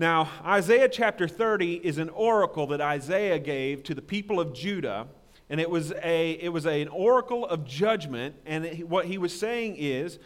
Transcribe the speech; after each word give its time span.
Now, 0.00 0.30
Isaiah 0.46 0.88
chapter 0.88 1.28
30 1.28 1.74
is 1.74 1.98
an 1.98 2.08
oracle 2.08 2.66
that 2.68 2.80
Isaiah 2.80 3.38
gave 3.38 3.82
to 3.82 3.94
the 3.94 4.00
people 4.00 4.40
of 4.40 4.54
Judah, 4.54 5.06
and 5.50 5.60
it 5.60 5.68
was, 5.68 5.92
a, 6.02 6.30
it 6.40 6.50
was 6.50 6.64
a, 6.64 6.80
an 6.80 6.88
oracle 6.88 7.44
of 7.44 7.66
judgment. 7.66 8.34
And 8.46 8.64
it, 8.64 8.88
what 8.88 9.04
he 9.04 9.18
was 9.18 9.38
saying 9.38 9.76
is 9.76 10.18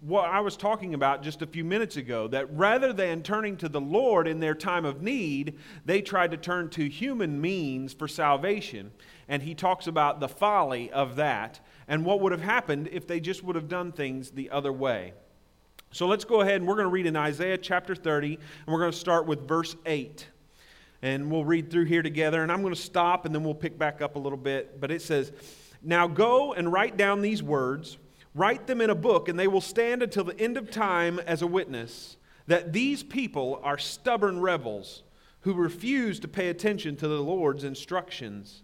what 0.00 0.24
I 0.30 0.40
was 0.40 0.56
talking 0.56 0.94
about 0.94 1.22
just 1.22 1.42
a 1.42 1.46
few 1.46 1.62
minutes 1.62 1.98
ago 1.98 2.26
that 2.28 2.50
rather 2.56 2.90
than 2.90 3.22
turning 3.22 3.58
to 3.58 3.68
the 3.68 3.82
Lord 3.82 4.26
in 4.26 4.40
their 4.40 4.54
time 4.54 4.86
of 4.86 5.02
need, 5.02 5.58
they 5.84 6.00
tried 6.00 6.30
to 6.30 6.38
turn 6.38 6.70
to 6.70 6.88
human 6.88 7.38
means 7.38 7.92
for 7.92 8.08
salvation. 8.08 8.92
And 9.28 9.42
he 9.42 9.54
talks 9.54 9.86
about 9.86 10.20
the 10.20 10.28
folly 10.28 10.90
of 10.90 11.16
that 11.16 11.60
and 11.86 12.02
what 12.02 12.22
would 12.22 12.32
have 12.32 12.40
happened 12.40 12.88
if 12.92 13.06
they 13.06 13.20
just 13.20 13.44
would 13.44 13.56
have 13.56 13.68
done 13.68 13.92
things 13.92 14.30
the 14.30 14.48
other 14.48 14.72
way. 14.72 15.12
So 15.90 16.06
let's 16.06 16.24
go 16.24 16.42
ahead 16.42 16.56
and 16.56 16.66
we're 16.66 16.74
going 16.74 16.84
to 16.84 16.90
read 16.90 17.06
in 17.06 17.16
Isaiah 17.16 17.56
chapter 17.56 17.94
30, 17.94 18.34
and 18.34 18.38
we're 18.66 18.80
going 18.80 18.92
to 18.92 18.98
start 18.98 19.26
with 19.26 19.48
verse 19.48 19.74
8. 19.86 20.26
And 21.00 21.30
we'll 21.30 21.44
read 21.44 21.70
through 21.70 21.84
here 21.84 22.02
together, 22.02 22.42
and 22.42 22.52
I'm 22.52 22.60
going 22.60 22.74
to 22.74 22.80
stop 22.80 23.24
and 23.24 23.34
then 23.34 23.42
we'll 23.42 23.54
pick 23.54 23.78
back 23.78 24.02
up 24.02 24.16
a 24.16 24.18
little 24.18 24.38
bit. 24.38 24.80
But 24.80 24.90
it 24.90 25.00
says, 25.00 25.32
Now 25.82 26.06
go 26.06 26.52
and 26.52 26.70
write 26.70 26.98
down 26.98 27.22
these 27.22 27.42
words, 27.42 27.96
write 28.34 28.66
them 28.66 28.82
in 28.82 28.90
a 28.90 28.94
book, 28.94 29.28
and 29.28 29.38
they 29.38 29.48
will 29.48 29.62
stand 29.62 30.02
until 30.02 30.24
the 30.24 30.38
end 30.38 30.58
of 30.58 30.70
time 30.70 31.18
as 31.20 31.40
a 31.40 31.46
witness 31.46 32.16
that 32.48 32.72
these 32.72 33.02
people 33.02 33.60
are 33.62 33.78
stubborn 33.78 34.40
rebels 34.40 35.02
who 35.40 35.54
refuse 35.54 36.18
to 36.20 36.28
pay 36.28 36.48
attention 36.48 36.96
to 36.96 37.08
the 37.08 37.22
Lord's 37.22 37.64
instructions. 37.64 38.62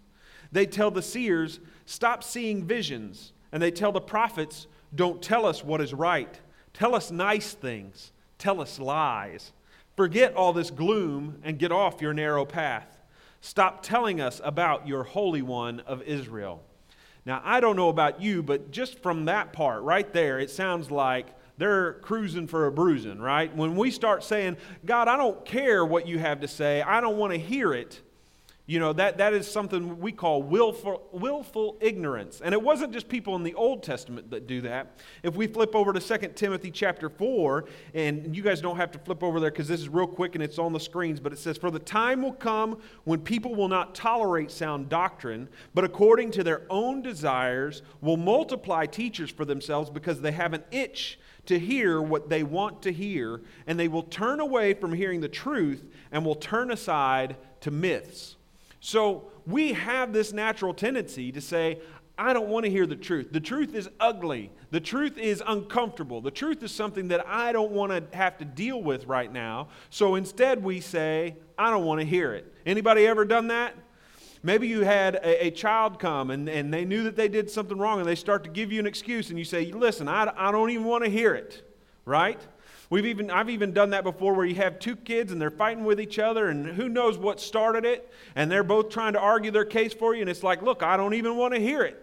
They 0.51 0.65
tell 0.65 0.91
the 0.91 1.01
seers, 1.01 1.59
Stop 1.85 2.23
seeing 2.23 2.65
visions, 2.65 3.33
and 3.51 3.63
they 3.63 3.71
tell 3.71 3.91
the 3.91 4.01
prophets, 4.01 4.67
Don't 4.93 5.21
tell 5.21 5.45
us 5.45 5.63
what 5.63 5.81
is 5.81 5.93
right. 5.93 6.39
Tell 6.75 6.93
us 6.93 7.09
nice 7.09 7.53
things. 7.53 8.11
Tell 8.37 8.59
us 8.59 8.79
lies. 8.79 9.53
Forget 9.95 10.35
all 10.35 10.51
this 10.51 10.71
gloom 10.71 11.39
and 11.41 11.57
get 11.57 11.71
off 11.71 12.01
your 12.01 12.13
narrow 12.13 12.43
path. 12.43 12.97
Stop 13.39 13.81
telling 13.81 14.19
us 14.19 14.41
about 14.43 14.85
your 14.85 15.03
Holy 15.03 15.41
One 15.41 15.79
of 15.81 16.01
Israel. 16.01 16.61
Now, 17.25 17.41
I 17.45 17.61
don't 17.61 17.77
know 17.77 17.87
about 17.87 18.21
you, 18.21 18.43
but 18.43 18.71
just 18.71 19.01
from 19.01 19.25
that 19.25 19.53
part 19.53 19.83
right 19.83 20.11
there, 20.11 20.37
it 20.37 20.49
sounds 20.49 20.91
like 20.91 21.27
they're 21.57 21.93
cruising 21.93 22.45
for 22.45 22.65
a 22.67 22.71
bruising, 22.71 23.19
right? 23.19 23.55
When 23.55 23.77
we 23.77 23.89
start 23.89 24.23
saying, 24.23 24.57
God, 24.85 25.07
I 25.07 25.15
don't 25.15 25.45
care 25.45 25.85
what 25.85 26.07
you 26.07 26.19
have 26.19 26.41
to 26.41 26.47
say, 26.47 26.81
I 26.81 26.99
don't 26.99 27.17
want 27.17 27.31
to 27.31 27.39
hear 27.39 27.73
it, 27.73 28.01
you 28.67 28.79
know, 28.79 28.93
that, 28.93 29.19
that 29.19 29.33
is 29.33 29.49
something 29.49 29.99
we 29.99 30.11
call 30.11 30.41
willful, 30.41 31.07
willful 31.11 31.77
ignorance. 31.81 32.41
And 32.43 32.51
it 32.51 32.61
wasn't 32.61 32.93
just 32.93 33.07
people 33.07 33.35
in 33.35 33.43
the 33.43 33.53
Old 33.53 33.83
Testament 33.83 34.31
that 34.31 34.47
do 34.47 34.61
that. 34.61 34.97
If 35.21 35.35
we 35.35 35.45
flip 35.45 35.75
over 35.75 35.93
to 35.93 35.99
2 35.99 36.29
Timothy 36.29 36.71
chapter 36.71 37.07
4, 37.07 37.65
and 37.93 38.35
you 38.35 38.41
guys 38.41 38.61
don't 38.61 38.77
have 38.77 38.89
to 38.91 38.99
flip 38.99 39.21
over 39.21 39.39
there 39.39 39.51
because 39.51 39.67
this 39.67 39.81
is 39.81 39.87
real 39.87 40.07
quick 40.07 40.33
and 40.33 40.43
it's 40.43 40.57
on 40.57 40.73
the 40.73 40.79
screens, 40.79 41.19
but 41.19 41.31
it 41.31 41.37
says, 41.37 41.57
For 41.57 41.69
the 41.69 41.77
time 41.77 42.23
will 42.23 42.33
come 42.33 42.79
when 43.03 43.19
people 43.19 43.53
will 43.53 43.67
not 43.67 43.93
tolerate 43.93 44.49
sound 44.49 44.89
doctrine, 44.89 45.47
but 45.75 45.83
according 45.83 46.31
to 46.31 46.43
their 46.43 46.63
own 46.71 47.03
desires 47.03 47.83
will 48.01 48.17
multiply 48.17 48.87
teachers 48.87 49.29
for 49.29 49.45
themselves 49.45 49.91
because 49.91 50.21
they 50.21 50.31
have 50.31 50.53
an 50.53 50.63
itch 50.71 51.19
to 51.45 51.59
hear 51.59 52.01
what 52.01 52.29
they 52.29 52.41
want 52.41 52.81
to 52.81 52.91
hear, 52.91 53.41
and 53.67 53.79
they 53.79 53.87
will 53.87 54.01
turn 54.01 54.39
away 54.39 54.73
from 54.73 54.91
hearing 54.91 55.21
the 55.21 55.29
truth 55.29 55.85
and 56.11 56.25
will 56.25 56.33
turn 56.33 56.71
aside 56.71 57.37
to 57.61 57.69
myths. 57.69 58.34
So 58.85 59.31
we 59.47 59.73
have 59.73 60.13
this 60.13 60.31
natural 60.31 60.71
tendency 60.71 61.31
to 61.31 61.41
say, 61.41 61.79
I 62.19 62.33
don't 62.33 62.49
want 62.49 62.65
to 62.65 62.69
hear 62.69 62.85
the 62.85 62.95
truth. 62.95 63.29
The 63.31 63.39
truth 63.39 63.73
is 63.73 63.89
ugly. 63.99 64.51
The 64.69 64.79
truth 64.79 65.17
is 65.17 65.41
uncomfortable. 65.43 66.21
The 66.21 66.29
truth 66.29 66.61
is 66.61 66.71
something 66.71 67.07
that 67.07 67.25
I 67.27 67.51
don't 67.51 67.71
want 67.71 67.91
to 67.91 68.15
have 68.15 68.37
to 68.37 68.45
deal 68.45 68.83
with 68.83 69.07
right 69.07 69.33
now. 69.33 69.69
So 69.89 70.13
instead 70.13 70.63
we 70.63 70.81
say, 70.81 71.35
I 71.57 71.71
don't 71.71 71.83
want 71.83 72.01
to 72.01 72.05
hear 72.05 72.35
it. 72.35 72.53
Anybody 72.63 73.07
ever 73.07 73.25
done 73.25 73.47
that? 73.47 73.73
Maybe 74.43 74.67
you 74.67 74.81
had 74.81 75.15
a, 75.15 75.47
a, 75.47 75.49
child 75.49 75.97
come 75.97 76.29
and, 76.29 76.47
and 76.47 76.71
they 76.71 76.85
knew 76.85 77.05
that 77.05 77.15
they 77.15 77.27
did 77.27 77.49
something 77.49 77.79
wrong 77.79 77.97
and 77.99 78.07
they 78.07 78.13
start 78.13 78.43
to 78.43 78.51
give 78.51 78.71
you 78.71 78.79
an 78.79 78.85
excuse 78.85 79.31
and 79.31 79.39
you 79.39 79.45
say, 79.45 79.71
listen, 79.71 80.07
I, 80.07 80.31
I 80.37 80.51
don't 80.51 80.69
even 80.69 80.85
want 80.85 81.03
to 81.03 81.09
hear 81.09 81.33
it, 81.33 81.67
right? 82.05 82.39
We've 82.89 83.05
even, 83.05 83.31
I've 83.31 83.49
even 83.49 83.73
done 83.73 83.91
that 83.91 84.03
before 84.03 84.33
where 84.33 84.45
you 84.45 84.55
have 84.55 84.79
two 84.79 84.95
kids 84.95 85.31
and 85.31 85.41
they're 85.41 85.49
fighting 85.49 85.85
with 85.85 85.99
each 85.99 86.19
other 86.19 86.49
and 86.49 86.67
who 86.67 86.87
knows 86.87 87.17
what 87.17 87.39
started 87.39 87.85
it 87.85 88.11
and 88.35 88.51
they're 88.51 88.63
both 88.63 88.89
trying 88.89 89.13
to 89.13 89.19
argue 89.19 89.51
their 89.51 89.65
case 89.65 89.93
for 89.93 90.13
you 90.13 90.21
and 90.21 90.29
it's 90.29 90.43
like, 90.43 90.61
look, 90.61 90.83
I 90.83 90.95
don't 90.97 91.15
even 91.15 91.35
want 91.35 91.53
to 91.53 91.59
hear 91.59 91.83
it. 91.83 92.01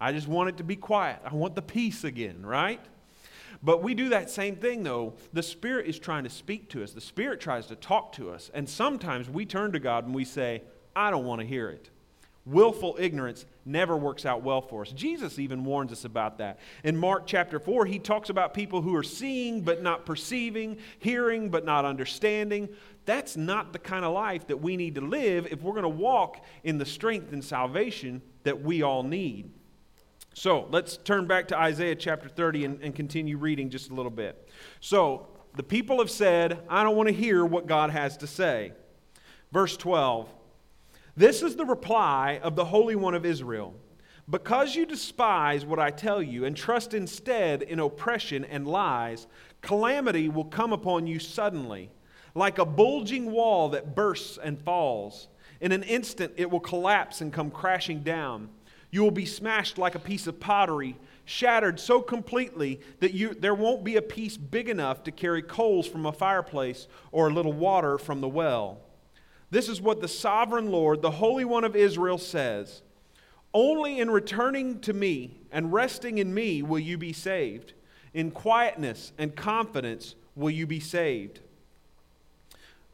I 0.00 0.12
just 0.12 0.26
want 0.26 0.48
it 0.48 0.56
to 0.56 0.64
be 0.64 0.76
quiet. 0.76 1.20
I 1.24 1.34
want 1.34 1.54
the 1.54 1.62
peace 1.62 2.04
again, 2.04 2.44
right? 2.44 2.80
But 3.62 3.82
we 3.82 3.94
do 3.94 4.10
that 4.10 4.28
same 4.28 4.56
thing 4.56 4.82
though. 4.82 5.14
The 5.32 5.42
Spirit 5.42 5.86
is 5.86 5.98
trying 5.98 6.24
to 6.24 6.30
speak 6.30 6.68
to 6.70 6.82
us, 6.82 6.92
the 6.92 7.00
Spirit 7.00 7.40
tries 7.40 7.66
to 7.66 7.76
talk 7.76 8.12
to 8.14 8.30
us. 8.30 8.50
And 8.52 8.68
sometimes 8.68 9.30
we 9.30 9.46
turn 9.46 9.72
to 9.72 9.78
God 9.78 10.04
and 10.04 10.14
we 10.14 10.24
say, 10.24 10.62
I 10.96 11.10
don't 11.10 11.24
want 11.24 11.40
to 11.40 11.46
hear 11.46 11.70
it 11.70 11.90
willful 12.46 12.96
ignorance 12.98 13.46
never 13.64 13.96
works 13.96 14.26
out 14.26 14.42
well 14.42 14.60
for 14.60 14.82
us. 14.82 14.92
Jesus 14.92 15.38
even 15.38 15.64
warns 15.64 15.92
us 15.92 16.04
about 16.04 16.38
that. 16.38 16.58
In 16.82 16.96
Mark 16.96 17.26
chapter 17.26 17.58
4, 17.58 17.86
he 17.86 17.98
talks 17.98 18.28
about 18.28 18.52
people 18.52 18.82
who 18.82 18.94
are 18.94 19.02
seeing 19.02 19.62
but 19.62 19.82
not 19.82 20.04
perceiving, 20.04 20.78
hearing 20.98 21.48
but 21.48 21.64
not 21.64 21.84
understanding. 21.84 22.68
That's 23.06 23.36
not 23.36 23.72
the 23.72 23.78
kind 23.78 24.04
of 24.04 24.12
life 24.12 24.46
that 24.48 24.60
we 24.60 24.76
need 24.76 24.94
to 24.96 25.00
live 25.00 25.46
if 25.50 25.62
we're 25.62 25.72
going 25.72 25.82
to 25.84 25.88
walk 25.88 26.44
in 26.62 26.78
the 26.78 26.86
strength 26.86 27.32
and 27.32 27.42
salvation 27.42 28.20
that 28.42 28.62
we 28.62 28.82
all 28.82 29.02
need. 29.02 29.50
So 30.34 30.66
let's 30.70 30.96
turn 30.96 31.26
back 31.26 31.48
to 31.48 31.58
Isaiah 31.58 31.94
chapter 31.94 32.28
30 32.28 32.64
and, 32.64 32.82
and 32.82 32.94
continue 32.94 33.38
reading 33.38 33.70
just 33.70 33.90
a 33.90 33.94
little 33.94 34.10
bit. 34.10 34.48
So 34.80 35.28
the 35.56 35.62
people 35.62 35.98
have 35.98 36.10
said, 36.10 36.60
I 36.68 36.82
don't 36.82 36.96
want 36.96 37.08
to 37.08 37.14
hear 37.14 37.44
what 37.44 37.66
God 37.66 37.90
has 37.90 38.16
to 38.18 38.26
say. 38.26 38.72
Verse 39.52 39.76
12. 39.76 40.28
This 41.16 41.42
is 41.42 41.54
the 41.54 41.64
reply 41.64 42.40
of 42.42 42.56
the 42.56 42.64
Holy 42.64 42.96
One 42.96 43.14
of 43.14 43.24
Israel. 43.24 43.74
Because 44.28 44.74
you 44.74 44.84
despise 44.84 45.64
what 45.64 45.78
I 45.78 45.90
tell 45.90 46.20
you 46.20 46.44
and 46.44 46.56
trust 46.56 46.92
instead 46.92 47.62
in 47.62 47.78
oppression 47.78 48.44
and 48.44 48.66
lies, 48.66 49.28
calamity 49.60 50.28
will 50.28 50.46
come 50.46 50.72
upon 50.72 51.06
you 51.06 51.20
suddenly, 51.20 51.90
like 52.34 52.58
a 52.58 52.64
bulging 52.64 53.30
wall 53.30 53.68
that 53.68 53.94
bursts 53.94 54.38
and 54.42 54.60
falls. 54.60 55.28
In 55.60 55.70
an 55.70 55.84
instant, 55.84 56.32
it 56.36 56.50
will 56.50 56.60
collapse 56.60 57.20
and 57.20 57.32
come 57.32 57.50
crashing 57.50 58.02
down. 58.02 58.48
You 58.90 59.02
will 59.02 59.12
be 59.12 59.26
smashed 59.26 59.78
like 59.78 59.94
a 59.94 60.00
piece 60.00 60.26
of 60.26 60.40
pottery, 60.40 60.96
shattered 61.26 61.78
so 61.78 62.00
completely 62.00 62.80
that 62.98 63.14
you, 63.14 63.34
there 63.34 63.54
won't 63.54 63.84
be 63.84 63.96
a 63.96 64.02
piece 64.02 64.36
big 64.36 64.68
enough 64.68 65.04
to 65.04 65.12
carry 65.12 65.42
coals 65.42 65.86
from 65.86 66.06
a 66.06 66.12
fireplace 66.12 66.88
or 67.12 67.28
a 67.28 67.32
little 67.32 67.52
water 67.52 67.98
from 67.98 68.20
the 68.20 68.28
well. 68.28 68.80
This 69.54 69.68
is 69.68 69.80
what 69.80 70.00
the 70.00 70.08
sovereign 70.08 70.72
Lord, 70.72 71.00
the 71.00 71.12
Holy 71.12 71.44
One 71.44 71.62
of 71.62 71.76
Israel, 71.76 72.18
says 72.18 72.82
Only 73.52 74.00
in 74.00 74.10
returning 74.10 74.80
to 74.80 74.92
me 74.92 75.36
and 75.52 75.72
resting 75.72 76.18
in 76.18 76.34
me 76.34 76.60
will 76.64 76.80
you 76.80 76.98
be 76.98 77.12
saved. 77.12 77.72
In 78.14 78.32
quietness 78.32 79.12
and 79.16 79.36
confidence 79.36 80.16
will 80.34 80.50
you 80.50 80.66
be 80.66 80.80
saved. 80.80 81.38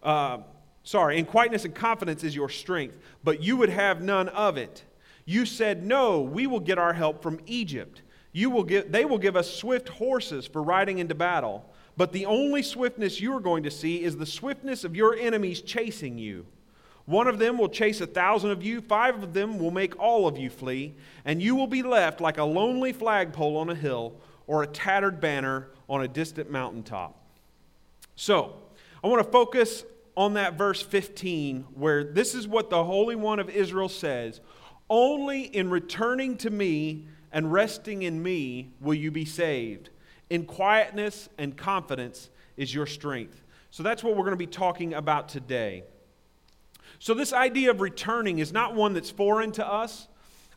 Uh, 0.03 0.41
sorry, 0.82 1.16
in 1.16 1.25
quietness 1.25 1.65
and 1.65 1.75
confidence 1.75 2.25
is 2.25 2.37
your 2.37 2.50
strength, 2.50 2.98
but 3.25 3.42
you 3.42 3.56
would 3.56 3.71
have 3.71 4.03
none 4.03 4.28
of 4.28 4.59
it. 4.59 4.84
You 5.25 5.47
said, 5.47 5.82
No, 5.82 6.21
we 6.21 6.47
will 6.47 6.60
get 6.60 6.77
our 6.77 6.92
help 6.92 7.22
from 7.22 7.41
Egypt. 7.47 8.03
You 8.32 8.50
will 8.50 8.65
give, 8.65 8.92
they 8.92 9.06
will 9.06 9.16
give 9.16 9.34
us 9.34 9.50
swift 9.50 9.88
horses 9.88 10.47
for 10.47 10.62
riding 10.62 10.98
into 10.98 11.15
battle. 11.15 11.70
But 12.00 12.12
the 12.12 12.25
only 12.25 12.62
swiftness 12.62 13.21
you 13.21 13.31
are 13.34 13.41
going 13.41 13.65
to 13.65 13.71
see 13.71 14.03
is 14.03 14.16
the 14.16 14.25
swiftness 14.25 14.84
of 14.84 14.97
your 14.97 15.15
enemies 15.15 15.61
chasing 15.61 16.16
you. 16.16 16.47
One 17.05 17.28
of 17.28 17.38
them 17.38 17.59
will 17.59 17.69
chase 17.69 18.00
a 18.00 18.06
thousand 18.06 18.53
of 18.53 18.62
you, 18.62 18.81
five 18.81 19.22
of 19.22 19.34
them 19.34 19.59
will 19.59 19.71
make 19.71 19.99
all 19.99 20.27
of 20.27 20.39
you 20.39 20.49
flee, 20.49 20.94
and 21.27 21.43
you 21.43 21.55
will 21.55 21.66
be 21.66 21.83
left 21.83 22.22
like 22.22 22.39
a 22.39 22.44
lonely 22.44 22.94
flagpole 22.94 23.59
on 23.59 23.69
a 23.69 23.75
hill 23.75 24.15
or 24.47 24.62
a 24.62 24.66
tattered 24.66 25.21
banner 25.21 25.69
on 25.91 26.03
a 26.03 26.09
distant 26.09 26.50
mountaintop. 26.50 27.22
So, 28.16 28.55
I 29.05 29.09
want 29.09 29.22
to 29.22 29.31
focus 29.31 29.84
on 30.16 30.33
that 30.33 30.54
verse 30.54 30.80
15, 30.80 31.66
where 31.75 32.03
this 32.03 32.34
is 32.34 32.48
what 32.48 32.71
the 32.71 32.83
Holy 32.83 33.15
One 33.15 33.41
of 33.41 33.51
Israel 33.51 33.91
says 33.91 34.41
Only 34.89 35.42
in 35.42 35.69
returning 35.69 36.39
to 36.39 36.48
me 36.48 37.09
and 37.30 37.53
resting 37.53 38.01
in 38.01 38.22
me 38.22 38.71
will 38.80 38.95
you 38.95 39.10
be 39.10 39.27
saved 39.27 39.91
in 40.30 40.47
quietness 40.47 41.28
and 41.36 41.56
confidence 41.56 42.30
is 42.56 42.74
your 42.74 42.86
strength. 42.86 43.42
So 43.71 43.82
that's 43.82 44.03
what 44.03 44.16
we're 44.16 44.24
going 44.24 44.32
to 44.32 44.36
be 44.36 44.47
talking 44.47 44.94
about 44.94 45.28
today. 45.28 45.84
So, 46.98 47.15
this 47.15 47.32
idea 47.32 47.71
of 47.71 47.80
returning 47.80 48.41
is 48.41 48.53
not 48.53 48.74
one 48.74 48.92
that's 48.92 49.10
foreign 49.10 49.53
to 49.53 49.66
us. 49.66 50.06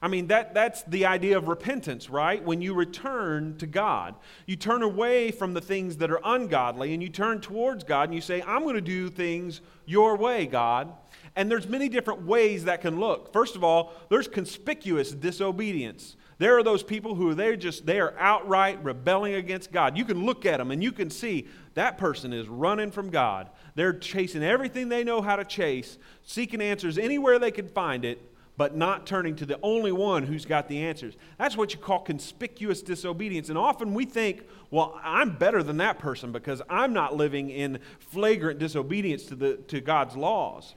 I 0.02 0.10
mean, 0.10 0.28
that, 0.28 0.54
that's 0.54 0.84
the 0.84 1.06
idea 1.06 1.38
of 1.38 1.48
repentance, 1.48 2.10
right? 2.10 2.44
When 2.44 2.62
you 2.62 2.74
return 2.74 3.58
to 3.60 3.66
God, 3.66 4.16
you 4.46 4.58
turn 4.58 4.84
away 4.84 5.32
from 5.32 5.54
the 5.54 5.62
things 5.62 5.96
that 5.98 6.12
are 6.12 6.20
ungodly 6.26 6.94
and 6.94 7.02
you 7.02 7.08
turn 7.08 7.40
towards 7.40 7.86
God 7.86 8.10
and 8.10 8.14
you 8.14 8.20
say, 8.20 8.42
I'm 8.42 8.64
going 8.64 8.76
to 8.76 8.82
do 8.82 9.10
things 9.10 9.62
your 9.86 10.18
way, 10.18 10.46
God. 10.46 10.92
And 11.38 11.50
there's 11.50 11.70
many 11.70 11.88
different 11.88 12.24
ways 12.24 12.66
that 12.66 12.82
can 12.82 13.00
look. 13.00 13.32
First 13.32 13.56
of 13.56 13.64
all, 13.64 13.94
there's 14.10 14.28
conspicuous 14.28 15.12
disobedience. 15.14 16.18
There 16.38 16.58
are 16.58 16.64
those 16.64 16.84
people 16.84 17.16
who 17.16 17.34
they're 17.34 17.56
just 17.56 17.86
they 17.86 18.00
are 18.00 18.14
outright 18.18 18.84
rebelling 18.84 19.36
against 19.36 19.72
God. 19.72 19.98
You 19.98 20.06
can 20.06 20.26
look 20.26 20.46
at 20.46 20.58
them 20.58 20.72
and 20.72 20.84
you 20.84 20.92
can 20.92 21.10
see 21.10 21.48
that 21.76 21.98
person 21.98 22.34
is 22.34 22.48
running 22.48 22.92
from 22.92 23.10
God. 23.10 23.50
They're 23.76 23.94
chasing 23.94 24.44
everything 24.44 24.90
they 24.90 25.04
know 25.04 25.22
how 25.22 25.36
to 25.36 25.46
chase, 25.46 25.98
seeking 26.24 26.62
answers 26.62 26.98
anywhere 26.98 27.40
they 27.40 27.52
can 27.52 27.68
find 27.68 28.06
it, 28.06 28.22
but 28.58 28.76
not 28.76 29.08
turning 29.08 29.36
to 29.38 29.46
the 29.46 29.60
only 29.64 29.92
one 29.92 30.24
who's 30.24 30.46
got 30.46 30.68
the 30.68 30.80
answers. 30.80 31.16
That's 31.38 31.58
what 31.58 31.74
you 31.74 31.80
call 31.80 32.00
conspicuous 32.00 32.82
disobedience. 32.82 33.50
And 33.50 33.58
often 33.58 33.94
we 33.94 34.06
think, 34.06 34.44
well, 34.70 35.00
I'm 35.04 35.36
better 35.38 35.64
than 35.64 35.78
that 35.78 35.98
person 35.98 36.32
because 36.32 36.62
I'm 36.70 36.94
not 36.94 37.16
living 37.16 37.50
in 37.50 37.80
flagrant 38.00 38.60
disobedience 38.60 39.26
to, 39.26 39.36
the, 39.36 39.56
to 39.68 39.82
God's 39.82 40.16
laws. 40.16 40.76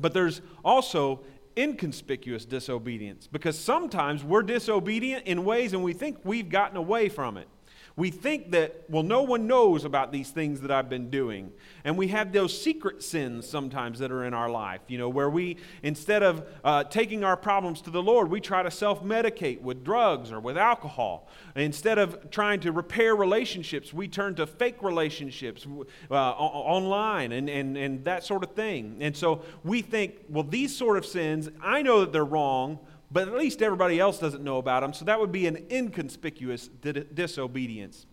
But 0.00 0.14
there's 0.14 0.40
also 0.64 1.20
inconspicuous 1.58 2.44
disobedience. 2.44 3.26
Because 3.26 3.58
sometimes 3.58 4.22
we're 4.22 4.42
disobedient 4.42 5.26
in 5.26 5.44
ways 5.44 5.72
and 5.72 5.82
we 5.82 5.92
think 5.92 6.18
we've 6.24 6.48
gotten 6.48 6.76
away 6.76 7.08
from 7.08 7.36
it 7.36 7.48
we 7.98 8.12
think 8.12 8.52
that, 8.52 8.84
well, 8.88 9.02
no 9.02 9.22
one 9.22 9.48
knows 9.48 9.84
about 9.84 10.12
these 10.12 10.30
things 10.30 10.60
that 10.60 10.70
I've 10.70 10.88
been 10.88 11.10
doing. 11.10 11.52
And 11.82 11.98
we 11.98 12.06
have 12.08 12.30
those 12.30 12.56
secret 12.56 13.02
sins 13.02 13.44
sometimes 13.44 13.98
that 13.98 14.12
are 14.12 14.24
in 14.24 14.34
our 14.34 14.48
life, 14.48 14.82
you 14.86 14.98
know, 14.98 15.08
where 15.08 15.28
we, 15.28 15.56
instead 15.82 16.22
of 16.22 16.46
uh, 16.62 16.84
taking 16.84 17.24
our 17.24 17.36
problems 17.36 17.80
to 17.82 17.90
the 17.90 18.00
Lord, 18.00 18.30
we 18.30 18.40
try 18.40 18.62
to 18.62 18.70
self 18.70 19.02
medicate 19.02 19.60
with 19.62 19.82
drugs 19.82 20.30
or 20.30 20.38
with 20.38 20.56
alcohol. 20.56 21.28
Instead 21.56 21.98
of 21.98 22.30
trying 22.30 22.60
to 22.60 22.70
repair 22.70 23.16
relationships, 23.16 23.92
we 23.92 24.06
turn 24.06 24.36
to 24.36 24.46
fake 24.46 24.80
relationships 24.80 25.66
uh, 26.08 26.14
online 26.14 27.32
and, 27.32 27.50
and, 27.50 27.76
and 27.76 28.04
that 28.04 28.22
sort 28.22 28.44
of 28.44 28.52
thing. 28.52 28.98
And 29.00 29.16
so 29.16 29.42
we 29.64 29.82
think, 29.82 30.20
well, 30.28 30.44
these 30.44 30.76
sort 30.76 30.98
of 30.98 31.04
sins, 31.04 31.48
I 31.60 31.82
know 31.82 31.98
that 32.02 32.12
they're 32.12 32.24
wrong 32.24 32.78
but 33.10 33.28
at 33.28 33.34
least 33.34 33.62
everybody 33.62 33.98
else 33.98 34.18
doesn't 34.18 34.44
know 34.44 34.58
about 34.58 34.80
them. 34.80 34.92
So 34.92 35.04
that 35.06 35.18
would 35.18 35.32
be 35.32 35.46
an 35.46 35.66
inconspicuous 35.70 36.68
disobedience. 36.68 38.06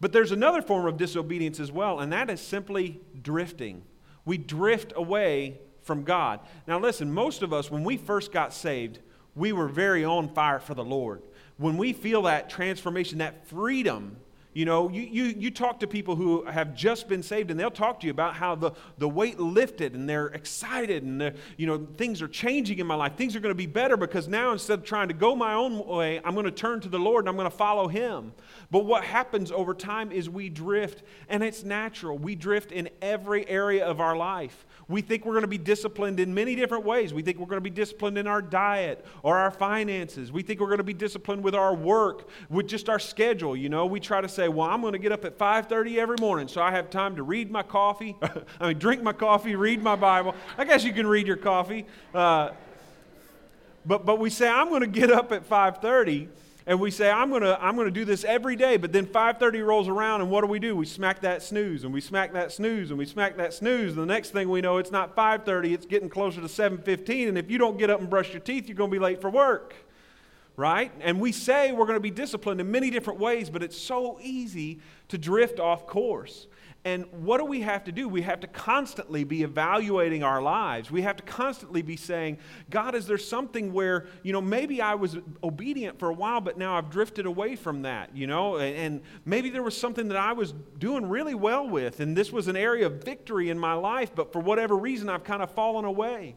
But 0.00 0.12
there's 0.12 0.32
another 0.32 0.60
form 0.60 0.86
of 0.86 0.96
disobedience 0.96 1.60
as 1.60 1.70
well, 1.70 2.00
and 2.00 2.12
that 2.12 2.28
is 2.28 2.40
simply 2.40 3.00
drifting. 3.22 3.82
We 4.24 4.36
drift 4.38 4.92
away 4.96 5.58
from 5.82 6.02
God. 6.02 6.40
Now, 6.66 6.78
listen, 6.78 7.12
most 7.12 7.42
of 7.42 7.52
us, 7.52 7.70
when 7.70 7.84
we 7.84 7.96
first 7.96 8.32
got 8.32 8.52
saved, 8.52 8.98
we 9.36 9.52
were 9.52 9.68
very 9.68 10.04
on 10.04 10.28
fire 10.28 10.58
for 10.58 10.74
the 10.74 10.84
Lord. 10.84 11.22
When 11.56 11.76
we 11.76 11.92
feel 11.92 12.22
that 12.22 12.50
transformation, 12.50 13.18
that 13.18 13.46
freedom 13.46 14.16
you 14.54 14.64
know, 14.64 14.88
you, 14.88 15.02
you, 15.02 15.24
you 15.24 15.50
talk 15.50 15.80
to 15.80 15.86
people 15.88 16.14
who 16.14 16.44
have 16.44 16.74
just 16.74 17.08
been 17.08 17.22
saved, 17.22 17.50
and 17.50 17.58
they'll 17.58 17.70
talk 17.70 18.00
to 18.00 18.06
you 18.06 18.12
about 18.12 18.34
how 18.34 18.54
the, 18.54 18.70
the 18.98 19.08
weight 19.08 19.40
lifted 19.40 19.94
and 19.94 20.08
they're 20.08 20.28
excited 20.28 21.02
and 21.02 21.20
they're, 21.20 21.34
you 21.56 21.66
know, 21.66 21.86
things 21.96 22.22
are 22.22 22.28
changing 22.28 22.78
in 22.78 22.86
my 22.86 22.94
life. 22.94 23.16
Things 23.16 23.34
are 23.34 23.40
going 23.40 23.50
to 23.50 23.56
be 23.56 23.66
better 23.66 23.96
because 23.96 24.28
now 24.28 24.52
instead 24.52 24.78
of 24.78 24.84
trying 24.84 25.08
to 25.08 25.14
go 25.14 25.34
my 25.34 25.54
own 25.54 25.84
way, 25.84 26.20
I'm 26.24 26.34
going 26.34 26.46
to 26.46 26.52
turn 26.52 26.80
to 26.80 26.88
the 26.88 26.98
Lord 26.98 27.24
and 27.24 27.28
I'm 27.28 27.36
going 27.36 27.50
to 27.50 27.56
follow 27.56 27.88
Him. 27.88 28.32
But 28.70 28.86
what 28.86 29.04
happens 29.04 29.50
over 29.50 29.74
time 29.74 30.12
is 30.12 30.30
we 30.30 30.48
drift, 30.48 31.02
and 31.28 31.42
it's 31.42 31.64
natural. 31.64 32.16
We 32.16 32.36
drift 32.36 32.70
in 32.72 32.88
every 33.02 33.48
area 33.48 33.84
of 33.84 34.00
our 34.00 34.16
life. 34.16 34.66
We 34.88 35.00
think 35.00 35.24
we're 35.24 35.32
going 35.32 35.42
to 35.42 35.48
be 35.48 35.58
disciplined 35.58 36.20
in 36.20 36.34
many 36.34 36.54
different 36.54 36.84
ways. 36.84 37.12
We 37.12 37.22
think 37.22 37.38
we're 37.38 37.46
going 37.46 37.56
to 37.56 37.60
be 37.60 37.70
disciplined 37.70 38.18
in 38.18 38.26
our 38.26 38.42
diet 38.42 39.04
or 39.22 39.38
our 39.38 39.50
finances. 39.50 40.30
We 40.30 40.42
think 40.42 40.60
we're 40.60 40.66
going 40.66 40.78
to 40.78 40.84
be 40.84 40.94
disciplined 40.94 41.42
with 41.42 41.54
our 41.54 41.74
work, 41.74 42.28
with 42.50 42.68
just 42.68 42.88
our 42.88 42.98
schedule. 42.98 43.56
You 43.56 43.68
know, 43.68 43.86
we 43.86 44.00
try 44.00 44.20
to 44.20 44.28
say, 44.28 44.43
well, 44.48 44.68
I'm 44.68 44.80
going 44.80 44.92
to 44.92 44.98
get 44.98 45.12
up 45.12 45.24
at 45.24 45.38
5:30 45.38 45.96
every 45.96 46.16
morning 46.20 46.48
so 46.48 46.62
I 46.62 46.70
have 46.70 46.90
time 46.90 47.16
to 47.16 47.22
read 47.22 47.50
my 47.50 47.62
coffee. 47.62 48.16
I 48.60 48.68
mean, 48.68 48.78
drink 48.78 49.02
my 49.02 49.12
coffee, 49.12 49.56
read 49.56 49.82
my 49.82 49.96
Bible. 49.96 50.34
I 50.56 50.64
guess 50.64 50.84
you 50.84 50.92
can 50.92 51.06
read 51.06 51.26
your 51.26 51.36
coffee. 51.36 51.86
Uh, 52.14 52.50
but, 53.86 54.06
but 54.06 54.18
we 54.18 54.30
say, 54.30 54.48
I'm 54.48 54.70
going 54.70 54.80
to 54.80 54.86
get 54.86 55.10
up 55.10 55.32
at 55.32 55.48
5:30 55.48 56.28
and 56.66 56.80
we 56.80 56.90
say 56.90 57.10
i'm 57.10 57.30
going 57.30 57.42
to 57.42 57.62
i'm 57.62 57.74
going 57.74 57.86
to 57.86 57.92
do 57.92 58.04
this 58.04 58.24
every 58.24 58.56
day 58.56 58.76
but 58.76 58.92
then 58.92 59.06
5.30 59.06 59.64
rolls 59.64 59.88
around 59.88 60.20
and 60.20 60.30
what 60.30 60.40
do 60.40 60.46
we 60.46 60.58
do 60.58 60.74
we 60.76 60.86
smack 60.86 61.20
that 61.20 61.42
snooze 61.42 61.84
and 61.84 61.92
we 61.92 62.00
smack 62.00 62.32
that 62.32 62.52
snooze 62.52 62.90
and 62.90 62.98
we 62.98 63.04
smack 63.04 63.36
that 63.36 63.52
snooze 63.52 63.92
and 63.92 64.00
the 64.00 64.06
next 64.06 64.30
thing 64.30 64.48
we 64.48 64.60
know 64.60 64.78
it's 64.78 64.90
not 64.90 65.14
5.30 65.14 65.72
it's 65.72 65.86
getting 65.86 66.08
closer 66.08 66.40
to 66.40 66.46
7.15 66.46 67.28
and 67.28 67.38
if 67.38 67.50
you 67.50 67.58
don't 67.58 67.78
get 67.78 67.90
up 67.90 68.00
and 68.00 68.08
brush 68.08 68.32
your 68.32 68.40
teeth 68.40 68.66
you're 68.66 68.76
going 68.76 68.90
to 68.90 68.94
be 68.94 69.00
late 69.00 69.20
for 69.20 69.30
work 69.30 69.74
right 70.56 70.92
and 71.00 71.20
we 71.20 71.32
say 71.32 71.72
we're 71.72 71.86
going 71.86 71.96
to 71.96 72.00
be 72.00 72.10
disciplined 72.10 72.60
in 72.60 72.70
many 72.70 72.90
different 72.90 73.18
ways 73.18 73.50
but 73.50 73.62
it's 73.62 73.78
so 73.78 74.18
easy 74.22 74.80
to 75.08 75.18
drift 75.18 75.58
off 75.60 75.86
course 75.86 76.46
and 76.86 77.06
what 77.12 77.38
do 77.38 77.46
we 77.46 77.62
have 77.62 77.84
to 77.84 77.92
do? 77.92 78.10
We 78.10 78.20
have 78.22 78.40
to 78.40 78.46
constantly 78.46 79.24
be 79.24 79.42
evaluating 79.42 80.22
our 80.22 80.42
lives. 80.42 80.90
We 80.90 81.00
have 81.00 81.16
to 81.16 81.22
constantly 81.22 81.80
be 81.80 81.96
saying, 81.96 82.36
God, 82.68 82.94
is 82.94 83.06
there 83.06 83.16
something 83.16 83.72
where, 83.72 84.06
you 84.22 84.34
know, 84.34 84.42
maybe 84.42 84.82
I 84.82 84.94
was 84.94 85.16
obedient 85.42 85.98
for 85.98 86.10
a 86.10 86.12
while, 86.14 86.42
but 86.42 86.58
now 86.58 86.76
I've 86.76 86.90
drifted 86.90 87.24
away 87.24 87.56
from 87.56 87.82
that, 87.82 88.14
you 88.14 88.26
know? 88.26 88.58
And 88.58 89.00
maybe 89.24 89.48
there 89.48 89.62
was 89.62 89.74
something 89.74 90.08
that 90.08 90.18
I 90.18 90.34
was 90.34 90.52
doing 90.78 91.08
really 91.08 91.34
well 91.34 91.66
with, 91.66 92.00
and 92.00 92.14
this 92.14 92.30
was 92.30 92.48
an 92.48 92.56
area 92.56 92.84
of 92.84 93.02
victory 93.02 93.48
in 93.48 93.58
my 93.58 93.72
life, 93.72 94.14
but 94.14 94.30
for 94.30 94.40
whatever 94.40 94.76
reason, 94.76 95.08
I've 95.08 95.24
kind 95.24 95.42
of 95.42 95.50
fallen 95.52 95.86
away. 95.86 96.36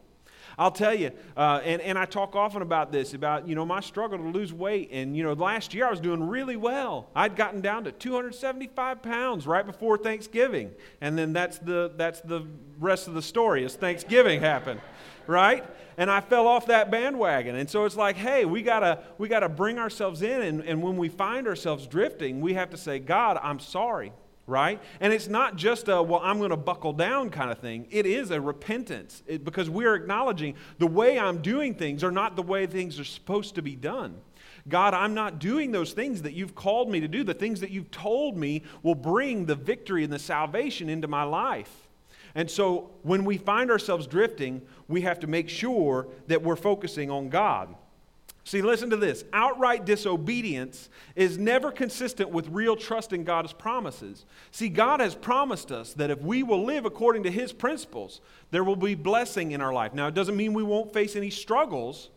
I'll 0.58 0.72
tell 0.72 0.92
you, 0.92 1.12
uh, 1.36 1.60
and, 1.64 1.80
and 1.82 1.96
I 1.96 2.04
talk 2.04 2.34
often 2.34 2.62
about 2.62 2.90
this, 2.90 3.14
about, 3.14 3.46
you 3.46 3.54
know, 3.54 3.64
my 3.64 3.78
struggle 3.78 4.18
to 4.18 4.24
lose 4.24 4.52
weight. 4.52 4.90
And, 4.90 5.16
you 5.16 5.22
know, 5.22 5.32
last 5.34 5.72
year 5.72 5.86
I 5.86 5.90
was 5.90 6.00
doing 6.00 6.26
really 6.26 6.56
well. 6.56 7.08
I'd 7.14 7.36
gotten 7.36 7.60
down 7.60 7.84
to 7.84 7.92
275 7.92 9.00
pounds 9.00 9.46
right 9.46 9.64
before 9.64 9.96
Thanksgiving. 9.96 10.72
And 11.00 11.16
then 11.16 11.32
that's 11.32 11.58
the, 11.60 11.92
that's 11.96 12.20
the 12.22 12.44
rest 12.80 13.06
of 13.06 13.14
the 13.14 13.22
story 13.22 13.64
as 13.64 13.76
Thanksgiving 13.76 14.40
happened, 14.40 14.80
right? 15.28 15.64
And 15.96 16.10
I 16.10 16.20
fell 16.20 16.48
off 16.48 16.66
that 16.66 16.90
bandwagon. 16.90 17.54
And 17.54 17.70
so 17.70 17.84
it's 17.84 17.96
like, 17.96 18.16
hey, 18.16 18.44
we 18.44 18.62
gotta, 18.62 19.04
we 19.16 19.28
gotta 19.28 19.48
bring 19.48 19.78
ourselves 19.78 20.22
in. 20.22 20.42
And, 20.42 20.62
and 20.62 20.82
when 20.82 20.96
we 20.96 21.08
find 21.08 21.46
ourselves 21.46 21.86
drifting, 21.86 22.40
we 22.40 22.54
have 22.54 22.70
to 22.70 22.76
say, 22.76 22.98
God, 22.98 23.38
I'm 23.40 23.60
sorry 23.60 24.12
right? 24.48 24.80
And 25.00 25.12
it's 25.12 25.28
not 25.28 25.56
just 25.56 25.88
a, 25.88 26.02
well, 26.02 26.20
I'm 26.24 26.38
going 26.38 26.50
to 26.50 26.56
buckle 26.56 26.92
down 26.92 27.30
kind 27.30 27.50
of 27.50 27.58
thing. 27.58 27.86
It 27.90 28.06
is 28.06 28.30
a 28.30 28.40
repentance 28.40 29.22
it, 29.26 29.44
because 29.44 29.68
we're 29.68 29.94
acknowledging 29.94 30.56
the 30.78 30.86
way 30.86 31.18
I'm 31.18 31.42
doing 31.42 31.74
things 31.74 32.02
are 32.02 32.10
not 32.10 32.34
the 32.34 32.42
way 32.42 32.66
things 32.66 32.98
are 32.98 33.04
supposed 33.04 33.54
to 33.56 33.62
be 33.62 33.76
done. 33.76 34.20
God, 34.68 34.94
I'm 34.94 35.14
not 35.14 35.38
doing 35.38 35.70
those 35.70 35.92
things 35.92 36.22
that 36.22 36.32
you've 36.32 36.54
called 36.54 36.90
me 36.90 37.00
to 37.00 37.08
do. 37.08 37.24
The 37.24 37.34
things 37.34 37.60
that 37.60 37.70
you've 37.70 37.90
told 37.90 38.36
me 38.36 38.64
will 38.82 38.94
bring 38.94 39.46
the 39.46 39.54
victory 39.54 40.04
and 40.04 40.12
the 40.12 40.18
salvation 40.18 40.88
into 40.88 41.08
my 41.08 41.22
life. 41.22 41.88
And 42.34 42.50
so 42.50 42.90
when 43.02 43.24
we 43.24 43.38
find 43.38 43.70
ourselves 43.70 44.06
drifting, 44.06 44.62
we 44.86 45.02
have 45.02 45.20
to 45.20 45.26
make 45.26 45.48
sure 45.48 46.08
that 46.26 46.42
we're 46.42 46.56
focusing 46.56 47.10
on 47.10 47.28
God. 47.28 47.74
See, 48.48 48.62
listen 48.62 48.88
to 48.88 48.96
this. 48.96 49.24
Outright 49.34 49.84
disobedience 49.84 50.88
is 51.14 51.36
never 51.36 51.70
consistent 51.70 52.30
with 52.30 52.48
real 52.48 52.76
trust 52.76 53.12
in 53.12 53.22
God's 53.22 53.52
promises. 53.52 54.24
See, 54.52 54.70
God 54.70 55.00
has 55.00 55.14
promised 55.14 55.70
us 55.70 55.92
that 55.92 56.08
if 56.08 56.22
we 56.22 56.42
will 56.42 56.64
live 56.64 56.86
according 56.86 57.24
to 57.24 57.30
His 57.30 57.52
principles, 57.52 58.22
there 58.50 58.64
will 58.64 58.74
be 58.74 58.94
blessing 58.94 59.52
in 59.52 59.60
our 59.60 59.74
life. 59.74 59.92
Now, 59.92 60.06
it 60.06 60.14
doesn't 60.14 60.34
mean 60.34 60.54
we 60.54 60.62
won't 60.62 60.94
face 60.94 61.14
any 61.14 61.28
struggles, 61.28 62.08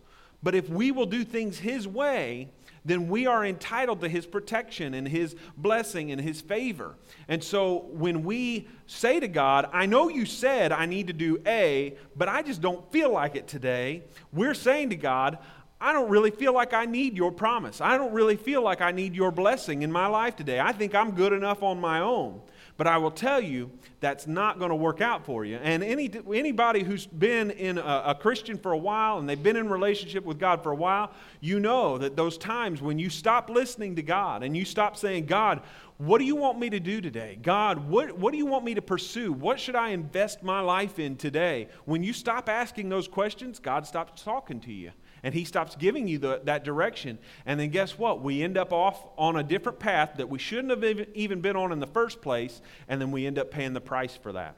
but 0.42 0.56
if 0.56 0.70
we 0.70 0.94
will 0.94 1.06
do 1.06 1.26
things 1.26 1.60
His 1.60 1.86
way, 1.86 2.48
then 2.86 3.10
we 3.10 3.28
are 3.28 3.46
entitled 3.46 4.00
to 4.00 4.08
His 4.08 4.26
protection 4.26 4.94
and 4.94 5.10
His 5.10 5.36
blessing 5.58 6.14
and 6.14 6.22
His 6.22 6.40
favor. 6.40 6.96
And 7.28 7.44
so 7.44 7.88
when 7.90 8.24
we 8.24 8.70
say 8.88 9.20
to 9.20 9.28
God, 9.28 9.70
I 9.74 9.86
know 9.86 10.08
you 10.08 10.26
said 10.26 10.72
I 10.72 10.86
need 10.86 11.08
to 11.08 11.14
do 11.14 11.42
A, 11.46 11.98
but 12.16 12.30
I 12.30 12.42
just 12.42 12.62
don't 12.62 12.90
feel 12.90 13.12
like 13.12 13.36
it 13.36 13.50
today, 13.50 14.04
we're 14.32 14.54
saying 14.54 14.92
to 14.92 14.96
God, 14.96 15.38
I 15.84 15.94
don't 15.94 16.10
really 16.10 16.30
feel 16.30 16.54
like 16.54 16.74
I 16.74 16.86
need 16.86 17.18
your 17.18 17.32
promise. 17.32 17.82
I 17.82 17.98
don't 17.98 18.14
really 18.14 18.36
feel 18.36 18.62
like 18.62 18.82
I 18.82 18.92
need 18.92 19.16
your 19.16 19.32
blessing 19.32 19.82
in 19.82 19.92
my 19.92 20.06
life 20.06 20.36
today. 20.36 20.60
I 20.60 20.72
think 20.74 20.94
I'm 20.94 21.12
good 21.12 21.34
enough 21.34 21.64
on 21.64 21.82
my 21.82 22.02
own. 22.02 22.40
But 22.78 22.86
I 22.86 22.98
will 23.00 23.12
tell 23.12 23.42
you, 23.42 23.72
that's 24.00 24.28
not 24.28 24.60
going 24.60 24.70
to 24.70 24.76
work 24.76 25.02
out 25.02 25.26
for 25.26 25.44
you. 25.44 25.58
And 25.58 25.84
any, 25.84 26.10
anybody 26.34 26.84
who's 26.84 27.06
been 27.06 27.52
in 27.52 27.80
a, 27.80 28.04
a, 28.08 28.16
Christian 28.16 28.58
for 28.58 28.72
a 28.72 28.78
while 28.78 29.20
and 29.20 29.28
they've 29.28 29.42
been 29.42 29.56
in 29.56 29.70
relationship 29.70 30.24
with 30.24 30.40
God 30.40 30.64
for 30.64 30.72
a 30.72 30.76
while, 30.76 31.12
you 31.42 31.60
know 31.60 31.98
that 31.98 32.16
those 32.16 32.38
times 32.38 32.82
when 32.82 32.98
you 32.98 33.10
stop 33.10 33.50
listening 33.50 33.96
to 33.98 34.02
God 34.02 34.44
and 34.44 34.56
you 34.56 34.66
stop 34.66 34.98
saying, 34.98 35.26
God, 35.26 35.62
what 35.98 36.18
do 36.18 36.26
you 36.26 36.36
want 36.36 36.58
me 36.58 36.70
to 36.72 36.80
do 36.80 37.02
today? 37.02 37.38
God, 37.42 37.88
what, 37.88 38.18
what 38.18 38.32
do 38.32 38.38
you 38.38 38.48
want 38.48 38.66
me 38.66 38.74
to 38.74 38.82
pursue? 38.82 39.32
What 39.34 39.60
should 39.60 39.76
I 39.76 39.90
invest 39.90 40.42
my 40.42 40.60
life 40.62 40.98
in 40.98 41.18
today? 41.18 41.68
When 41.86 42.04
you 42.04 42.14
stop 42.14 42.50
asking 42.50 42.90
those 42.90 43.08
questions, 43.08 43.60
God 43.60 43.86
stops 43.86 44.24
talking 44.24 44.60
to 44.62 44.72
you 44.74 44.92
and 45.24 45.34
he 45.34 45.46
stops 45.46 45.76
giving 45.76 46.08
you 46.08 46.18
the, 46.18 46.42
that 46.46 46.64
direction. 46.64 47.18
And 47.46 47.60
then 47.60 47.70
guess 47.70 47.98
what? 47.98 48.22
We 48.22 48.42
end 48.42 48.58
up 48.58 48.74
off 48.74 49.06
on 49.18 49.36
a 49.36 49.44
different 49.44 49.80
path 49.80 50.14
that 50.18 50.30
we 50.30 50.40
shouldn't 50.40 50.70
have 50.70 51.08
even 51.14 51.42
been 51.42 51.56
on 51.56 51.72
in 51.72 51.80
the 51.80 51.88
first 51.88 52.22
place, 52.22 52.62
and 52.88 53.00
then 53.00 53.12
we 53.12 53.26
end 53.26 53.38
up 53.38 53.52
paying 53.52 53.74
the 53.74 53.82
price 53.82 54.16
for 54.16 54.32
that. 54.34 54.56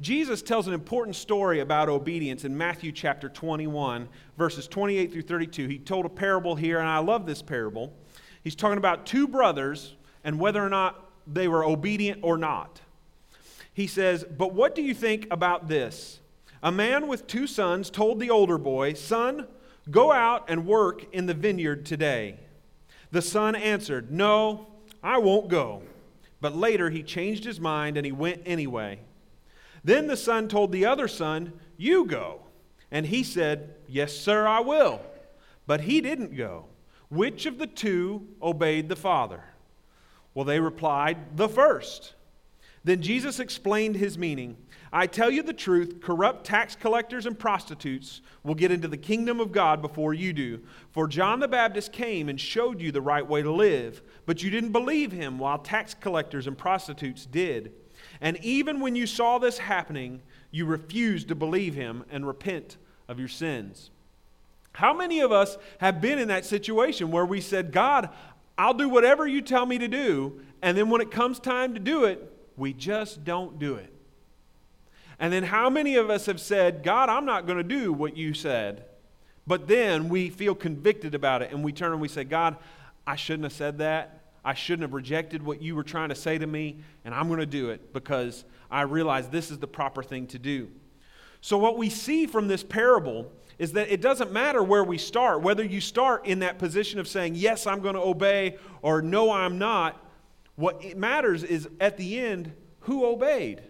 Jesus 0.00 0.40
tells 0.40 0.66
an 0.66 0.72
important 0.72 1.14
story 1.14 1.60
about 1.60 1.88
obedience 1.88 2.44
in 2.44 2.56
Matthew 2.56 2.90
chapter 2.90 3.28
21, 3.28 4.08
verses 4.38 4.66
28 4.66 5.12
through 5.12 5.22
32. 5.22 5.68
He 5.68 5.78
told 5.78 6.06
a 6.06 6.08
parable 6.08 6.54
here, 6.54 6.78
and 6.78 6.88
I 6.88 6.98
love 6.98 7.26
this 7.26 7.42
parable. 7.42 7.92
He's 8.42 8.54
talking 8.54 8.78
about 8.78 9.04
two 9.04 9.28
brothers 9.28 9.94
and 10.24 10.38
whether 10.38 10.64
or 10.64 10.70
not 10.70 11.10
they 11.26 11.48
were 11.48 11.64
obedient 11.64 12.20
or 12.22 12.38
not. 12.38 12.80
He 13.72 13.86
says, 13.86 14.24
But 14.24 14.54
what 14.54 14.74
do 14.74 14.82
you 14.82 14.94
think 14.94 15.26
about 15.30 15.68
this? 15.68 16.19
A 16.62 16.70
man 16.70 17.06
with 17.06 17.26
two 17.26 17.46
sons 17.46 17.90
told 17.90 18.20
the 18.20 18.30
older 18.30 18.58
boy, 18.58 18.94
Son, 18.94 19.46
Go 19.90 20.12
out 20.12 20.44
and 20.48 20.66
work 20.66 21.06
in 21.12 21.26
the 21.26 21.34
vineyard 21.34 21.86
today. 21.86 22.38
The 23.10 23.22
son 23.22 23.56
answered, 23.56 24.12
No, 24.12 24.66
I 25.02 25.18
won't 25.18 25.48
go. 25.48 25.82
But 26.40 26.56
later 26.56 26.90
he 26.90 27.02
changed 27.02 27.44
his 27.44 27.60
mind 27.60 27.96
and 27.96 28.06
he 28.06 28.12
went 28.12 28.42
anyway. 28.46 29.00
Then 29.82 30.06
the 30.06 30.16
son 30.16 30.48
told 30.48 30.70
the 30.70 30.86
other 30.86 31.08
son, 31.08 31.54
You 31.76 32.04
go. 32.04 32.42
And 32.90 33.06
he 33.06 33.22
said, 33.22 33.74
Yes, 33.88 34.16
sir, 34.16 34.46
I 34.46 34.60
will. 34.60 35.00
But 35.66 35.82
he 35.82 36.00
didn't 36.00 36.36
go. 36.36 36.66
Which 37.08 37.46
of 37.46 37.58
the 37.58 37.66
two 37.66 38.28
obeyed 38.42 38.88
the 38.88 38.96
father? 38.96 39.42
Well, 40.34 40.44
they 40.44 40.60
replied, 40.60 41.36
The 41.36 41.48
first. 41.48 42.14
Then 42.84 43.02
Jesus 43.02 43.40
explained 43.40 43.96
his 43.96 44.16
meaning. 44.16 44.56
I 44.92 45.06
tell 45.06 45.30
you 45.30 45.42
the 45.42 45.52
truth 45.52 46.00
corrupt 46.00 46.44
tax 46.44 46.74
collectors 46.74 47.24
and 47.24 47.38
prostitutes 47.38 48.22
will 48.42 48.56
get 48.56 48.72
into 48.72 48.88
the 48.88 48.96
kingdom 48.96 49.38
of 49.38 49.52
God 49.52 49.80
before 49.80 50.14
you 50.14 50.32
do. 50.32 50.60
For 50.90 51.06
John 51.06 51.38
the 51.38 51.46
Baptist 51.46 51.92
came 51.92 52.28
and 52.28 52.40
showed 52.40 52.80
you 52.80 52.90
the 52.90 53.00
right 53.00 53.26
way 53.26 53.42
to 53.42 53.52
live, 53.52 54.02
but 54.26 54.42
you 54.42 54.50
didn't 54.50 54.72
believe 54.72 55.12
him, 55.12 55.38
while 55.38 55.58
tax 55.58 55.94
collectors 55.94 56.48
and 56.48 56.58
prostitutes 56.58 57.24
did. 57.24 57.72
And 58.20 58.36
even 58.44 58.80
when 58.80 58.96
you 58.96 59.06
saw 59.06 59.38
this 59.38 59.58
happening, 59.58 60.22
you 60.50 60.66
refused 60.66 61.28
to 61.28 61.36
believe 61.36 61.74
him 61.74 62.04
and 62.10 62.26
repent 62.26 62.76
of 63.08 63.20
your 63.20 63.28
sins. 63.28 63.90
How 64.72 64.92
many 64.92 65.20
of 65.20 65.30
us 65.30 65.56
have 65.78 66.00
been 66.00 66.18
in 66.18 66.28
that 66.28 66.44
situation 66.44 67.10
where 67.10 67.26
we 67.26 67.40
said, 67.40 67.70
God, 67.70 68.08
I'll 68.58 68.74
do 68.74 68.88
whatever 68.88 69.26
you 69.26 69.40
tell 69.40 69.66
me 69.66 69.78
to 69.78 69.88
do, 69.88 70.40
and 70.62 70.76
then 70.76 70.90
when 70.90 71.00
it 71.00 71.10
comes 71.10 71.38
time 71.38 71.74
to 71.74 71.80
do 71.80 72.04
it, 72.04 72.32
we 72.56 72.72
just 72.72 73.24
don't 73.24 73.58
do 73.58 73.76
it? 73.76 73.92
And 75.20 75.30
then 75.30 75.44
how 75.44 75.68
many 75.68 75.96
of 75.96 76.08
us 76.08 76.26
have 76.26 76.40
said, 76.40 76.82
God, 76.82 77.10
I'm 77.10 77.26
not 77.26 77.46
going 77.46 77.58
to 77.58 77.64
do 77.64 77.92
what 77.92 78.16
you 78.16 78.32
said? 78.32 78.86
But 79.46 79.68
then 79.68 80.08
we 80.08 80.30
feel 80.30 80.54
convicted 80.54 81.14
about 81.14 81.42
it 81.42 81.52
and 81.52 81.62
we 81.62 81.72
turn 81.72 81.92
and 81.92 82.00
we 82.00 82.08
say, 82.08 82.24
God, 82.24 82.56
I 83.06 83.16
shouldn't 83.16 83.44
have 83.44 83.52
said 83.52 83.78
that. 83.78 84.20
I 84.42 84.54
shouldn't 84.54 84.82
have 84.82 84.94
rejected 84.94 85.42
what 85.42 85.60
you 85.60 85.76
were 85.76 85.82
trying 85.82 86.08
to 86.08 86.14
say 86.14 86.38
to 86.38 86.46
me, 86.46 86.78
and 87.04 87.14
I'm 87.14 87.28
going 87.28 87.40
to 87.40 87.46
do 87.46 87.68
it 87.68 87.92
because 87.92 88.44
I 88.70 88.82
realize 88.82 89.28
this 89.28 89.50
is 89.50 89.58
the 89.58 89.66
proper 89.66 90.02
thing 90.02 90.26
to 90.28 90.38
do. 90.38 90.70
So, 91.42 91.58
what 91.58 91.76
we 91.76 91.90
see 91.90 92.26
from 92.26 92.48
this 92.48 92.62
parable 92.62 93.30
is 93.58 93.72
that 93.72 93.90
it 93.90 94.00
doesn't 94.00 94.32
matter 94.32 94.62
where 94.62 94.84
we 94.84 94.96
start, 94.96 95.42
whether 95.42 95.62
you 95.62 95.80
start 95.80 96.24
in 96.24 96.38
that 96.38 96.58
position 96.58 96.98
of 96.98 97.06
saying, 97.06 97.34
Yes, 97.34 97.66
I'm 97.66 97.80
going 97.80 97.94
to 97.94 98.00
obey, 98.00 98.56
or 98.80 99.02
No, 99.02 99.30
I'm 99.30 99.58
not. 99.58 100.02
What 100.56 100.96
matters 100.96 101.42
is 101.42 101.68
at 101.80 101.98
the 101.98 102.18
end, 102.18 102.52
who 102.80 103.04
obeyed? 103.04 103.62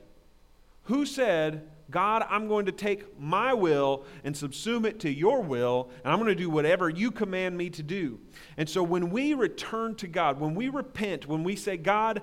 Who 0.90 1.06
said, 1.06 1.68
God, 1.88 2.26
I'm 2.28 2.48
going 2.48 2.66
to 2.66 2.72
take 2.72 3.16
my 3.16 3.54
will 3.54 4.04
and 4.24 4.34
subsume 4.34 4.84
it 4.84 4.98
to 5.00 5.08
your 5.08 5.40
will, 5.40 5.88
and 6.02 6.12
I'm 6.12 6.18
going 6.18 6.28
to 6.28 6.34
do 6.34 6.50
whatever 6.50 6.88
you 6.88 7.12
command 7.12 7.56
me 7.56 7.70
to 7.70 7.82
do. 7.84 8.18
And 8.56 8.68
so 8.68 8.82
when 8.82 9.10
we 9.10 9.34
return 9.34 9.94
to 9.96 10.08
God, 10.08 10.40
when 10.40 10.56
we 10.56 10.68
repent, 10.68 11.28
when 11.28 11.44
we 11.44 11.54
say, 11.54 11.76
God, 11.76 12.22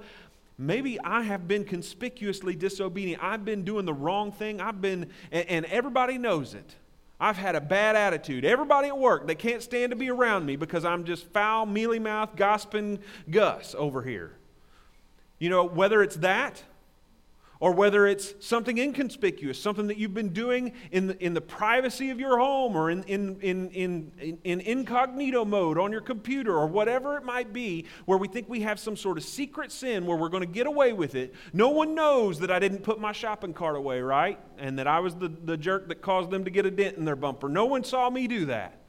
maybe 0.58 1.00
I 1.00 1.22
have 1.22 1.48
been 1.48 1.64
conspicuously 1.64 2.58
disobedient, 2.58 3.24
I've 3.24 3.46
been 3.46 3.64
doing 3.64 3.86
the 3.86 3.94
wrong 3.94 4.34
thing, 4.34 4.60
I've 4.60 4.82
been, 4.82 5.12
and, 5.32 5.48
and 5.48 5.66
everybody 5.68 6.18
knows 6.18 6.54
it. 6.54 6.76
I've 7.22 7.38
had 7.38 7.56
a 7.56 7.62
bad 7.62 7.96
attitude. 7.96 8.44
Everybody 8.44 8.90
at 8.90 8.98
work, 8.98 9.28
they 9.28 9.36
can't 9.36 9.64
stand 9.64 9.92
to 9.92 9.96
be 9.96 10.10
around 10.10 10.46
me 10.46 10.58
because 10.58 10.84
I'm 10.84 11.06
just 11.06 11.32
foul, 11.32 11.66
mealy 11.66 12.00
mouthed, 12.00 12.36
gossiping 12.36 13.00
Gus 13.30 13.76
over 13.78 14.04
here. 14.04 14.34
You 15.40 15.50
know, 15.50 15.64
whether 15.64 16.04
it's 16.04 16.18
that, 16.18 16.62
or 17.60 17.72
whether 17.72 18.06
it's 18.06 18.34
something 18.40 18.78
inconspicuous, 18.78 19.62
something 19.62 19.88
that 19.88 19.98
you've 19.98 20.14
been 20.14 20.34
doing 20.34 20.74
in 20.92 21.08
the, 21.08 21.24
in 21.24 21.34
the 21.34 21.42
privacy 21.42 22.10
of 22.10 22.20
your 22.20 22.38
home 22.38 22.76
or 22.76 22.92
in, 22.92 23.04
in, 23.04 23.40
in, 23.42 23.70
in, 23.72 24.38
in 24.44 24.60
incognito 24.62 25.44
mode 25.46 25.78
on 25.78 25.92
your 25.92 26.02
computer 26.02 26.56
or 26.56 26.68
whatever 26.68 27.18
it 27.18 27.24
might 27.24 27.54
be, 27.54 27.86
where 28.06 28.18
we 28.18 28.28
think 28.28 28.48
we 28.48 28.62
have 28.62 28.80
some 28.80 28.96
sort 28.96 29.18
of 29.18 29.24
secret 29.24 29.72
sin 29.72 30.06
where 30.06 30.18
we're 30.18 30.30
going 30.30 30.44
to 30.44 30.48
get 30.52 30.68
away 30.68 30.94
with 30.94 31.16
it. 31.16 31.34
No 31.54 31.70
one 31.70 31.96
knows 31.96 32.40
that 32.40 32.52
I 32.52 32.60
didn't 32.60 32.84
put 32.84 33.00
my 33.00 33.12
shopping 33.12 33.54
cart 33.54 33.76
away, 33.76 34.02
right? 34.02 34.40
And 34.58 34.78
that 34.80 34.88
I 34.88 35.00
was 35.00 35.16
the, 35.16 35.30
the 35.30 35.58
jerk 35.58 35.88
that 35.90 36.02
caused 36.02 36.32
them 36.32 36.46
to 36.46 36.52
get 36.52 36.66
a 36.66 36.72
dent 36.72 36.98
in 36.98 37.06
their 37.06 37.16
bumper. 37.16 37.50
No 37.50 37.66
one 37.66 37.84
saw 37.84 38.10
me 38.10 38.28
do 38.28 38.46
that. 38.46 38.82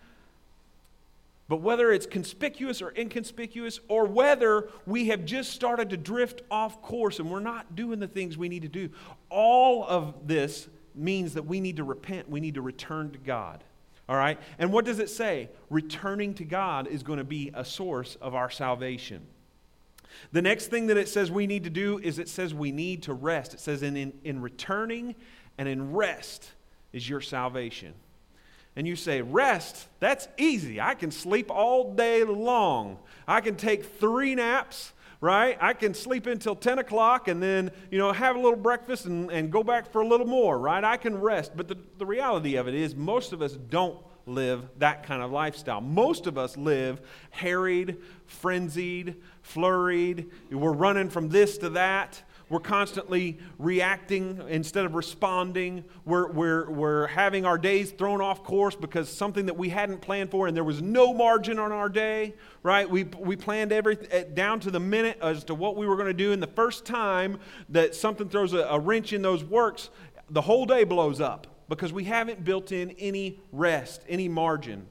But 1.48 1.62
whether 1.62 1.90
it's 1.90 2.04
conspicuous 2.04 2.82
or 2.82 2.92
inconspicuous, 2.94 3.80
or 3.88 4.04
whether 4.04 4.68
we 4.86 5.08
have 5.08 5.24
just 5.24 5.52
started 5.52 5.88
to 5.90 5.96
drift 5.96 6.42
off 6.50 6.82
course 6.82 7.18
and 7.18 7.30
we're 7.30 7.40
not 7.40 7.74
doing 7.74 8.00
the 8.00 8.06
things 8.06 8.36
we 8.36 8.50
need 8.50 8.62
to 8.62 8.68
do, 8.68 8.90
all 9.30 9.84
of 9.84 10.28
this 10.28 10.68
means 10.94 11.34
that 11.34 11.46
we 11.46 11.60
need 11.60 11.78
to 11.78 11.84
repent. 11.84 12.28
We 12.28 12.40
need 12.40 12.54
to 12.54 12.62
return 12.62 13.12
to 13.12 13.18
God. 13.18 13.64
All 14.10 14.16
right? 14.16 14.38
And 14.58 14.72
what 14.72 14.84
does 14.84 14.98
it 14.98 15.08
say? 15.08 15.48
Returning 15.70 16.34
to 16.34 16.44
God 16.44 16.86
is 16.86 17.02
going 17.02 17.18
to 17.18 17.24
be 17.24 17.50
a 17.54 17.64
source 17.64 18.16
of 18.20 18.34
our 18.34 18.50
salvation. 18.50 19.26
The 20.32 20.42
next 20.42 20.66
thing 20.66 20.88
that 20.88 20.96
it 20.98 21.08
says 21.08 21.30
we 21.30 21.46
need 21.46 21.64
to 21.64 21.70
do 21.70 21.98
is 21.98 22.18
it 22.18 22.28
says 22.28 22.52
we 22.52 22.72
need 22.72 23.04
to 23.04 23.14
rest. 23.14 23.54
It 23.54 23.60
says 23.60 23.82
in, 23.82 23.96
in, 23.96 24.12
in 24.24 24.42
returning 24.42 25.14
and 25.56 25.68
in 25.68 25.92
rest 25.92 26.50
is 26.92 27.08
your 27.08 27.20
salvation 27.20 27.94
and 28.78 28.86
you 28.86 28.94
say, 28.94 29.22
Rest, 29.22 29.88
that's 29.98 30.28
easy. 30.38 30.80
I 30.80 30.94
can 30.94 31.10
sleep 31.10 31.50
all 31.50 31.94
day 31.94 32.22
long. 32.22 32.98
I 33.26 33.40
can 33.40 33.56
take 33.56 33.84
three 33.98 34.36
naps, 34.36 34.92
right? 35.20 35.58
I 35.60 35.72
can 35.72 35.94
sleep 35.94 36.28
until 36.28 36.54
10 36.54 36.78
o'clock 36.78 37.26
and 37.26 37.42
then, 37.42 37.72
you 37.90 37.98
know, 37.98 38.12
have 38.12 38.36
a 38.36 38.38
little 38.38 38.56
breakfast 38.56 39.06
and, 39.06 39.32
and 39.32 39.50
go 39.50 39.64
back 39.64 39.90
for 39.90 40.00
a 40.00 40.06
little 40.06 40.28
more, 40.28 40.56
right? 40.56 40.84
I 40.84 40.96
can 40.96 41.20
rest. 41.20 41.56
But 41.56 41.66
the, 41.66 41.76
the 41.98 42.06
reality 42.06 42.54
of 42.54 42.68
it 42.68 42.74
is, 42.74 42.94
most 42.94 43.32
of 43.32 43.42
us 43.42 43.54
don't 43.54 43.98
live 44.26 44.64
that 44.78 45.02
kind 45.02 45.22
of 45.22 45.32
lifestyle. 45.32 45.80
Most 45.80 46.28
of 46.28 46.38
us 46.38 46.56
live 46.56 47.00
harried, 47.30 47.96
frenzied, 48.26 49.16
flurried. 49.42 50.30
We're 50.52 50.70
running 50.70 51.10
from 51.10 51.30
this 51.30 51.58
to 51.58 51.70
that. 51.70 52.22
We're 52.50 52.60
constantly 52.60 53.38
reacting 53.58 54.42
instead 54.48 54.86
of 54.86 54.94
responding. 54.94 55.84
We're, 56.06 56.28
we're, 56.32 56.70
we're 56.70 57.06
having 57.08 57.44
our 57.44 57.58
days 57.58 57.90
thrown 57.90 58.22
off 58.22 58.42
course 58.42 58.74
because 58.74 59.10
something 59.10 59.46
that 59.46 59.56
we 59.56 59.68
hadn't 59.68 60.00
planned 60.00 60.30
for 60.30 60.46
and 60.46 60.56
there 60.56 60.64
was 60.64 60.80
no 60.80 61.12
margin 61.12 61.58
on 61.58 61.72
our 61.72 61.90
day, 61.90 62.34
right? 62.62 62.88
We, 62.88 63.04
we 63.04 63.36
planned 63.36 63.70
everything 63.70 64.08
eh, 64.10 64.24
down 64.32 64.60
to 64.60 64.70
the 64.70 64.80
minute 64.80 65.18
as 65.20 65.44
to 65.44 65.54
what 65.54 65.76
we 65.76 65.86
were 65.86 65.96
going 65.96 66.08
to 66.08 66.14
do. 66.14 66.32
And 66.32 66.42
the 66.42 66.46
first 66.46 66.86
time 66.86 67.38
that 67.68 67.94
something 67.94 68.30
throws 68.30 68.54
a, 68.54 68.60
a 68.60 68.78
wrench 68.78 69.12
in 69.12 69.20
those 69.20 69.44
works, 69.44 69.90
the 70.30 70.42
whole 70.42 70.64
day 70.64 70.84
blows 70.84 71.20
up 71.20 71.46
because 71.68 71.92
we 71.92 72.04
haven't 72.04 72.44
built 72.44 72.72
in 72.72 72.92
any 72.92 73.40
rest, 73.52 74.04
any 74.08 74.28
margin. 74.28 74.86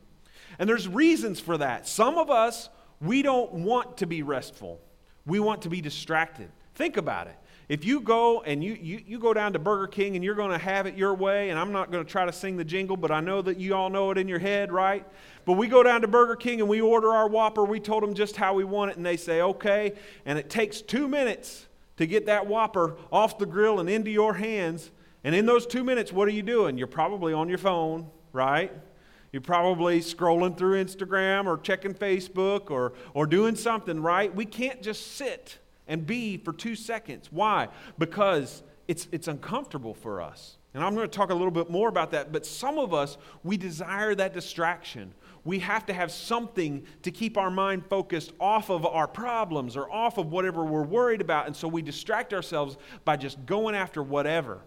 And 0.60 0.70
there's 0.70 0.88
reasons 0.88 1.40
for 1.40 1.58
that. 1.58 1.88
Some 1.88 2.18
of 2.18 2.30
us, 2.30 2.70
we 3.02 3.24
don't 3.24 3.52
want 3.52 3.98
to 3.98 4.06
be 4.06 4.22
restful. 4.22 4.80
We 5.26 5.40
want 5.40 5.64
to 5.64 5.70
be 5.70 5.82
distracted. 5.82 6.50
Think 6.76 6.98
about 6.98 7.28
it. 7.28 7.36
If 7.69 7.83
you 7.83 8.00
go 8.00 8.41
and 8.43 8.63
you, 8.63 8.77
you, 8.81 9.01
you 9.05 9.19
go 9.19 9.33
down 9.33 9.51
to 9.53 9.59
Burger 9.59 9.88
King 9.88 10.15
and 10.15 10.24
you're 10.24 10.36
going 10.36 10.51
to 10.51 10.57
have 10.57 10.86
it 10.86 10.95
your 10.95 11.13
way, 11.13 11.50
and 11.50 11.59
I'm 11.59 11.74
not 11.74 11.91
going 11.91 12.03
to 12.03 12.09
try 12.09 12.25
to 12.25 12.31
sing 12.31 12.55
the 12.55 12.63
jingle, 12.63 12.95
but 12.95 13.12
I 13.12 13.19
know 13.19 13.41
that 13.41 13.59
you 13.59 13.75
all 13.75 13.89
know 13.89 14.09
it 14.12 14.17
in 14.17 14.29
your 14.29 14.39
head, 14.39 14.71
right? 14.71 15.05
But 15.43 15.53
we 15.53 15.67
go 15.67 15.83
down 15.83 16.01
to 16.01 16.07
Burger 16.07 16.38
King 16.38 16.62
and 16.62 16.69
we 16.69 16.79
order 16.79 17.13
our 17.13 17.27
Whopper. 17.27 17.65
We 17.65 17.81
told 17.81 18.03
them 18.03 18.13
just 18.13 18.38
how 18.38 18.53
we 18.53 18.63
want 18.63 18.91
it, 18.91 18.97
and 18.97 19.05
they 19.05 19.17
say, 19.17 19.41
okay. 19.41 19.93
And 20.25 20.39
it 20.39 20.50
takes 20.50 20.81
two 20.81 21.09
minutes 21.09 21.67
to 21.97 22.07
get 22.07 22.27
that 22.27 22.47
Whopper 22.47 22.95
off 23.12 23.38
the 23.38 23.45
grill 23.45 23.81
and 23.81 23.89
into 23.89 24.12
your 24.12 24.36
hands. 24.36 24.89
And 25.25 25.36
in 25.36 25.45
those 25.45 25.67
two 25.67 25.83
minutes, 25.83 26.13
what 26.13 26.29
are 26.29 26.31
you 26.31 26.43
doing? 26.43 26.77
You're 26.77 26.88
probably 26.88 27.33
on 27.33 27.50
your 27.50 27.57
phone, 27.57 28.07
right? 28.31 28.71
You're 29.33 29.41
probably 29.41 30.00
scrolling 30.00 30.57
through 30.57 30.81
Instagram 30.81 31.47
or 31.47 31.57
checking 31.57 31.93
Facebook 31.93 32.71
or, 32.71 32.93
or 33.13 33.25
doing 33.25 33.57
something, 33.57 34.01
right? 34.01 34.33
We 34.33 34.45
can't 34.45 34.81
just 34.81 35.15
sit 35.17 35.57
and 35.88 36.06
be 36.06 36.38
for 36.38 36.53
two 36.53 36.75
seconds. 36.75 37.29
Why? 37.32 37.70
Because 37.98 38.63
it's, 38.88 39.08
it's 39.12 39.27
uncomfortable 39.27 39.94
for 39.94 40.22
us. 40.22 40.58
And 40.74 40.84
I'm 40.84 40.94
going 40.94 41.10
to 41.10 41.17
talk 41.17 41.32
a 41.32 41.34
little 41.34 41.51
bit 41.51 41.70
more 41.70 41.89
about 41.89 42.12
that, 42.12 42.32
but 42.32 42.46
some 42.46 42.77
of 42.77 42.94
us, 42.94 43.17
we 43.44 43.58
desire 43.58 44.13
that 44.15 44.34
distraction. 44.34 45.13
We 45.44 45.60
have 45.60 45.86
to 45.88 45.94
have 45.94 46.12
something 46.12 46.86
to 47.03 47.10
keep 47.10 47.38
our 47.38 47.50
mind 47.50 47.86
focused 47.89 48.34
off 48.39 48.70
of 48.70 48.86
our 48.86 49.08
problems 49.08 49.75
or 49.75 49.91
off 49.91 50.17
of 50.17 50.32
whatever 50.32 50.63
we're 50.63 50.84
worried 50.84 51.22
about. 51.22 51.48
And 51.48 51.56
so 51.56 51.67
we 51.67 51.82
distract 51.82 52.34
ourselves 52.34 52.77
by 53.06 53.17
just 53.17 53.44
going 53.46 53.74
after 53.74 54.03
whatever. 54.03 54.62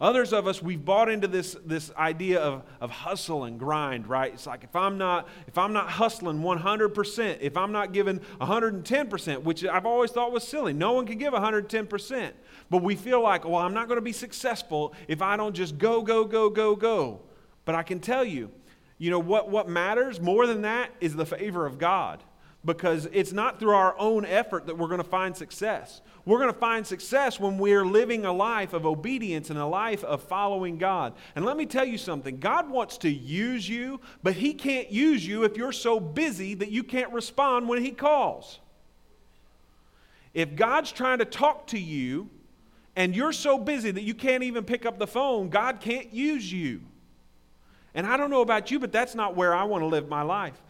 Others 0.00 0.32
of 0.32 0.46
us, 0.46 0.62
we've 0.62 0.82
bought 0.82 1.10
into 1.10 1.28
this, 1.28 1.56
this 1.66 1.90
idea 1.94 2.40
of, 2.40 2.62
of 2.80 2.90
hustle 2.90 3.44
and 3.44 3.58
grind, 3.58 4.06
right? 4.06 4.32
It's 4.32 4.46
like 4.46 4.64
if 4.64 4.74
I'm 4.74 4.96
not 4.96 5.28
if 5.46 5.58
I'm 5.58 5.74
not 5.74 5.90
hustling 5.90 6.38
100%, 6.38 7.38
if 7.40 7.54
I'm 7.54 7.70
not 7.70 7.92
giving 7.92 8.20
110%, 8.40 9.42
which 9.42 9.64
I've 9.64 9.84
always 9.84 10.10
thought 10.10 10.32
was 10.32 10.48
silly. 10.48 10.72
No 10.72 10.92
one 10.92 11.06
can 11.06 11.18
give 11.18 11.34
110%. 11.34 12.32
But 12.70 12.82
we 12.82 12.96
feel 12.96 13.20
like, 13.20 13.44
well, 13.44 13.56
I'm 13.56 13.74
not 13.74 13.88
going 13.88 13.98
to 13.98 14.02
be 14.02 14.12
successful 14.12 14.94
if 15.06 15.20
I 15.20 15.36
don't 15.36 15.54
just 15.54 15.76
go, 15.76 16.00
go, 16.00 16.24
go, 16.24 16.48
go, 16.48 16.74
go. 16.74 17.20
But 17.66 17.74
I 17.74 17.82
can 17.82 18.00
tell 18.00 18.24
you, 18.24 18.50
you 18.96 19.10
know 19.10 19.18
what, 19.18 19.50
what 19.50 19.68
matters 19.68 20.18
more 20.18 20.46
than 20.46 20.62
that 20.62 20.90
is 21.00 21.14
the 21.14 21.26
favor 21.26 21.66
of 21.66 21.78
God. 21.78 22.22
Because 22.64 23.08
it's 23.12 23.32
not 23.32 23.58
through 23.58 23.74
our 23.74 23.98
own 23.98 24.26
effort 24.26 24.66
that 24.66 24.76
we're 24.76 24.88
going 24.88 24.98
to 24.98 25.04
find 25.04 25.34
success. 25.34 26.02
We're 26.26 26.38
going 26.38 26.52
to 26.52 26.58
find 26.58 26.86
success 26.86 27.40
when 27.40 27.56
we're 27.56 27.86
living 27.86 28.26
a 28.26 28.32
life 28.32 28.74
of 28.74 28.84
obedience 28.84 29.48
and 29.48 29.58
a 29.58 29.66
life 29.66 30.04
of 30.04 30.22
following 30.22 30.76
God. 30.76 31.14
And 31.34 31.46
let 31.46 31.56
me 31.56 31.64
tell 31.64 31.86
you 31.86 31.96
something 31.96 32.38
God 32.38 32.68
wants 32.68 32.98
to 32.98 33.10
use 33.10 33.66
you, 33.66 34.00
but 34.22 34.34
He 34.34 34.52
can't 34.52 34.90
use 34.90 35.26
you 35.26 35.44
if 35.44 35.56
you're 35.56 35.72
so 35.72 35.98
busy 35.98 36.54
that 36.54 36.70
you 36.70 36.84
can't 36.84 37.12
respond 37.12 37.66
when 37.66 37.82
He 37.82 37.92
calls. 37.92 38.60
If 40.34 40.54
God's 40.54 40.92
trying 40.92 41.18
to 41.18 41.24
talk 41.24 41.68
to 41.68 41.78
you 41.78 42.28
and 42.94 43.16
you're 43.16 43.32
so 43.32 43.58
busy 43.58 43.90
that 43.90 44.02
you 44.02 44.14
can't 44.14 44.42
even 44.42 44.64
pick 44.64 44.84
up 44.84 44.98
the 44.98 45.06
phone, 45.06 45.48
God 45.48 45.80
can't 45.80 46.12
use 46.12 46.52
you. 46.52 46.82
And 47.94 48.06
I 48.06 48.16
don't 48.16 48.30
know 48.30 48.42
about 48.42 48.70
you, 48.70 48.78
but 48.78 48.92
that's 48.92 49.14
not 49.14 49.34
where 49.34 49.54
I 49.54 49.64
want 49.64 49.82
to 49.82 49.86
live 49.86 50.08
my 50.08 50.22
life. 50.22 50.60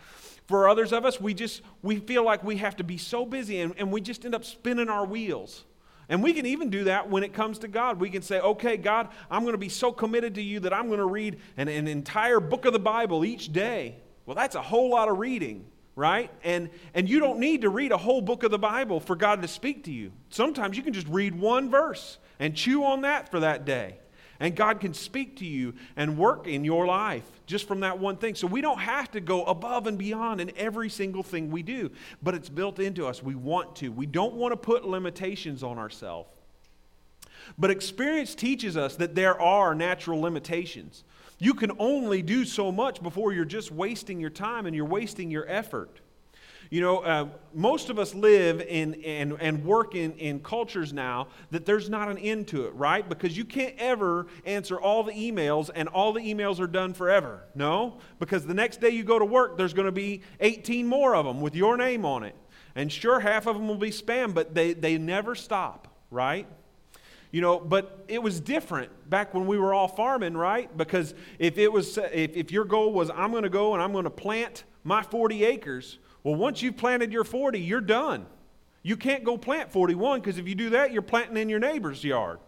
For 0.51 0.69
others 0.69 0.93
of 0.93 1.05
us, 1.05 1.21
we 1.21 1.33
just 1.33 1.63
we 1.81 2.01
feel 2.01 2.25
like 2.25 2.43
we 2.43 2.57
have 2.57 2.75
to 2.79 2.83
be 2.83 2.99
so 2.99 3.25
busy 3.25 3.61
and, 3.61 3.73
and 3.79 3.93
we 3.93 4.01
just 4.01 4.25
end 4.25 4.35
up 4.35 4.45
spinning 4.45 4.89
our 4.89 5.07
wheels. 5.07 5.63
And 6.09 6.25
we 6.25 6.33
can 6.33 6.45
even 6.45 6.71
do 6.71 6.83
that 6.85 7.09
when 7.09 7.23
it 7.23 7.33
comes 7.33 7.61
to 7.61 7.69
God. 7.69 8.01
We 8.01 8.11
can 8.11 8.21
say, 8.21 8.41
okay, 8.41 8.77
God, 8.77 9.11
I'm 9.31 9.43
going 9.43 9.53
to 9.55 9.59
be 9.59 9.69
so 9.69 9.93
committed 9.93 10.35
to 10.35 10.43
you 10.43 10.59
that 10.59 10.73
I'm 10.73 10.89
going 10.89 10.99
to 10.99 11.07
read 11.07 11.39
an, 11.57 11.69
an 11.69 11.87
entire 11.87 12.41
book 12.41 12.65
of 12.65 12.73
the 12.73 12.81
Bible 12.81 13.25
each 13.25 13.53
day. 13.53 13.99
Well, 14.27 14.35
that's 14.35 14.57
a 14.57 14.61
whole 14.61 14.91
lot 14.91 15.09
of 15.09 15.21
reading, 15.21 15.67
right? 15.95 16.33
And, 16.43 16.71
and 16.95 17.09
you 17.09 17.21
don't 17.21 17.39
need 17.39 17.61
to 17.61 17.69
read 17.69 17.93
a 17.93 17.97
whole 17.97 18.21
book 18.21 18.43
of 18.43 18.51
the 18.51 18.59
Bible 18.59 18.99
for 18.99 19.15
God 19.15 19.43
to 19.43 19.47
speak 19.49 19.85
to 19.85 19.93
you. 19.93 20.11
Sometimes 20.31 20.77
you 20.77 20.83
can 20.83 20.95
just 20.95 21.07
read 21.07 21.33
one 21.33 21.71
verse 21.71 22.19
and 22.41 22.57
chew 22.57 22.83
on 22.83 23.03
that 23.03 23.31
for 23.31 23.39
that 23.39 23.65
day. 23.65 24.00
And 24.41 24.57
God 24.57 24.81
can 24.81 24.95
speak 24.95 25.37
to 25.37 25.47
you 25.47 25.75
and 25.97 26.17
work 26.17 26.47
in 26.47 26.65
your 26.65 26.87
life 26.87 27.25
just 27.47 27.69
from 27.69 27.81
that 27.81 27.99
one 27.99 28.17
thing. 28.17 28.35
So 28.35 28.47
we 28.47 28.63
don't 28.63 28.79
have 28.79 29.11
to 29.11 29.21
go 29.21 29.45
above 29.45 29.87
and 29.87 29.99
beyond 29.99 30.41
in 30.41 30.51
every 30.57 30.89
single 30.89 31.23
thing 31.23 31.51
we 31.51 31.63
do, 31.63 31.91
but 32.23 32.35
it's 32.35 32.49
built 32.49 32.79
into 32.79 33.07
us. 33.07 33.23
We 33.23 33.35
want 33.35 33.77
to. 33.77 33.91
We 33.93 34.07
don't 34.07 34.35
want 34.35 34.53
to 34.53 34.57
put 34.57 34.87
limitations 34.87 35.63
on 35.63 35.79
ourselves. 35.79 36.31
But 37.59 37.71
experience 37.71 38.35
teaches 38.35 38.77
us 38.77 38.97
that 38.97 39.15
there 39.15 39.39
are 39.39 39.75
natural 39.75 40.21
limitations. 40.21 41.05
You 41.39 41.55
can 41.55 41.73
only 41.79 42.23
do 42.23 42.45
so 42.45 42.71
much 42.73 43.03
before 43.03 43.33
you're 43.33 43.45
just 43.45 43.71
wasting 43.71 44.21
your 44.21 44.31
time 44.31 44.67
and 44.67 44.75
you're 44.75 44.85
wasting 44.85 45.31
your 45.31 45.49
effort. 45.49 46.01
You 46.71 46.81
know, 46.81 46.99
uh, 46.99 47.27
most 47.53 47.91
of 47.91 47.99
us 47.99 48.15
live 48.15 48.61
in, 48.61 48.95
and, 49.03 49.37
and 49.41 49.65
work 49.65 49.97
in, 49.97 50.13
in 50.13 50.39
cultures 50.39 50.93
now 50.93 51.27
that 51.51 51.67
there's 51.67 51.91
not 51.91 52.09
an 52.09 52.17
end 52.17 52.47
to 52.49 52.67
it, 52.67 52.75
right? 52.75 53.07
Because 53.07 53.37
you 53.37 53.45
can't 53.45 53.75
ever 53.77 54.29
answer 54.45 54.81
all 54.81 55.03
the 55.03 55.13
emails 55.13 55.69
and 55.75 55.89
all 55.89 56.13
the 56.13 56.21
emails 56.21 56.61
are 56.61 56.69
done 56.69 56.95
forever. 56.95 57.43
No, 57.57 57.99
because 58.21 58.47
the 58.47 58.55
next 58.55 58.81
day 58.81 58.91
you 58.91 59.03
go 59.03 59.19
to 59.19 59.25
work, 59.25 59.59
there's 59.59 59.75
going 59.75 59.87
to 59.87 59.93
be 59.93 60.23
18 60.39 60.87
more 60.87 61.17
of 61.17 61.27
them 61.27 61.41
with 61.41 61.57
your 61.57 61.77
name 61.77 62.05
on 62.05 62.23
it. 62.23 62.37
And 62.77 62.91
sure, 62.93 63.19
half 63.19 63.49
of 63.49 63.57
them 63.57 63.67
will 63.67 63.75
be 63.75 63.91
spam, 63.91 64.33
but 64.33 64.55
they, 64.55 64.73
they 64.73 64.97
never 64.97 65.35
stop, 65.35 65.89
right? 66.09 66.47
You 67.33 67.41
know, 67.41 67.59
but 67.59 68.05
it 68.07 68.23
was 68.23 68.39
different 68.39 68.91
back 69.11 69.35
when 69.35 69.49
we 69.49 69.59
were 69.59 69.75
all 69.75 69.89
farming, 69.89 70.37
right? 70.37 70.75
Because 70.77 71.15
if 71.41 71.59
it 71.59 71.73
was, 71.73 71.99
if, 71.99 72.37
if 72.37 72.53
your 72.53 72.65
goal 72.65 72.93
was, 72.93 73.11
I'm 73.11 73.33
going 73.33 73.43
to 73.43 73.49
go 73.49 73.75
and 73.75 73.83
I'm 73.83 73.91
going 73.91 74.05
to 74.05 74.11
plant 74.11 74.63
my 74.85 75.03
40 75.03 75.45
acres, 75.45 75.99
well, 76.23 76.35
once 76.35 76.63
you've 76.63 76.77
planted 76.77 77.13
your 77.13 77.25
40, 77.25 77.59
you're 77.59 77.81
done. 77.81 78.27
You 78.83 78.97
can't 78.97 79.25
go 79.25 79.37
plant 79.37 79.71
41 79.71 80.21
because 80.21 80.39
if 80.39 80.49
you 80.49 80.55
do 80.55 80.71
that, 80.71 80.93
you're 80.93 81.03
planting 81.03 81.37
in 81.37 81.49
your 81.49 81.59
neighbor's 81.59 82.03
yard, 82.03 82.39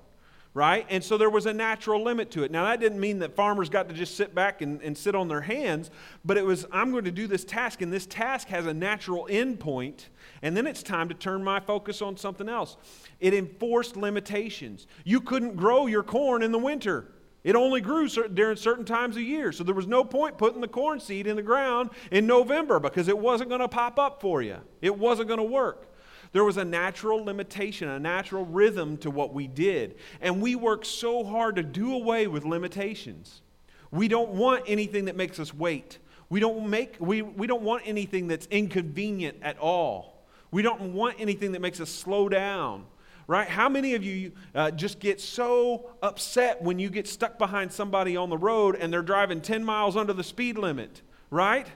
right? 0.55 0.87
And 0.89 1.05
so 1.05 1.19
there 1.19 1.29
was 1.29 1.45
a 1.45 1.53
natural 1.53 2.03
limit 2.03 2.31
to 2.33 2.43
it. 2.43 2.51
Now, 2.51 2.65
that 2.65 2.81
didn't 2.81 3.01
mean 3.01 3.19
that 3.19 3.37
farmers 3.37 3.69
got 3.69 3.89
to 3.89 3.95
just 3.95 4.17
sit 4.17 4.35
back 4.35 4.63
and, 4.63 4.81
and 4.83 4.97
sit 4.97 5.15
on 5.15 5.29
their 5.29 5.43
hands, 5.43 5.91
but 6.25 6.39
it 6.39 6.45
was, 6.45 6.67
I'm 6.73 6.91
going 6.91 7.05
to 7.05 7.11
do 7.11 7.27
this 7.27 7.45
task, 7.45 7.83
and 7.83 7.93
this 7.93 8.07
task 8.07 8.49
has 8.49 8.67
a 8.67 8.73
natural 8.73 9.27
end 9.29 9.61
point, 9.61 10.09
and 10.41 10.57
then 10.57 10.67
it's 10.67 10.83
time 10.83 11.09
to 11.09 11.15
turn 11.15 11.45
my 11.45 11.61
focus 11.61 12.01
on 12.01 12.17
something 12.17 12.49
else. 12.49 12.79
It 13.21 13.35
enforced 13.35 13.97
limitations. 13.97 14.87
You 15.05 15.21
couldn't 15.21 15.57
grow 15.57 15.87
your 15.87 16.03
corn 16.03 16.43
in 16.43 16.51
the 16.51 16.59
winter. 16.59 17.09
It 17.45 17.57
only 17.57 17.81
grew 17.81 18.09
during 18.09 18.57
certain 18.57 18.85
times 18.85 19.17
of 19.17 19.23
year. 19.23 19.51
So 19.51 19.65
there 19.65 19.75
was 19.75 19.89
no 19.89 20.05
point 20.05 20.39
putting 20.39 20.61
the 20.61 20.69
corn 20.69 21.01
seed 21.01 21.27
in 21.27 21.35
the 21.35 21.43
ground 21.43 21.91
in 22.11 22.27
November 22.27 22.79
because 22.79 23.09
it 23.09 23.19
wasn't 23.19 23.51
going 23.51 23.61
to 23.61 23.69
pop 23.69 23.99
up 23.99 24.21
for 24.21 24.43
you. 24.43 24.59
It 24.81 24.97
wasn't 24.97 25.29
going 25.29 25.39
to 25.39 25.45
work. 25.45 25.89
There 26.31 26.45
was 26.45 26.57
a 26.57 26.65
natural 26.65 27.25
limitation, 27.25 27.89
a 27.89 27.99
natural 27.99 28.47
rhythm 28.47 28.97
to 28.99 29.11
what 29.11 29.35
we 29.35 29.49
did. 29.49 29.97
And 30.21 30.41
we 30.41 30.55
work 30.55 30.85
so 30.85 31.25
hard 31.25 31.57
to 31.57 31.63
do 31.63 31.95
away 31.95 32.27
with 32.27 32.45
limitations. 32.45 33.43
We 33.91 34.09
don't 34.09 34.31
want 34.31 34.65
anything 34.67 35.07
that 35.07 35.17
makes 35.17 35.39
us 35.39 35.53
wait. 35.53 35.99
We 36.31 36.41
don't, 36.41 36.71
make, 36.71 36.97
we, 36.99 37.21
we 37.21 37.47
don't 37.47 37.63
want 37.63 37.83
anything 37.85 38.29
that's 38.29 38.47
inconvenient 38.47 39.39
at 39.43 39.59
all. 39.59 40.25
We 40.51 40.63
don't 40.63 40.95
want 40.95 41.17
anything 41.19 41.53
that 41.53 41.61
makes 41.61 41.81
us 41.81 41.91
slow 41.91 42.29
down 42.29 42.87
right? 43.27 43.49
How 43.49 43.69
many 43.69 43.95
of 43.95 44.03
you 44.03 44.33
uh, 44.55 44.71
just 44.71 44.99
get 45.01 45.21
so 45.21 45.91
upset 46.03 46.63
when 46.63 46.79
you 46.79 46.91
get 46.91 47.07
stuck 47.07 47.39
behind 47.39 47.73
somebody 47.73 48.17
on 48.17 48.31
the 48.31 48.39
road 48.39 48.77
and 48.77 48.93
they're 48.93 49.03
driving 49.03 49.41
10 49.41 49.65
miles 49.65 49.97
under 49.97 50.13
the 50.13 50.25
speed 50.25 50.59
limit, 50.59 51.03
right? 51.31 51.67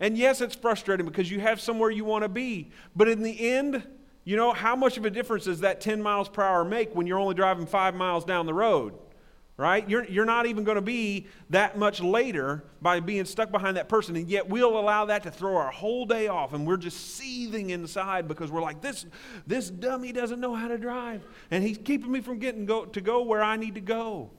And 0.00 0.16
yes, 0.16 0.40
it's 0.40 0.54
frustrating 0.54 1.06
because 1.06 1.30
you 1.30 1.40
have 1.40 1.60
somewhere 1.60 1.90
you 1.90 2.04
want 2.04 2.24
to 2.24 2.28
be. 2.28 2.70
But 2.96 3.08
in 3.08 3.22
the 3.22 3.50
end, 3.50 3.82
you 4.24 4.36
know, 4.36 4.52
how 4.52 4.76
much 4.76 4.96
of 4.96 5.04
a 5.04 5.10
difference 5.10 5.44
does 5.44 5.60
that 5.60 5.80
10 5.80 6.02
miles 6.02 6.28
per 6.28 6.42
hour 6.42 6.64
make 6.64 6.94
when 6.94 7.06
you're 7.06 7.18
only 7.18 7.34
driving 7.34 7.66
five 7.66 7.94
miles 7.94 8.24
down 8.24 8.46
the 8.46 8.54
road? 8.54 8.94
Right? 9.60 9.86
You're, 9.90 10.06
you're 10.06 10.24
not 10.24 10.46
even 10.46 10.64
going 10.64 10.76
to 10.76 10.82
be 10.82 11.26
that 11.50 11.76
much 11.76 12.00
later 12.00 12.64
by 12.80 12.98
being 12.98 13.26
stuck 13.26 13.52
behind 13.52 13.76
that 13.76 13.90
person. 13.90 14.16
And 14.16 14.26
yet 14.26 14.48
we'll 14.48 14.78
allow 14.78 15.04
that 15.04 15.22
to 15.24 15.30
throw 15.30 15.54
our 15.56 15.70
whole 15.70 16.06
day 16.06 16.28
off. 16.28 16.54
And 16.54 16.66
we're 16.66 16.78
just 16.78 17.14
seething 17.16 17.68
inside 17.68 18.26
because 18.26 18.50
we're 18.50 18.62
like, 18.62 18.80
this, 18.80 19.04
this 19.46 19.68
dummy 19.68 20.12
doesn't 20.12 20.40
know 20.40 20.54
how 20.54 20.66
to 20.68 20.78
drive. 20.78 21.22
And 21.50 21.62
he's 21.62 21.76
keeping 21.76 22.10
me 22.10 22.22
from 22.22 22.38
getting 22.38 22.64
go, 22.64 22.86
to 22.86 23.02
go 23.02 23.22
where 23.22 23.42
I 23.42 23.56
need 23.56 23.74
to 23.74 23.82
go. 23.82 24.30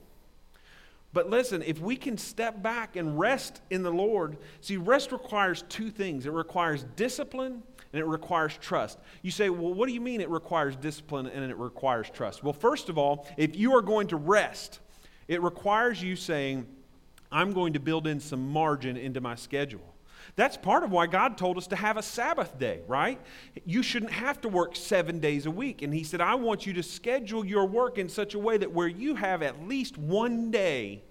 But 1.12 1.30
listen, 1.30 1.62
if 1.62 1.78
we 1.78 1.94
can 1.94 2.18
step 2.18 2.60
back 2.60 2.96
and 2.96 3.16
rest 3.16 3.60
in 3.70 3.84
the 3.84 3.92
Lord, 3.92 4.38
see, 4.60 4.76
rest 4.76 5.12
requires 5.12 5.62
two 5.68 5.92
things 5.92 6.26
it 6.26 6.32
requires 6.32 6.84
discipline 6.96 7.62
and 7.92 8.00
it 8.00 8.06
requires 8.06 8.58
trust. 8.60 8.98
You 9.20 9.30
say, 9.30 9.50
well, 9.50 9.72
what 9.72 9.86
do 9.86 9.94
you 9.94 10.00
mean 10.00 10.20
it 10.20 10.30
requires 10.30 10.74
discipline 10.74 11.28
and 11.28 11.48
it 11.48 11.56
requires 11.58 12.10
trust? 12.10 12.42
Well, 12.42 12.54
first 12.54 12.88
of 12.88 12.98
all, 12.98 13.28
if 13.36 13.54
you 13.54 13.76
are 13.76 13.82
going 13.82 14.08
to 14.08 14.16
rest, 14.16 14.80
it 15.28 15.42
requires 15.42 16.02
you 16.02 16.16
saying, 16.16 16.66
I'm 17.30 17.52
going 17.52 17.72
to 17.72 17.80
build 17.80 18.06
in 18.06 18.20
some 18.20 18.50
margin 18.50 18.96
into 18.96 19.20
my 19.20 19.34
schedule. 19.34 19.92
That's 20.36 20.56
part 20.56 20.84
of 20.84 20.90
why 20.90 21.06
God 21.06 21.36
told 21.36 21.58
us 21.58 21.66
to 21.68 21.76
have 21.76 21.96
a 21.96 22.02
Sabbath 22.02 22.58
day, 22.58 22.80
right? 22.86 23.20
You 23.64 23.82
shouldn't 23.82 24.12
have 24.12 24.40
to 24.42 24.48
work 24.48 24.76
seven 24.76 25.18
days 25.18 25.46
a 25.46 25.50
week. 25.50 25.82
And 25.82 25.92
He 25.92 26.04
said, 26.04 26.20
I 26.20 26.34
want 26.34 26.66
you 26.66 26.72
to 26.74 26.82
schedule 26.82 27.44
your 27.44 27.66
work 27.66 27.98
in 27.98 28.08
such 28.08 28.34
a 28.34 28.38
way 28.38 28.56
that 28.56 28.72
where 28.72 28.88
you 28.88 29.14
have 29.14 29.42
at 29.42 29.66
least 29.66 29.98
one 29.98 30.50
day 30.50 31.02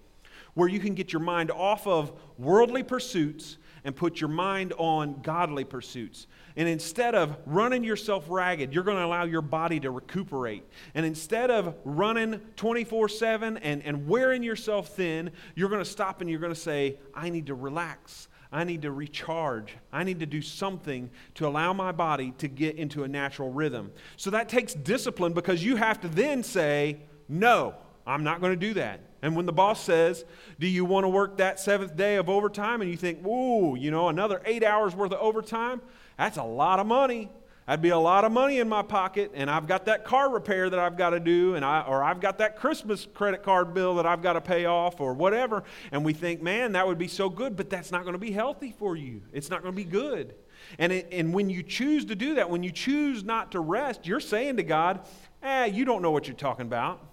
where 0.54 0.68
you 0.68 0.80
can 0.80 0.96
get 0.96 1.14
your 1.14 1.22
mind 1.22 1.52
off 1.52 1.88
of 1.88 2.12
worldly 2.38 2.84
pursuits 2.84 3.58
and 3.84 3.96
put 3.96 4.22
your 4.22 4.30
mind 4.30 4.74
on 4.78 5.22
godly 5.22 5.64
pursuits. 5.64 6.28
And 6.56 6.68
instead 6.68 7.16
of 7.16 7.36
running 7.46 7.84
yourself 7.84 8.26
ragged, 8.30 8.74
you're 8.74 8.84
going 8.84 8.98
to 8.98 9.06
allow 9.06 9.24
your 9.24 9.42
body 9.42 9.80
to 9.80 9.92
recuperate. 9.92 10.64
And 10.94 11.06
instead 11.06 11.50
of 11.50 11.76
running 11.84 12.40
24 12.56 13.10
7 13.10 13.58
and, 13.58 14.08
wearing 14.08 14.44
yourself 14.44 14.96
thin, 14.96 15.32
you're 15.56 15.70
going 15.70 15.84
to 15.84 15.90
stop 15.90 16.22
and 16.22 16.30
you're 16.30 16.40
going 16.40 16.54
to 16.54 16.60
say, 16.60 17.00
I 17.14 17.30
need 17.30 17.48
to 17.48 17.56
relax. 17.56 18.28
I 18.52 18.66
need 18.66 18.82
to 18.82 18.92
recharge. 18.92 19.74
I 19.94 20.04
need 20.04 20.20
to 20.20 20.26
do 20.26 20.42
something 20.42 21.10
to 21.36 21.48
allow 21.48 21.72
my 21.72 21.94
body 21.94 22.34
to 22.40 22.50
get 22.50 22.76
into 22.76 23.04
a 23.04 23.08
natural 23.08 23.52
rhythm. 23.52 23.92
So 24.18 24.32
that 24.32 24.50
takes 24.50 24.74
discipline 24.74 25.32
because 25.32 25.64
you 25.64 25.78
have 25.78 26.02
to 26.02 26.10
then 26.10 26.44
say, 26.44 27.00
No, 27.30 27.76
I'm 28.06 28.24
not 28.24 28.42
going 28.42 28.52
to 28.52 28.68
do 28.68 28.74
that. 28.74 29.00
And 29.22 29.36
when 29.36 29.46
the 29.46 29.54
boss 29.54 29.84
says, 29.84 30.26
Do 30.60 30.68
you 30.68 30.86
want 30.86 31.04
to 31.04 31.10
work 31.10 31.38
that 31.38 31.60
seventh 31.60 31.96
day 31.96 32.16
of 32.16 32.30
overtime? 32.30 32.82
And 32.82 32.90
you 32.90 32.98
think, 32.98 33.26
Ooh, 33.26 33.76
you 33.76 33.92
know, 33.92 34.10
another 34.10 34.42
eight 34.46 34.64
hours 34.64 34.96
worth 34.96 35.12
of 35.12 35.20
overtime? 35.20 35.82
That's 36.18 36.38
a 36.38 36.44
lot 36.44 36.80
of 36.80 36.88
money. 36.88 37.30
That'd 37.68 37.82
be 37.82 37.90
a 37.90 37.98
lot 37.98 38.26
of 38.26 38.32
money 38.32 38.60
in 38.60 38.68
my 38.68 38.82
pocket, 38.82 39.32
and 39.34 39.50
I've 39.50 39.68
got 39.68 39.86
that 39.86 40.04
car 40.04 40.30
repair 40.30 40.70
that 40.70 40.80
I've 40.80 40.98
got 40.98 41.12
to 41.12 41.20
do, 41.20 41.56
and 41.56 41.64
I, 41.64 41.82
or 41.82 42.04
I've 42.04 42.20
got 42.20 42.40
that 42.40 42.58
Christmas 42.58 43.08
credit 43.14 43.44
card 43.44 43.74
bill 43.74 43.96
that 43.96 44.06
I've 44.06 44.22
got 44.22 44.34
to 44.34 44.42
pay 44.42 44.66
off, 44.66 45.00
or 45.00 45.14
whatever. 45.14 45.64
And 45.92 46.04
we 46.04 46.12
think, 46.12 46.42
man, 46.42 46.72
that 46.74 46.86
would 46.86 46.98
be 46.98 47.08
so 47.08 47.30
good, 47.30 47.56
but 47.56 47.70
that's 47.70 47.92
not 47.92 48.02
going 48.02 48.14
to 48.14 48.20
be 48.20 48.32
healthy 48.32 48.74
for 48.78 48.96
you. 48.96 49.22
It's 49.32 49.50
not 49.50 49.62
going 49.62 49.74
to 49.74 49.76
be 49.76 49.90
good. 49.90 50.34
And, 50.80 50.92
it, 50.92 51.08
and 51.12 51.34
when 51.34 51.50
you 51.50 51.62
choose 51.64 52.06
to 52.06 52.16
do 52.16 52.36
that, 52.36 52.50
when 52.50 52.64
you 52.64 52.72
choose 52.72 53.24
not 53.24 53.52
to 53.52 53.60
rest, 53.60 54.08
you're 54.08 54.20
saying 54.20 54.58
to 54.58 54.64
God, 54.64 55.06
eh, 55.44 55.66
you 55.66 55.86
don't 55.86 56.02
know 56.02 56.12
what 56.12 56.28
you're 56.28 56.36
talking 56.36 56.66
about. 56.66 57.11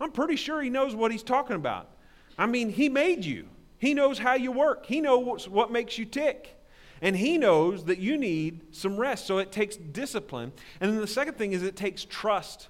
I'm 0.00 0.12
pretty 0.12 0.36
sure 0.36 0.62
He 0.62 0.70
knows 0.70 0.94
what 0.94 1.10
He's 1.10 1.22
talking 1.22 1.56
about. 1.56 1.90
I 2.36 2.46
mean, 2.46 2.70
He 2.70 2.88
made 2.88 3.24
you, 3.24 3.48
He 3.78 3.94
knows 3.94 4.18
how 4.18 4.34
you 4.34 4.52
work, 4.52 4.86
He 4.86 5.00
knows 5.00 5.48
what 5.48 5.70
makes 5.70 5.98
you 5.98 6.04
tick. 6.04 6.54
And 7.00 7.16
he 7.16 7.38
knows 7.38 7.84
that 7.84 7.98
you 7.98 8.18
need 8.18 8.74
some 8.74 8.96
rest. 8.96 9.28
So 9.28 9.38
it 9.38 9.52
takes 9.52 9.76
discipline. 9.76 10.52
And 10.80 10.90
then 10.90 11.00
the 11.00 11.06
second 11.06 11.38
thing 11.38 11.52
is 11.52 11.62
it 11.62 11.76
takes 11.76 12.04
trust. 12.04 12.66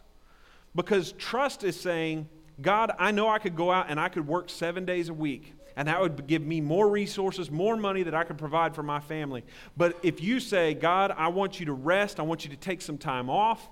Because 0.75 1.13
trust 1.13 1.65
is 1.65 1.81
saying, 1.81 2.29
God, 2.61 2.93
I 2.99 3.11
know 3.11 3.31
I 3.31 3.39
could 3.39 3.57
go 3.57 3.73
out 3.73 3.87
and 3.89 3.99
I 3.99 4.11
could 4.11 4.27
work 4.27 4.51
seven 4.51 4.85
days 4.85 5.09
a 5.09 5.15
week 5.15 5.55
and 5.79 5.87
that 5.87 6.01
would 6.01 6.27
give 6.27 6.43
me 6.43 6.61
more 6.61 6.89
resources, 6.89 7.53
more 7.53 7.77
money 7.77 8.03
that 8.03 8.13
I 8.13 8.25
could 8.25 8.37
provide 8.37 8.75
for 8.75 8.83
my 8.83 8.99
family. 8.99 9.45
But 9.77 9.97
if 10.03 10.21
you 10.21 10.41
say, 10.41 10.75
God, 10.75 11.15
I 11.17 11.29
want 11.29 11.61
you 11.61 11.67
to 11.67 11.73
rest, 11.73 12.19
I 12.19 12.25
want 12.25 12.43
you 12.45 12.51
to 12.51 12.57
take 12.57 12.83
some 12.83 12.99
time 12.99 13.31
off, 13.31 13.71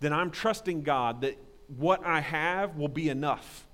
then 0.00 0.12
I'm 0.12 0.30
trusting 0.30 0.82
God 0.82 1.22
that 1.22 1.38
what 1.76 2.04
I 2.04 2.20
have 2.20 2.76
will 2.76 2.88
be 2.88 3.08
enough. 3.08 3.66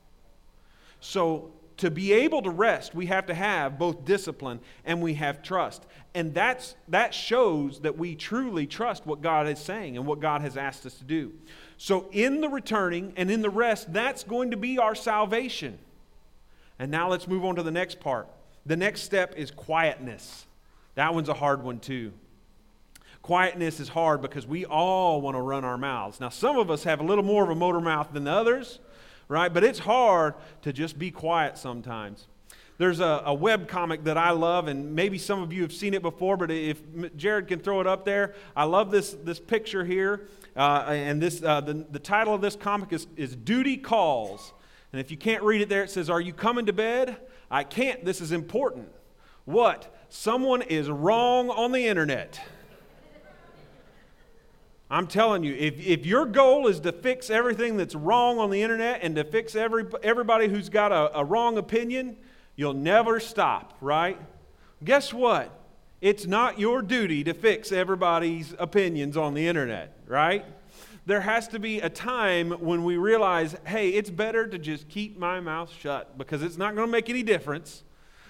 So, 1.00 1.52
to 1.78 1.90
be 1.90 2.12
able 2.12 2.40
to 2.40 2.48
rest, 2.48 2.94
we 2.94 3.06
have 3.06 3.26
to 3.26 3.34
have 3.34 3.78
both 3.78 4.06
discipline 4.06 4.60
and 4.86 5.02
we 5.02 5.12
have 5.14 5.42
trust. 5.42 5.84
And 6.14 6.32
that's, 6.32 6.74
that 6.88 7.12
shows 7.12 7.80
that 7.80 7.98
we 7.98 8.14
truly 8.14 8.66
trust 8.66 9.06
what 9.06 9.20
God 9.20 9.46
is 9.46 9.58
saying 9.58 9.98
and 9.98 10.06
what 10.06 10.20
God 10.20 10.40
has 10.40 10.56
asked 10.56 10.86
us 10.86 10.94
to 10.94 11.04
do. 11.04 11.34
So, 11.76 12.08
in 12.12 12.40
the 12.40 12.48
returning 12.48 13.12
and 13.16 13.30
in 13.30 13.42
the 13.42 13.50
rest, 13.50 13.92
that's 13.92 14.24
going 14.24 14.52
to 14.52 14.56
be 14.56 14.78
our 14.78 14.94
salvation. 14.94 15.78
And 16.78 16.90
now 16.90 17.10
let's 17.10 17.28
move 17.28 17.44
on 17.44 17.56
to 17.56 17.62
the 17.62 17.70
next 17.70 18.00
part. 18.00 18.28
The 18.64 18.76
next 18.76 19.02
step 19.02 19.34
is 19.36 19.50
quietness. 19.50 20.46
That 20.94 21.14
one's 21.14 21.28
a 21.28 21.34
hard 21.34 21.62
one, 21.62 21.78
too. 21.78 22.12
Quietness 23.26 23.80
is 23.80 23.88
hard 23.88 24.22
because 24.22 24.46
we 24.46 24.64
all 24.66 25.20
want 25.20 25.36
to 25.36 25.40
run 25.40 25.64
our 25.64 25.76
mouths. 25.76 26.20
Now, 26.20 26.28
some 26.28 26.58
of 26.58 26.70
us 26.70 26.84
have 26.84 27.00
a 27.00 27.02
little 27.02 27.24
more 27.24 27.42
of 27.42 27.50
a 27.50 27.56
motor 27.56 27.80
mouth 27.80 28.12
than 28.12 28.28
others, 28.28 28.78
right? 29.26 29.52
But 29.52 29.64
it's 29.64 29.80
hard 29.80 30.34
to 30.62 30.72
just 30.72 30.96
be 30.96 31.10
quiet 31.10 31.58
sometimes. 31.58 32.28
There's 32.78 33.00
a, 33.00 33.24
a 33.26 33.34
web 33.34 33.66
comic 33.66 34.04
that 34.04 34.16
I 34.16 34.30
love, 34.30 34.68
and 34.68 34.94
maybe 34.94 35.18
some 35.18 35.42
of 35.42 35.52
you 35.52 35.62
have 35.62 35.72
seen 35.72 35.92
it 35.92 36.02
before, 36.02 36.36
but 36.36 36.52
if 36.52 36.80
Jared 37.16 37.48
can 37.48 37.58
throw 37.58 37.80
it 37.80 37.88
up 37.88 38.04
there, 38.04 38.36
I 38.54 38.62
love 38.62 38.92
this, 38.92 39.16
this 39.24 39.40
picture 39.40 39.84
here. 39.84 40.28
Uh, 40.54 40.84
and 40.86 41.20
this, 41.20 41.42
uh, 41.42 41.60
the, 41.60 41.84
the 41.90 41.98
title 41.98 42.32
of 42.32 42.40
this 42.40 42.54
comic 42.54 42.92
is, 42.92 43.08
is 43.16 43.34
Duty 43.34 43.76
Calls. 43.76 44.52
And 44.92 45.00
if 45.00 45.10
you 45.10 45.16
can't 45.16 45.42
read 45.42 45.62
it 45.62 45.68
there, 45.68 45.82
it 45.82 45.90
says, 45.90 46.08
Are 46.08 46.20
you 46.20 46.32
coming 46.32 46.66
to 46.66 46.72
bed? 46.72 47.16
I 47.50 47.64
can't. 47.64 48.04
This 48.04 48.20
is 48.20 48.30
important. 48.30 48.88
What? 49.46 49.92
Someone 50.10 50.62
is 50.62 50.88
wrong 50.88 51.50
on 51.50 51.72
the 51.72 51.88
internet. 51.88 52.40
I'm 54.90 55.06
telling 55.06 55.42
you, 55.42 55.54
if, 55.54 55.84
if 55.84 56.06
your 56.06 56.26
goal 56.26 56.68
is 56.68 56.80
to 56.80 56.92
fix 56.92 57.28
everything 57.28 57.76
that's 57.76 57.94
wrong 57.94 58.38
on 58.38 58.50
the 58.50 58.62
internet 58.62 59.00
and 59.02 59.16
to 59.16 59.24
fix 59.24 59.56
every, 59.56 59.84
everybody 60.02 60.48
who's 60.48 60.68
got 60.68 60.92
a, 60.92 61.18
a 61.18 61.24
wrong 61.24 61.58
opinion, 61.58 62.16
you'll 62.54 62.74
never 62.74 63.18
stop, 63.18 63.76
right? 63.80 64.18
Guess 64.84 65.12
what? 65.12 65.50
It's 66.00 66.26
not 66.26 66.60
your 66.60 66.82
duty 66.82 67.24
to 67.24 67.34
fix 67.34 67.72
everybody's 67.72 68.54
opinions 68.58 69.16
on 69.16 69.34
the 69.34 69.48
internet, 69.48 69.96
right? 70.06 70.44
there 71.06 71.20
has 71.20 71.46
to 71.48 71.60
be 71.60 71.80
a 71.80 71.88
time 71.88 72.50
when 72.50 72.82
we 72.82 72.96
realize, 72.96 73.56
hey, 73.64 73.90
it's 73.90 74.10
better 74.10 74.46
to 74.46 74.58
just 74.58 74.88
keep 74.88 75.16
my 75.16 75.38
mouth 75.38 75.72
shut 75.72 76.18
because 76.18 76.42
it's 76.42 76.58
not 76.58 76.74
going 76.74 76.88
to 76.88 76.92
make 76.92 77.08
any 77.08 77.22
difference. 77.22 77.84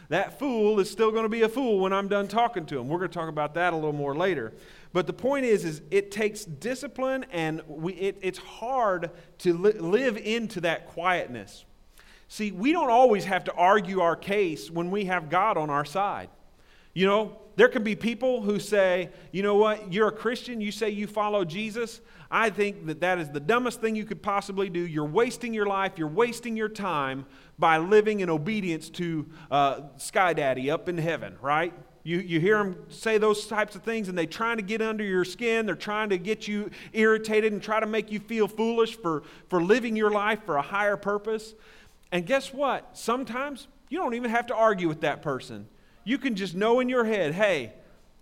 That 0.09 0.39
fool 0.39 0.79
is 0.79 0.91
still 0.91 1.11
going 1.11 1.25
to 1.25 1.29
be 1.29 1.43
a 1.43 1.49
fool 1.49 1.81
when 1.81 1.93
I'm 1.93 2.09
done 2.09 2.29
talking 2.29 2.65
to 2.67 2.79
him. 2.79 2.89
We're 2.89 2.99
going 2.99 3.11
to 3.11 3.19
talk 3.19 3.29
about 3.29 3.55
that 3.55 3.73
a 3.73 3.77
little 3.77 3.93
more 3.93 4.15
later. 4.15 4.53
But 4.93 5.07
the 5.07 5.13
point 5.13 5.45
is, 5.45 5.65
is 5.65 5.83
it 5.91 6.11
takes 6.11 6.45
discipline, 6.45 7.27
and 7.33 7.63
we, 7.67 7.95
it, 7.95 8.19
it's 8.23 8.39
hard 8.39 9.11
to 9.39 9.53
li- 9.53 9.73
live 9.73 10.17
into 10.17 10.61
that 10.63 10.89
quietness. 10.89 11.65
See, 12.29 12.51
we 12.51 12.73
don't 12.73 12.91
always 12.91 13.25
have 13.25 13.45
to 13.45 13.53
argue 13.55 14.01
our 14.01 14.17
case 14.17 14.71
when 14.71 14.91
we 14.91 15.05
have 15.07 15.29
God 15.29 15.57
on 15.57 15.71
our 15.71 15.85
side. 15.85 16.29
You 16.95 17.07
know, 17.07 17.39
there 17.57 17.69
can 17.69 17.83
be 17.83 17.97
people 17.97 18.43
who 18.43 18.61
say, 18.61 19.11
you 19.33 19.43
know 19.43 19.57
what, 19.57 19.93
you're 19.93 20.09
a 20.09 20.13
Christian, 20.13 20.61
you 20.61 20.71
say 20.71 20.91
you 20.91 21.07
follow 21.07 21.45
Jesus. 21.45 22.01
I 22.31 22.51
think 22.51 22.87
that 22.87 23.01
that 23.01 23.19
is 23.19 23.31
the 23.31 23.41
dumbest 23.41 23.81
thing 23.81 23.97
you 23.97 24.05
could 24.05 24.23
possibly 24.23 24.69
do. 24.69 24.81
You're 24.81 25.05
wasting 25.05 25.55
your 25.55 25.67
life, 25.67 25.93
you're 25.97 26.09
wasting 26.09 26.57
your 26.57 26.69
time 26.69 27.25
by 27.59 27.79
living 27.79 28.21
in 28.21 28.29
obedience 28.29 28.91
to 28.91 29.27
uh, 29.51 29.81
Sky 29.97 30.35
Daddy 30.35 30.71
up 30.71 30.89
in 30.89 30.99
heaven, 30.99 31.37
right? 31.41 31.73
You, 32.03 32.19
you 32.19 32.39
hear 32.39 32.59
them 32.59 32.77
say 32.89 33.19
those 33.19 33.47
types 33.47 33.75
of 33.75 33.83
things, 33.83 34.09
and 34.09 34.17
they're 34.17 34.27
trying 34.27 34.59
to 34.59 34.63
get 34.63 34.81
under 34.81 35.03
your 35.03 35.25
skin. 35.25 35.67
They're 35.67 35.75
trying 35.75 36.11
to 36.11 36.19
get 36.19 36.47
you 36.47 36.71
irritated 36.93 37.53
and 37.53 37.61
try 37.61 37.81
to 37.81 37.87
make 37.87 38.13
you 38.13 38.21
feel 38.21 38.47
foolish 38.47 38.97
for, 38.97 39.25
for 39.49 39.61
living 39.63 39.97
your 39.97 40.11
life 40.11 40.41
for 40.45 40.57
a 40.57 40.63
higher 40.63 40.97
purpose. 40.97 41.55
And 42.13 42.25
guess 42.25 42.53
what? 42.53 42.97
Sometimes 42.97 43.67
you 43.89 43.99
don't 43.99 44.15
even 44.15 44.31
have 44.31 44.47
to 44.47 44.55
argue 44.55 44.87
with 44.87 45.01
that 45.01 45.23
person. 45.23 45.67
You 46.07 46.19
can 46.19 46.37
just 46.37 46.55
know 46.55 46.79
in 46.79 46.89
your 46.89 47.05
head, 47.05 47.35
hey, 47.35 47.73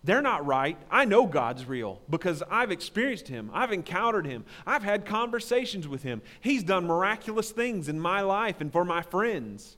they're 0.03 0.23
not 0.23 0.47
right. 0.47 0.79
I 0.91 1.05
know 1.05 1.27
God's 1.27 1.67
real 1.67 2.01
because 2.09 2.43
I've 2.51 2.71
experienced 2.71 3.29
Him. 3.29 3.51
I've 3.53 3.73
encountered 3.73 4.27
Him. 4.27 4.47
I've 4.67 4.83
had 4.83 5.05
conversations 5.05 5.87
with 5.87 6.03
Him. 6.03 6.23
He's 6.41 6.65
done 6.65 6.87
miraculous 6.87 7.51
things 7.51 7.91
in 7.91 8.01
my 8.01 8.23
life 8.23 8.63
and 8.63 8.73
for 8.73 8.87
my 8.87 9.03
friends. 9.03 9.77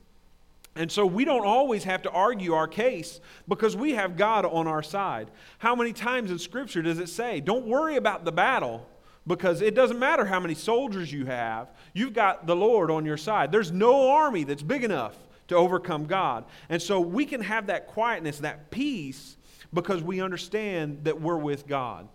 And 0.77 0.89
so 0.89 1.05
we 1.05 1.25
don't 1.25 1.45
always 1.45 1.83
have 1.83 2.01
to 2.03 2.09
argue 2.11 2.53
our 2.53 2.67
case 2.67 3.19
because 3.45 3.75
we 3.75 3.91
have 3.95 4.15
God 4.15 4.45
on 4.45 4.67
our 4.67 4.83
side. 4.83 5.29
How 5.57 5.75
many 5.75 5.91
times 5.91 6.31
in 6.31 6.39
Scripture 6.39 6.81
does 6.81 6.99
it 6.99 7.09
say, 7.09 7.41
don't 7.41 7.65
worry 7.65 7.97
about 7.97 8.23
the 8.23 8.31
battle 8.31 8.87
because 9.25 9.61
it 9.61 9.75
doesn't 9.75 9.99
matter 9.99 10.23
how 10.23 10.39
many 10.39 10.53
soldiers 10.53 11.11
you 11.11 11.25
have, 11.25 11.67
you've 11.93 12.13
got 12.13 12.47
the 12.47 12.55
Lord 12.55 12.89
on 12.89 13.05
your 13.05 13.17
side. 13.17 13.51
There's 13.51 13.73
no 13.73 14.11
army 14.11 14.45
that's 14.45 14.63
big 14.63 14.85
enough 14.85 15.17
to 15.47 15.55
overcome 15.55 16.05
God. 16.05 16.45
And 16.69 16.81
so 16.81 16.99
we 16.99 17.25
can 17.25 17.41
have 17.41 17.67
that 17.67 17.87
quietness, 17.87 18.39
that 18.39 18.71
peace 18.71 19.37
because 19.73 20.01
we 20.03 20.21
understand 20.21 21.03
that 21.03 21.21
we're 21.21 21.37
with 21.37 21.67
God. 21.67 22.07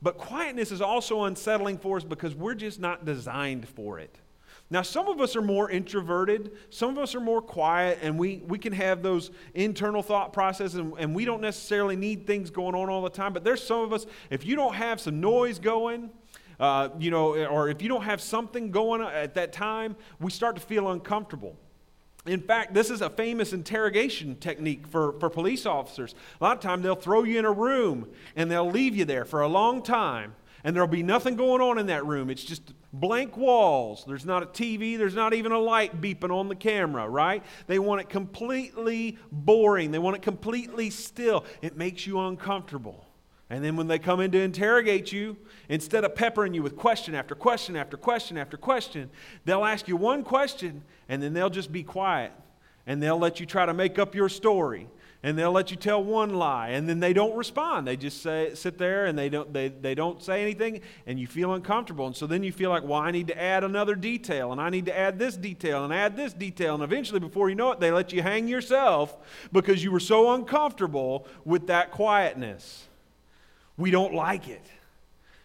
But 0.00 0.18
quietness 0.18 0.72
is 0.72 0.80
also 0.80 1.24
unsettling 1.24 1.78
for 1.78 1.96
us 1.96 2.04
because 2.04 2.34
we're 2.34 2.54
just 2.54 2.80
not 2.80 3.04
designed 3.04 3.68
for 3.68 4.00
it. 4.00 4.18
Now, 4.68 4.82
some 4.82 5.06
of 5.06 5.20
us 5.20 5.36
are 5.36 5.42
more 5.42 5.70
introverted, 5.70 6.52
some 6.70 6.90
of 6.90 6.98
us 6.98 7.14
are 7.14 7.20
more 7.20 7.42
quiet, 7.42 7.98
and 8.00 8.18
we, 8.18 8.42
we 8.48 8.58
can 8.58 8.72
have 8.72 9.02
those 9.02 9.30
internal 9.52 10.02
thought 10.02 10.32
processes, 10.32 10.76
and, 10.76 10.94
and 10.98 11.14
we 11.14 11.26
don't 11.26 11.42
necessarily 11.42 11.94
need 11.94 12.26
things 12.26 12.48
going 12.48 12.74
on 12.74 12.88
all 12.88 13.02
the 13.02 13.10
time. 13.10 13.34
But 13.34 13.44
there's 13.44 13.62
some 13.62 13.80
of 13.80 13.92
us, 13.92 14.06
if 14.30 14.46
you 14.46 14.56
don't 14.56 14.74
have 14.74 14.98
some 14.98 15.20
noise 15.20 15.58
going, 15.58 16.08
uh, 16.58 16.88
you 16.98 17.10
know, 17.10 17.34
or 17.46 17.68
if 17.68 17.82
you 17.82 17.88
don't 17.90 18.04
have 18.04 18.20
something 18.20 18.70
going 18.70 19.02
at 19.02 19.34
that 19.34 19.52
time, 19.52 19.94
we 20.20 20.30
start 20.30 20.56
to 20.56 20.62
feel 20.62 20.90
uncomfortable. 20.90 21.54
In 22.24 22.40
fact, 22.40 22.72
this 22.72 22.88
is 22.88 23.00
a 23.00 23.10
famous 23.10 23.52
interrogation 23.52 24.36
technique 24.36 24.86
for, 24.86 25.18
for 25.18 25.28
police 25.28 25.66
officers. 25.66 26.14
A 26.40 26.44
lot 26.44 26.56
of 26.56 26.62
times 26.62 26.84
they'll 26.84 26.94
throw 26.94 27.24
you 27.24 27.38
in 27.38 27.44
a 27.44 27.52
room 27.52 28.08
and 28.36 28.48
they'll 28.48 28.70
leave 28.70 28.96
you 28.96 29.04
there 29.04 29.24
for 29.24 29.40
a 29.40 29.48
long 29.48 29.82
time, 29.82 30.34
and 30.62 30.74
there'll 30.74 30.86
be 30.86 31.02
nothing 31.02 31.34
going 31.34 31.60
on 31.60 31.78
in 31.78 31.86
that 31.86 32.06
room. 32.06 32.30
It's 32.30 32.44
just 32.44 32.74
blank 32.92 33.36
walls. 33.36 34.04
There's 34.06 34.24
not 34.24 34.44
a 34.44 34.46
TV, 34.46 34.96
there's 34.96 35.16
not 35.16 35.34
even 35.34 35.50
a 35.50 35.58
light 35.58 36.00
beeping 36.00 36.30
on 36.30 36.48
the 36.48 36.54
camera, 36.54 37.08
right? 37.08 37.42
They 37.66 37.80
want 37.80 38.00
it 38.00 38.08
completely 38.08 39.18
boring, 39.32 39.90
they 39.90 39.98
want 39.98 40.14
it 40.14 40.22
completely 40.22 40.90
still. 40.90 41.44
It 41.60 41.76
makes 41.76 42.06
you 42.06 42.20
uncomfortable. 42.20 43.04
And 43.52 43.62
then 43.62 43.76
when 43.76 43.86
they 43.86 43.98
come 43.98 44.20
in 44.20 44.30
to 44.30 44.40
interrogate 44.40 45.12
you, 45.12 45.36
instead 45.68 46.04
of 46.04 46.14
peppering 46.14 46.54
you 46.54 46.62
with 46.62 46.74
question 46.74 47.14
after 47.14 47.34
question 47.34 47.76
after 47.76 47.98
question 47.98 48.38
after 48.38 48.56
question, 48.56 49.10
they'll 49.44 49.66
ask 49.66 49.86
you 49.86 49.94
one 49.94 50.24
question 50.24 50.82
and 51.06 51.22
then 51.22 51.34
they'll 51.34 51.50
just 51.50 51.70
be 51.70 51.82
quiet. 51.82 52.32
And 52.86 53.02
they'll 53.02 53.18
let 53.18 53.40
you 53.40 53.46
try 53.46 53.66
to 53.66 53.74
make 53.74 53.98
up 53.98 54.14
your 54.14 54.30
story. 54.30 54.88
And 55.22 55.36
they'll 55.36 55.52
let 55.52 55.70
you 55.70 55.76
tell 55.76 56.02
one 56.02 56.32
lie. 56.32 56.70
And 56.70 56.88
then 56.88 56.98
they 56.98 57.12
don't 57.12 57.36
respond. 57.36 57.86
They 57.86 57.94
just 57.94 58.22
say, 58.22 58.54
sit 58.54 58.78
there 58.78 59.04
and 59.04 59.18
they 59.18 59.28
don't, 59.28 59.52
they, 59.52 59.68
they 59.68 59.94
don't 59.94 60.22
say 60.22 60.40
anything 60.40 60.80
and 61.06 61.20
you 61.20 61.26
feel 61.26 61.52
uncomfortable. 61.52 62.06
And 62.06 62.16
so 62.16 62.26
then 62.26 62.42
you 62.42 62.52
feel 62.52 62.70
like, 62.70 62.84
well, 62.84 63.00
I 63.00 63.10
need 63.10 63.26
to 63.26 63.38
add 63.38 63.64
another 63.64 63.94
detail 63.94 64.52
and 64.52 64.62
I 64.62 64.70
need 64.70 64.86
to 64.86 64.98
add 64.98 65.18
this 65.18 65.36
detail 65.36 65.84
and 65.84 65.92
add 65.92 66.16
this 66.16 66.32
detail. 66.32 66.72
And 66.72 66.82
eventually, 66.82 67.20
before 67.20 67.50
you 67.50 67.54
know 67.54 67.72
it, 67.72 67.80
they 67.80 67.90
let 67.90 68.14
you 68.14 68.22
hang 68.22 68.48
yourself 68.48 69.14
because 69.52 69.84
you 69.84 69.92
were 69.92 70.00
so 70.00 70.32
uncomfortable 70.32 71.26
with 71.44 71.66
that 71.66 71.90
quietness. 71.90 72.88
We 73.82 73.90
don't 73.90 74.14
like 74.14 74.46
it. 74.46 74.64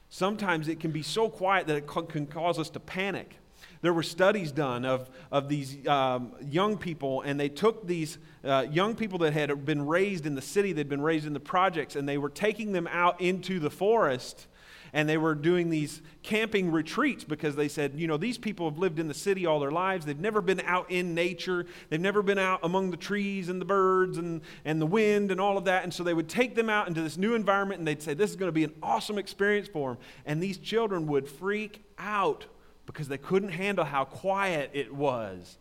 Sometimes 0.09 0.67
it 0.67 0.79
can 0.79 0.91
be 0.91 1.01
so 1.01 1.27
quiet 1.27 1.65
that 1.65 1.75
it 1.75 1.87
can 1.87 2.27
cause 2.27 2.59
us 2.59 2.69
to 2.69 2.79
panic. 2.79 3.35
There 3.81 3.93
were 3.93 4.03
studies 4.03 4.51
done 4.51 4.85
of, 4.85 5.09
of 5.31 5.49
these 5.49 5.87
um, 5.87 6.33
young 6.47 6.77
people, 6.77 7.23
and 7.23 7.39
they 7.39 7.49
took 7.49 7.87
these 7.87 8.19
uh, 8.43 8.67
young 8.69 8.93
people 8.93 9.17
that 9.19 9.33
had 9.33 9.65
been 9.65 9.87
raised 9.87 10.27
in 10.27 10.35
the 10.35 10.41
city, 10.43 10.71
they'd 10.71 10.87
been 10.87 11.01
raised 11.01 11.25
in 11.25 11.33
the 11.33 11.39
projects, 11.39 11.95
and 11.95 12.07
they 12.07 12.19
were 12.19 12.29
taking 12.29 12.73
them 12.73 12.85
out 12.91 13.19
into 13.19 13.57
the 13.57 13.71
forest 13.71 14.45
and 14.93 15.07
they 15.07 15.17
were 15.17 15.35
doing 15.35 15.69
these 15.69 16.01
camping 16.23 16.71
retreats 16.71 17.23
because 17.23 17.55
they 17.55 17.67
said, 17.67 17.93
you 17.95 18.07
know, 18.07 18.17
these 18.17 18.37
people 18.37 18.69
have 18.69 18.77
lived 18.77 18.99
in 18.99 19.07
the 19.07 19.13
city 19.13 19.45
all 19.45 19.59
their 19.59 19.71
lives. 19.71 20.05
They've 20.05 20.19
never 20.19 20.41
been 20.41 20.61
out 20.61 20.89
in 20.91 21.13
nature. 21.13 21.65
They've 21.89 22.01
never 22.01 22.21
been 22.21 22.37
out 22.37 22.59
among 22.63 22.91
the 22.91 22.97
trees 22.97 23.49
and 23.49 23.61
the 23.61 23.65
birds 23.65 24.17
and, 24.17 24.41
and 24.65 24.81
the 24.81 24.85
wind 24.85 25.31
and 25.31 25.39
all 25.39 25.57
of 25.57 25.65
that. 25.65 25.83
And 25.83 25.93
so 25.93 26.03
they 26.03 26.13
would 26.13 26.29
take 26.29 26.55
them 26.55 26.69
out 26.69 26.87
into 26.87 27.01
this 27.01 27.17
new 27.17 27.35
environment 27.35 27.79
and 27.79 27.87
they'd 27.87 28.01
say, 28.01 28.13
this 28.13 28.29
is 28.29 28.35
going 28.35 28.49
to 28.49 28.53
be 28.53 28.63
an 28.63 28.73
awesome 28.81 29.17
experience 29.17 29.67
for 29.67 29.91
them. 29.91 29.97
And 30.25 30.41
these 30.41 30.57
children 30.57 31.07
would 31.07 31.27
freak 31.27 31.83
out 31.97 32.45
because 32.85 33.07
they 33.07 33.17
couldn't 33.17 33.49
handle 33.49 33.85
how 33.85 34.05
quiet 34.05 34.71
it 34.73 34.93
was. 34.93 35.57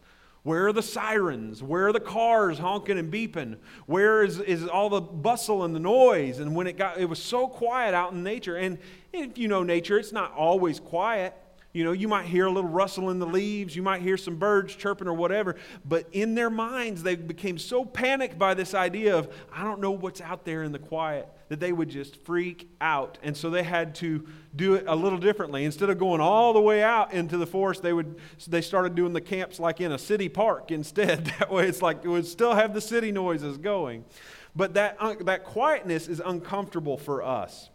Where 0.46 0.68
are 0.68 0.72
the 0.72 0.80
sirens? 0.80 1.60
Where 1.60 1.88
are 1.88 1.92
the 1.92 1.98
cars 1.98 2.60
honking 2.60 3.00
and 3.00 3.12
beeping? 3.12 3.56
Where 3.86 4.22
is, 4.22 4.38
is 4.38 4.64
all 4.64 4.88
the 4.88 5.00
bustle 5.00 5.64
and 5.64 5.74
the 5.74 5.80
noise? 5.80 6.38
And 6.38 6.54
when 6.54 6.68
it 6.68 6.78
got, 6.78 6.98
it 6.98 7.06
was 7.06 7.18
so 7.18 7.48
quiet 7.48 7.94
out 7.94 8.12
in 8.12 8.22
nature. 8.22 8.54
And 8.54 8.78
if 9.12 9.38
you 9.38 9.48
know 9.48 9.64
nature, 9.64 9.98
it's 9.98 10.12
not 10.12 10.32
always 10.34 10.78
quiet. 10.78 11.34
You 11.76 11.84
know, 11.84 11.92
you 11.92 12.08
might 12.08 12.24
hear 12.24 12.46
a 12.46 12.50
little 12.50 12.70
rustle 12.70 13.10
in 13.10 13.18
the 13.18 13.26
leaves, 13.26 13.76
you 13.76 13.82
might 13.82 14.00
hear 14.00 14.16
some 14.16 14.36
birds 14.36 14.74
chirping 14.74 15.06
or 15.06 15.12
whatever, 15.12 15.56
but 15.84 16.08
in 16.10 16.34
their 16.34 16.48
minds, 16.48 17.02
they 17.02 17.16
became 17.16 17.58
so 17.58 17.84
panicked 17.84 18.38
by 18.38 18.54
this 18.54 18.72
idea 18.72 19.14
of, 19.14 19.30
I 19.52 19.62
don't 19.62 19.82
know 19.82 19.90
what's 19.90 20.22
out 20.22 20.46
there 20.46 20.62
in 20.62 20.72
the 20.72 20.78
quiet, 20.78 21.28
that 21.50 21.60
they 21.60 21.72
would 21.72 21.90
just 21.90 22.16
freak 22.24 22.70
out. 22.80 23.18
And 23.22 23.36
so 23.36 23.50
they 23.50 23.62
had 23.62 23.94
to 23.96 24.26
do 24.56 24.72
it 24.72 24.84
a 24.88 24.96
little 24.96 25.18
differently. 25.18 25.66
Instead 25.66 25.90
of 25.90 25.98
going 25.98 26.22
all 26.22 26.54
the 26.54 26.62
way 26.62 26.82
out 26.82 27.12
into 27.12 27.36
the 27.36 27.46
forest, 27.46 27.82
they 27.82 27.92
would 27.92 28.16
they 28.48 28.62
started 28.62 28.94
doing 28.94 29.12
the 29.12 29.20
camps 29.20 29.60
like 29.60 29.78
in 29.82 29.92
a 29.92 29.98
city 29.98 30.30
park 30.30 30.70
instead. 30.70 31.26
That 31.38 31.52
way 31.52 31.68
it's 31.68 31.82
like 31.82 32.06
it 32.06 32.08
would 32.08 32.26
still 32.26 32.54
have 32.54 32.72
the 32.72 32.80
city 32.80 33.12
noises 33.12 33.58
going. 33.58 34.06
But 34.54 34.72
that, 34.74 34.96
uh, 34.98 35.16
that 35.24 35.44
quietness 35.44 36.08
is 36.08 36.22
uncomfortable 36.24 36.96
for 36.96 37.22
us. 37.22 37.68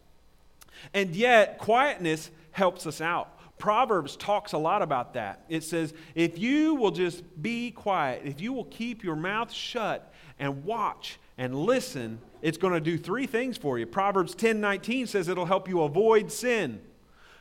And 0.91 1.15
yet, 1.15 1.59
quietness 1.59 2.31
helps 2.51 2.87
us 2.87 2.99
out. 2.99 3.37
Proverbs 3.61 4.15
talks 4.15 4.53
a 4.53 4.57
lot 4.57 4.81
about 4.81 5.13
that. 5.13 5.45
It 5.47 5.63
says, 5.63 5.93
if 6.15 6.39
you 6.39 6.73
will 6.73 6.89
just 6.89 7.23
be 7.43 7.69
quiet, 7.69 8.23
if 8.25 8.41
you 8.41 8.53
will 8.53 8.65
keep 8.65 9.03
your 9.03 9.15
mouth 9.15 9.51
shut 9.51 10.11
and 10.39 10.65
watch 10.65 11.19
and 11.37 11.55
listen, 11.55 12.17
it's 12.41 12.57
going 12.57 12.73
to 12.73 12.81
do 12.81 12.97
three 12.97 13.27
things 13.27 13.59
for 13.59 13.77
you. 13.77 13.85
Proverbs 13.85 14.33
10 14.33 14.59
19 14.59 15.05
says 15.05 15.27
it'll 15.27 15.45
help 15.45 15.69
you 15.69 15.83
avoid 15.83 16.31
sin. 16.31 16.81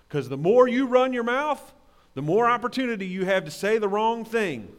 Because 0.07 0.29
the 0.29 0.37
more 0.37 0.69
you 0.69 0.87
run 0.87 1.15
your 1.15 1.25
mouth, 1.25 1.73
the 2.13 2.23
more 2.23 2.51
opportunity 2.51 3.07
you 3.07 3.25
have 3.25 3.47
to 3.47 3.51
say 3.51 3.79
the 3.79 3.89
wrong 3.89 4.27
thing. 4.27 4.71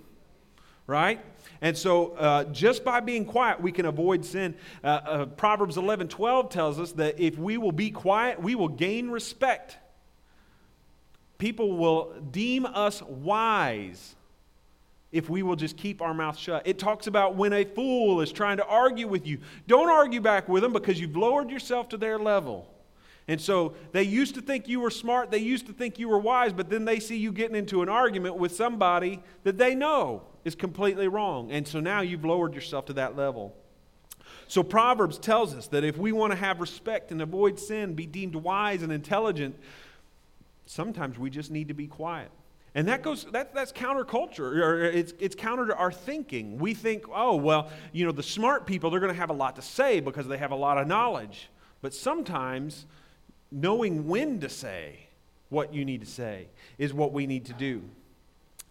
Right? 0.85 1.25
And 1.59 1.75
so, 1.75 2.11
uh, 2.17 2.43
just 2.45 2.83
by 2.83 2.99
being 2.99 3.25
quiet, 3.25 3.59
we 3.59 3.71
can 3.71 3.87
avoid 3.87 4.25
sin. 4.25 4.53
Uh, 4.83 4.87
uh, 4.87 5.25
Proverbs 5.25 5.77
11 5.77 6.07
12 6.07 6.49
tells 6.49 6.79
us 6.79 6.91
that 6.91 7.19
if 7.19 7.39
we 7.39 7.57
will 7.57 7.71
be 7.71 7.89
quiet, 7.89 8.39
we 8.39 8.53
will 8.53 8.67
gain 8.67 9.09
respect 9.09 9.79
people 11.41 11.75
will 11.75 12.13
deem 12.29 12.67
us 12.67 13.01
wise 13.01 14.15
if 15.11 15.27
we 15.27 15.41
will 15.41 15.55
just 15.55 15.75
keep 15.75 15.99
our 15.99 16.13
mouth 16.13 16.37
shut. 16.37 16.61
It 16.67 16.77
talks 16.77 17.07
about 17.07 17.35
when 17.35 17.51
a 17.51 17.65
fool 17.65 18.21
is 18.21 18.31
trying 18.31 18.57
to 18.57 18.65
argue 18.67 19.07
with 19.07 19.25
you. 19.25 19.39
Don't 19.65 19.89
argue 19.89 20.21
back 20.21 20.47
with 20.47 20.61
them 20.61 20.71
because 20.71 21.01
you've 21.01 21.17
lowered 21.17 21.49
yourself 21.49 21.89
to 21.89 21.97
their 21.97 22.19
level. 22.19 22.71
And 23.27 23.41
so 23.41 23.73
they 23.91 24.03
used 24.03 24.35
to 24.35 24.41
think 24.41 24.67
you 24.67 24.79
were 24.81 24.91
smart, 24.91 25.31
they 25.31 25.39
used 25.39 25.65
to 25.65 25.73
think 25.73 25.97
you 25.97 26.09
were 26.09 26.19
wise, 26.19 26.53
but 26.53 26.69
then 26.69 26.85
they 26.85 26.99
see 26.99 27.17
you 27.17 27.31
getting 27.31 27.55
into 27.55 27.81
an 27.81 27.89
argument 27.89 28.35
with 28.35 28.55
somebody 28.55 29.19
that 29.43 29.57
they 29.57 29.73
know 29.73 30.21
is 30.45 30.53
completely 30.53 31.07
wrong. 31.07 31.51
And 31.51 31.67
so 31.67 31.79
now 31.79 32.01
you've 32.01 32.23
lowered 32.23 32.53
yourself 32.53 32.85
to 32.85 32.93
that 32.93 33.15
level. 33.15 33.55
So 34.47 34.61
Proverbs 34.61 35.17
tells 35.17 35.55
us 35.55 35.65
that 35.69 35.83
if 35.83 35.97
we 35.97 36.11
want 36.11 36.33
to 36.33 36.37
have 36.37 36.59
respect 36.59 37.11
and 37.11 37.19
avoid 37.19 37.57
sin, 37.57 37.95
be 37.95 38.05
deemed 38.05 38.35
wise 38.35 38.83
and 38.83 38.91
intelligent, 38.91 39.55
sometimes 40.65 41.17
we 41.17 41.29
just 41.29 41.51
need 41.51 41.67
to 41.67 41.73
be 41.73 41.87
quiet. 41.87 42.31
And 42.73 42.87
that 42.87 43.01
goes, 43.01 43.25
that, 43.33 43.53
that's 43.53 43.73
counterculture, 43.73 44.63
or 44.63 44.83
it's, 44.85 45.13
it's 45.19 45.35
counter 45.35 45.67
to 45.67 45.75
our 45.75 45.91
thinking. 45.91 46.57
We 46.57 46.73
think, 46.73 47.03
oh, 47.13 47.35
well, 47.35 47.69
you 47.91 48.05
know, 48.05 48.13
the 48.13 48.23
smart 48.23 48.65
people, 48.65 48.89
they're 48.89 49.01
going 49.01 49.13
to 49.13 49.19
have 49.19 49.29
a 49.29 49.33
lot 49.33 49.57
to 49.57 49.61
say 49.61 49.99
because 49.99 50.27
they 50.27 50.37
have 50.37 50.51
a 50.51 50.55
lot 50.55 50.77
of 50.77 50.87
knowledge. 50.87 51.49
But 51.81 51.93
sometimes 51.93 52.85
knowing 53.51 54.07
when 54.07 54.39
to 54.39 54.47
say 54.47 55.07
what 55.49 55.73
you 55.73 55.83
need 55.83 55.99
to 55.99 56.07
say 56.07 56.47
is 56.77 56.93
what 56.93 57.11
we 57.11 57.27
need 57.27 57.45
to 57.45 57.53
do. 57.53 57.83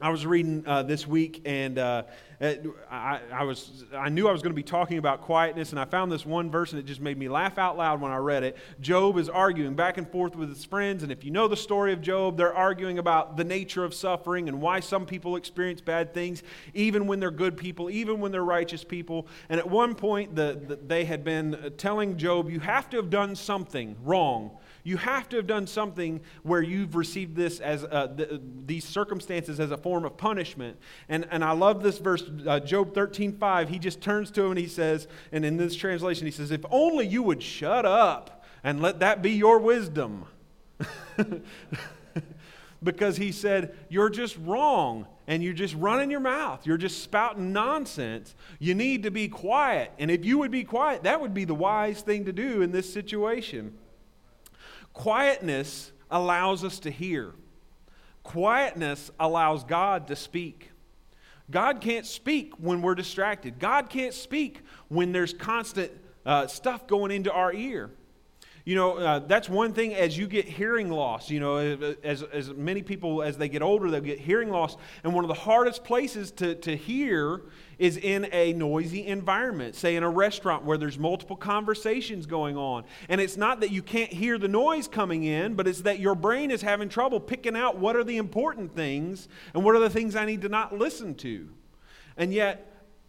I 0.03 0.09
was 0.09 0.25
reading 0.25 0.65
uh, 0.67 0.83
this 0.83 1.07
week, 1.07 1.43
and 1.45 1.79
uh, 1.79 2.05
I, 2.41 3.21
I, 3.31 3.45
was, 3.45 3.85
I 3.95 4.09
knew 4.09 4.27
I 4.29 4.33
was 4.33 4.41
going 4.41 4.53
to 4.53 4.57
be 4.57 4.63
talking 4.63 4.97
about 4.97 5.21
quietness, 5.21 5.73
and 5.73 5.79
I 5.79 5.85
found 5.85 6.11
this 6.11 6.25
one 6.25 6.51
verse, 6.51 6.73
and 6.73 6.81
it 6.81 6.87
just 6.87 7.03
made 7.03 7.19
me 7.19 7.29
laugh 7.29 7.59
out 7.59 7.77
loud 7.77 8.01
when 8.01 8.11
I 8.11 8.17
read 8.17 8.43
it. 8.43 8.57
Job 8.81 9.19
is 9.19 9.29
arguing 9.29 9.75
back 9.75 9.99
and 9.99 10.11
forth 10.11 10.37
with 10.37 10.49
his 10.49 10.65
friends, 10.65 11.03
and 11.03 11.13
if 11.13 11.23
you 11.23 11.31
know 11.31 11.49
the 11.49 11.57
story 11.57 11.93
of 11.93 12.01
Job, 12.01 12.39
they're 12.39 12.55
arguing 12.55 12.99
about 12.99 13.37
the 13.37 13.45
nature 13.45 13.85
of 13.85 13.93
suffering 13.93 14.49
and 14.49 14.63
why 14.63 14.81
some 14.81 15.05
people 15.05 15.37
experience 15.37 15.83
bad 15.83 16.15
things, 16.15 16.43
even 16.73 17.07
when 17.07 17.21
they're 17.21 17.31
good 17.31 17.59
people, 17.59 17.91
even 17.91 18.21
when 18.21 18.33
they're 18.33 18.43
righteous 18.43 18.83
people. 18.83 19.27
And 19.51 19.61
at 19.61 19.69
one 19.69 19.95
point, 19.95 20.35
the, 20.35 20.59
the 20.67 20.77
they 20.77 21.05
had 21.05 21.25
been 21.25 21.75
telling 21.77 22.17
Job, 22.17 22.49
You 22.49 22.61
have 22.61 22.89
to 22.91 22.97
have 22.97 23.11
done 23.11 23.37
something 23.37 23.97
wrong 24.03 24.53
you 24.83 24.97
have 24.97 25.29
to 25.31 25.37
have 25.37 25.47
done 25.47 25.67
something 25.67 26.21
where 26.43 26.63
you've 26.63 26.97
received 26.97 27.37
this 27.37 27.61
as 27.61 27.85
uh, 27.85 28.09
th- 28.17 28.41
these 28.67 28.85
circumstances 28.85 29.61
as 29.61 29.71
a 29.71 29.77
form 29.77 30.05
of 30.05 30.17
punishment. 30.17 30.79
And, 31.09 31.27
and 31.31 31.45
I 31.45 31.53
love 31.53 31.83
this 31.83 31.99
verse, 31.99 32.23
uh, 32.47 32.61
Job 32.61 32.95
13 32.95 33.37
5. 33.37 33.69
He 33.69 33.79
just 33.79 34.01
turns 34.01 34.31
to 34.33 34.43
him 34.43 34.51
and 34.51 34.59
he 34.59 34.69
says, 34.69 35.09
and 35.33 35.45
in 35.45 35.57
this 35.57 35.75
translation, 35.75 36.27
he 36.27 36.31
says, 36.31 36.51
If 36.51 36.65
only 36.71 37.07
you 37.07 37.23
would 37.23 37.43
shut 37.43 37.85
up 37.85 38.45
and 38.63 38.81
let 38.81 39.01
that 39.01 39.23
be 39.23 39.33
your 39.33 39.59
wisdom. 39.59 40.25
because 42.83 43.17
he 43.17 43.33
said, 43.33 43.77
You're 43.89 44.11
just 44.11 44.37
wrong 44.39 45.07
and 45.27 45.43
you're 45.43 45.53
just 45.53 45.75
running 45.77 46.11
your 46.11 46.21
mouth. 46.21 46.67
You're 46.67 46.77
just 46.77 47.03
spouting 47.03 47.53
nonsense. 47.53 48.35
You 48.59 48.75
need 48.75 49.05
to 49.05 49.11
be 49.11 49.29
quiet. 49.29 49.93
And 49.99 50.11
if 50.11 50.25
you 50.25 50.39
would 50.39 50.51
be 50.51 50.65
quiet, 50.65 51.05
that 51.05 51.21
would 51.21 51.35
be 51.35 51.45
the 51.45 51.55
wise 51.55 52.01
thing 52.03 52.25
to 52.25 52.33
do 52.33 52.63
in 52.63 52.73
this 52.73 52.93
situation. 52.93 53.75
Quietness 55.01 55.93
allows 56.11 56.63
us 56.63 56.79
to 56.81 56.91
hear. 56.91 57.33
Quietness 58.23 59.11
allows 59.19 59.65
God 59.65 60.09
to 60.09 60.15
speak. 60.15 60.73
God 61.51 61.81
can't 61.81 62.05
speak 62.05 62.53
when 62.59 62.83
we're 62.83 62.95
distracted. 62.95 63.59
God 63.59 63.89
can't 63.89 64.13
speak 64.13 64.61
when 64.89 65.13
there's 65.13 65.33
constant 65.33 65.91
uh, 66.27 66.49
stuff 66.49 66.87
going 66.87 67.13
into 67.13 67.33
our 67.33 67.51
ear. 67.51 67.91
You 68.65 68.77
know, 68.77 68.99
uh, 68.99 69.19
that's 69.21 69.49
one 69.49 69.73
thing 69.73 69.95
as 69.95 70.19
you 70.19 70.27
get 70.27 70.47
hearing 70.47 70.91
loss. 70.91 71.31
You 71.31 71.41
know, 71.41 71.57
as, 72.03 72.23
as 72.23 72.51
many 72.51 72.83
people, 72.83 73.23
as 73.23 73.39
they 73.39 73.49
get 73.49 73.63
older, 73.63 73.91
they'll 73.91 74.01
get 74.01 74.19
hearing 74.19 74.51
loss. 74.51 74.77
And 75.03 75.15
one 75.15 75.25
of 75.25 75.29
the 75.29 75.35
hardest 75.35 75.83
places 75.83 76.31
to, 76.33 76.55
to 76.57 76.77
hear 76.77 77.43
is 77.79 77.97
in 77.97 78.29
a 78.33 78.53
noisy 78.53 79.07
environment, 79.07 79.75
say 79.75 79.97
in 79.97 80.03
a 80.03 80.11
restaurant 80.11 80.65
where 80.65 80.77
there's 80.77 80.99
multiple 80.99 81.37
conversations 81.37 82.27
going 82.27 82.57
on. 82.57 82.85
And 83.09 83.21
it's 83.21 83.39
not 83.39 83.61
that 83.61 83.71
you 83.71 83.83
can't 83.83 84.13
hear 84.13 84.37
the 84.37 84.49
noise 84.49 84.87
coming 84.87 85.25
in, 85.25 85.55
but 85.55 85.67
it's 85.67 85.81
that 85.83 85.99
your 85.99 86.15
brain 86.15 86.51
is 86.51 86.61
having 86.61 86.91
trouble 86.91 87.19
picking 87.19 87.57
out 87.57 87.79
what 87.79 87.97
are 87.97 88.05
the 88.05 88.19
important 88.19 88.75
things 88.75 89.29
and 89.55 89.65
what 89.65 89.75
are 89.75 89.81
the 89.81 89.91
things 89.91 90.15
I 90.15 90.27
need 90.27 90.43
to 90.43 90.51
not 90.51 90.77
listen 90.77 91.15
to. 91.17 91.49
And 92.19 92.35
yet, 92.35 92.67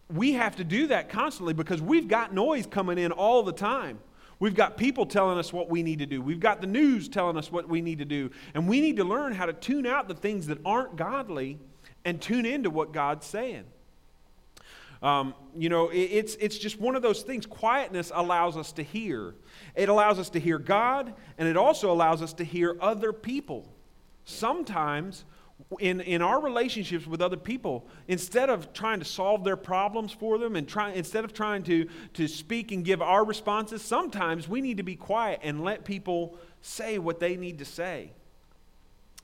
we 0.08 0.32
have 0.32 0.56
to 0.56 0.64
do 0.64 0.88
that 0.88 1.08
constantly 1.08 1.54
because 1.54 1.80
we've 1.80 2.08
got 2.08 2.34
noise 2.34 2.66
coming 2.66 2.98
in 2.98 3.12
all 3.12 3.42
the 3.42 3.52
time. 3.52 3.98
We've 4.42 4.56
got 4.56 4.76
people 4.76 5.06
telling 5.06 5.38
us 5.38 5.52
what 5.52 5.70
we 5.70 5.84
need 5.84 6.00
to 6.00 6.06
do. 6.06 6.20
We've 6.20 6.40
got 6.40 6.60
the 6.60 6.66
news 6.66 7.08
telling 7.08 7.36
us 7.36 7.52
what 7.52 7.68
we 7.68 7.80
need 7.80 8.00
to 8.00 8.04
do. 8.04 8.32
And 8.54 8.66
we 8.66 8.80
need 8.80 8.96
to 8.96 9.04
learn 9.04 9.32
how 9.32 9.46
to 9.46 9.52
tune 9.52 9.86
out 9.86 10.08
the 10.08 10.16
things 10.16 10.48
that 10.48 10.58
aren't 10.66 10.96
godly 10.96 11.60
and 12.04 12.20
tune 12.20 12.44
into 12.44 12.68
what 12.68 12.92
God's 12.92 13.24
saying. 13.24 13.62
Um, 15.00 15.36
you 15.56 15.68
know, 15.68 15.90
it, 15.90 15.96
it's, 15.96 16.34
it's 16.40 16.58
just 16.58 16.80
one 16.80 16.96
of 16.96 17.02
those 17.02 17.22
things. 17.22 17.46
Quietness 17.46 18.10
allows 18.12 18.56
us 18.56 18.72
to 18.72 18.82
hear. 18.82 19.36
It 19.76 19.88
allows 19.88 20.18
us 20.18 20.28
to 20.30 20.40
hear 20.40 20.58
God, 20.58 21.14
and 21.38 21.46
it 21.46 21.56
also 21.56 21.92
allows 21.92 22.20
us 22.20 22.32
to 22.32 22.44
hear 22.44 22.76
other 22.80 23.12
people. 23.12 23.72
Sometimes, 24.24 25.24
in, 25.80 26.00
in 26.00 26.22
our 26.22 26.40
relationships 26.40 27.06
with 27.06 27.20
other 27.20 27.36
people, 27.36 27.86
instead 28.08 28.50
of 28.50 28.72
trying 28.72 28.98
to 28.98 29.04
solve 29.04 29.44
their 29.44 29.56
problems 29.56 30.12
for 30.12 30.38
them 30.38 30.56
and 30.56 30.68
try, 30.68 30.92
instead 30.92 31.24
of 31.24 31.32
trying 31.32 31.62
to, 31.64 31.88
to 32.14 32.28
speak 32.28 32.72
and 32.72 32.84
give 32.84 33.00
our 33.00 33.24
responses, 33.24 33.82
sometimes 33.82 34.48
we 34.48 34.60
need 34.60 34.76
to 34.76 34.82
be 34.82 34.96
quiet 34.96 35.40
and 35.42 35.62
let 35.64 35.84
people 35.84 36.36
say 36.60 36.98
what 36.98 37.20
they 37.20 37.36
need 37.36 37.58
to 37.58 37.64
say 37.64 38.12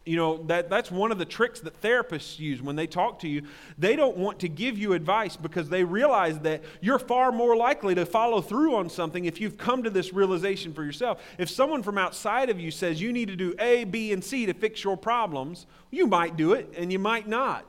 you 0.08 0.16
know 0.16 0.42
that, 0.44 0.70
that's 0.70 0.90
one 0.90 1.12
of 1.12 1.18
the 1.18 1.24
tricks 1.24 1.60
that 1.60 1.80
therapists 1.80 2.38
use 2.38 2.62
when 2.62 2.76
they 2.76 2.86
talk 2.86 3.18
to 3.20 3.28
you. 3.28 3.42
They 3.78 3.94
don't 3.94 4.16
want 4.16 4.38
to 4.40 4.48
give 4.48 4.78
you 4.78 4.94
advice 4.94 5.36
because 5.36 5.68
they 5.68 5.84
realize 5.84 6.38
that 6.40 6.62
you're 6.80 6.98
far 6.98 7.30
more 7.30 7.56
likely 7.56 7.94
to 7.94 8.06
follow 8.06 8.40
through 8.40 8.74
on 8.74 8.88
something 8.88 9.26
if 9.26 9.40
you've 9.40 9.58
come 9.58 9.82
to 9.82 9.90
this 9.90 10.12
realization 10.12 10.72
for 10.72 10.84
yourself. 10.84 11.22
If 11.38 11.50
someone 11.50 11.82
from 11.82 11.98
outside 11.98 12.50
of 12.50 12.58
you 12.58 12.70
says 12.70 13.00
you 13.00 13.12
need 13.12 13.28
to 13.28 13.36
do 13.36 13.54
a 13.58 13.84
b 13.84 14.12
and 14.12 14.24
c 14.24 14.46
to 14.46 14.54
fix 14.54 14.82
your 14.82 14.96
problems 14.96 15.66
you 15.90 16.06
might 16.06 16.36
do 16.36 16.52
it 16.52 16.72
and 16.76 16.92
you 16.92 16.98
might 16.98 17.28
not 17.28 17.64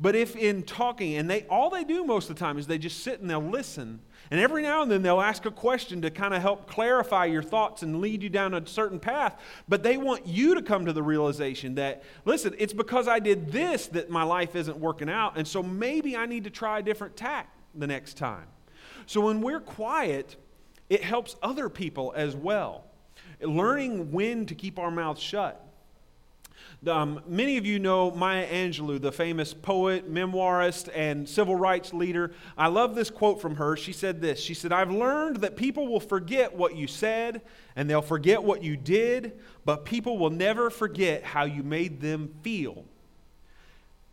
but 0.00 0.14
if 0.14 0.36
in 0.36 0.62
talking 0.62 1.14
and 1.14 1.30
they 1.30 1.42
all 1.44 1.70
they 1.70 1.84
do 1.84 2.04
most 2.04 2.30
of 2.30 2.36
the 2.36 2.40
time 2.40 2.58
is 2.58 2.66
they 2.66 2.78
just 2.78 3.02
sit 3.02 3.20
and 3.20 3.30
they'll 3.30 3.40
listen 3.40 4.00
and 4.30 4.40
every 4.40 4.62
now 4.62 4.82
and 4.82 4.90
then 4.90 5.02
they'll 5.02 5.20
ask 5.20 5.44
a 5.44 5.50
question 5.50 6.02
to 6.02 6.10
kind 6.10 6.32
of 6.34 6.40
help 6.40 6.66
clarify 6.66 7.26
your 7.26 7.42
thoughts 7.42 7.82
and 7.82 8.00
lead 8.00 8.22
you 8.22 8.28
down 8.28 8.54
a 8.54 8.66
certain 8.66 8.98
path. 8.98 9.38
But 9.68 9.82
they 9.82 9.96
want 9.96 10.26
you 10.26 10.54
to 10.54 10.62
come 10.62 10.86
to 10.86 10.92
the 10.92 11.02
realization 11.02 11.74
that, 11.74 12.02
listen, 12.24 12.54
it's 12.58 12.72
because 12.72 13.06
I 13.06 13.18
did 13.18 13.52
this 13.52 13.86
that 13.88 14.10
my 14.10 14.22
life 14.22 14.56
isn't 14.56 14.78
working 14.78 15.10
out. 15.10 15.36
And 15.36 15.46
so 15.46 15.62
maybe 15.62 16.16
I 16.16 16.26
need 16.26 16.44
to 16.44 16.50
try 16.50 16.78
a 16.78 16.82
different 16.82 17.16
tack 17.16 17.54
the 17.74 17.86
next 17.86 18.16
time. 18.16 18.46
So 19.06 19.20
when 19.20 19.40
we're 19.42 19.60
quiet, 19.60 20.36
it 20.88 21.04
helps 21.04 21.36
other 21.42 21.68
people 21.68 22.12
as 22.16 22.34
well. 22.34 22.86
Learning 23.40 24.10
when 24.10 24.46
to 24.46 24.54
keep 24.54 24.78
our 24.78 24.90
mouths 24.90 25.20
shut. 25.20 25.63
Um, 26.88 27.22
many 27.26 27.56
of 27.56 27.64
you 27.64 27.78
know 27.78 28.10
Maya 28.10 28.46
Angelou, 28.46 29.00
the 29.00 29.12
famous 29.12 29.54
poet, 29.54 30.12
memoirist, 30.12 30.90
and 30.94 31.28
civil 31.28 31.54
rights 31.54 31.94
leader. 31.94 32.32
I 32.58 32.66
love 32.66 32.94
this 32.94 33.10
quote 33.10 33.40
from 33.40 33.56
her. 33.56 33.76
She 33.76 33.92
said 33.92 34.20
this 34.20 34.40
She 34.40 34.54
said, 34.54 34.72
I've 34.72 34.90
learned 34.90 35.38
that 35.38 35.56
people 35.56 35.86
will 35.86 36.00
forget 36.00 36.54
what 36.54 36.76
you 36.76 36.86
said 36.86 37.42
and 37.76 37.88
they'll 37.88 38.02
forget 38.02 38.42
what 38.42 38.62
you 38.62 38.76
did, 38.76 39.40
but 39.64 39.84
people 39.84 40.18
will 40.18 40.30
never 40.30 40.68
forget 40.68 41.22
how 41.22 41.44
you 41.44 41.62
made 41.62 42.00
them 42.00 42.34
feel. 42.42 42.84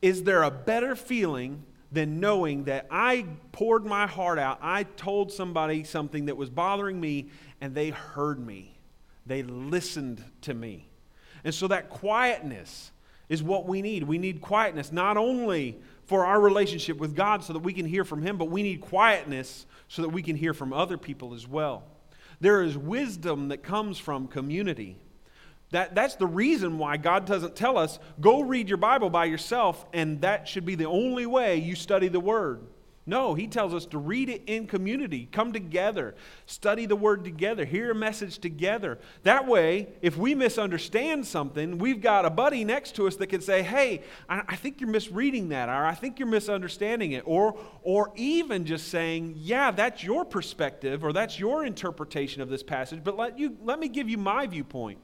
Is 0.02 0.24
there 0.24 0.44
a 0.44 0.52
better 0.52 0.96
feeling 0.96 1.64
than 1.92 2.20
knowing 2.20 2.64
that 2.66 2.88
I 2.90 3.26
poured 3.52 3.86
my 3.86 4.08
heart 4.08 4.40
out? 4.40 4.60
I 4.62 4.84
told 4.84 5.32
somebody 5.32 5.84
something 5.84 6.26
that 6.26 6.38
was 6.38 6.50
bothering 6.50 7.00
me 7.00 7.30
and 7.60 7.76
they 7.76 7.90
heard 7.90 8.40
me, 8.40 8.78
they 9.26 9.44
listened 9.44 10.24
to 10.42 10.54
me. 10.54 10.91
And 11.44 11.54
so 11.54 11.68
that 11.68 11.90
quietness 11.90 12.92
is 13.30 13.42
what 13.42 13.66
we 13.66 13.82
need. 13.82 14.04
We 14.04 14.18
need 14.18 14.42
quietness 14.42 14.92
not 14.92 15.18
only 15.18 15.80
for 16.06 16.26
our 16.26 16.40
relationship 16.40 16.98
with 16.98 17.16
God 17.16 17.44
so 17.44 17.54
that 17.54 17.60
we 17.60 17.74
can 17.74 17.86
hear 17.86 18.04
from 18.04 18.22
Him, 18.22 18.38
but 18.38 18.50
we 18.50 18.64
need 18.64 18.82
quietness 18.82 19.66
so 19.88 20.02
that 20.02 20.10
we 20.10 20.22
can 20.22 20.36
hear 20.36 20.54
from 20.54 20.74
other 20.74 20.98
people 20.98 21.34
as 21.34 21.48
well. 21.48 21.84
There 22.42 22.64
is 22.64 22.78
wisdom 22.78 23.50
that 23.50 23.64
comes 23.64 23.98
from 23.98 24.28
community. 24.28 24.98
That, 25.72 25.96
that's 25.96 26.16
the 26.16 26.28
reason 26.28 26.78
why 26.78 26.98
God 26.98 27.26
doesn't 27.26 27.56
tell 27.56 27.78
us, 27.78 28.00
go 28.20 28.42
read 28.42 28.68
your 28.68 28.78
Bible 28.78 29.10
by 29.10 29.26
yourself, 29.26 29.86
and 29.94 30.20
that 30.22 30.48
should 30.48 30.66
be 30.66 30.76
the 30.76 30.88
only 30.88 31.26
way 31.26 31.56
you 31.56 31.76
study 31.76 32.10
the 32.10 32.20
Word. 32.20 32.62
No, 33.08 33.34
he 33.34 33.48
tells 33.48 33.74
us 33.74 33.88
to 33.88 33.98
read 33.98 34.30
it 34.30 34.44
in 34.46 34.68
community, 34.68 35.28
come 35.32 35.52
together, 35.52 36.14
study 36.46 36.86
the 36.86 36.96
word 36.96 37.24
together, 37.24 37.66
hear 37.66 37.90
a 37.90 37.96
message 37.96 38.38
together. 38.38 39.00
That 39.24 39.48
way, 39.48 39.88
if 40.04 40.18
we 40.18 40.36
misunderstand 40.36 41.26
something, 41.26 41.80
we've 41.80 42.00
got 42.00 42.26
a 42.26 42.30
buddy 42.30 42.64
next 42.64 42.96
to 42.98 43.08
us 43.08 43.16
that 43.16 43.28
can 43.28 43.42
say, 43.42 43.64
Hey, 43.64 44.04
I, 44.30 44.56
think 44.56 44.80
you're 44.80 44.90
misreading 44.90 45.50
that, 45.50 45.68
or 45.68 45.84
I 45.84 45.96
think 45.96 46.20
you're 46.20 46.28
misunderstanding 46.28 47.14
it. 47.14 47.24
Or, 47.26 47.58
or 47.82 48.12
even 48.16 48.66
just 48.66 48.90
saying, 48.90 49.34
Yeah, 49.36 49.72
that's 49.72 50.04
your 50.04 50.24
perspective, 50.24 51.04
or 51.04 51.12
that's 51.12 51.40
your 51.40 51.66
interpretation 51.66 52.44
of 52.44 52.50
this 52.50 52.62
passage, 52.62 53.04
but 53.04 53.18
let, 53.18 53.40
you, 53.40 53.58
let 53.64 53.80
me 53.80 53.88
give 53.88 54.10
you 54.10 54.20
my 54.20 54.46
viewpoint. 54.46 55.00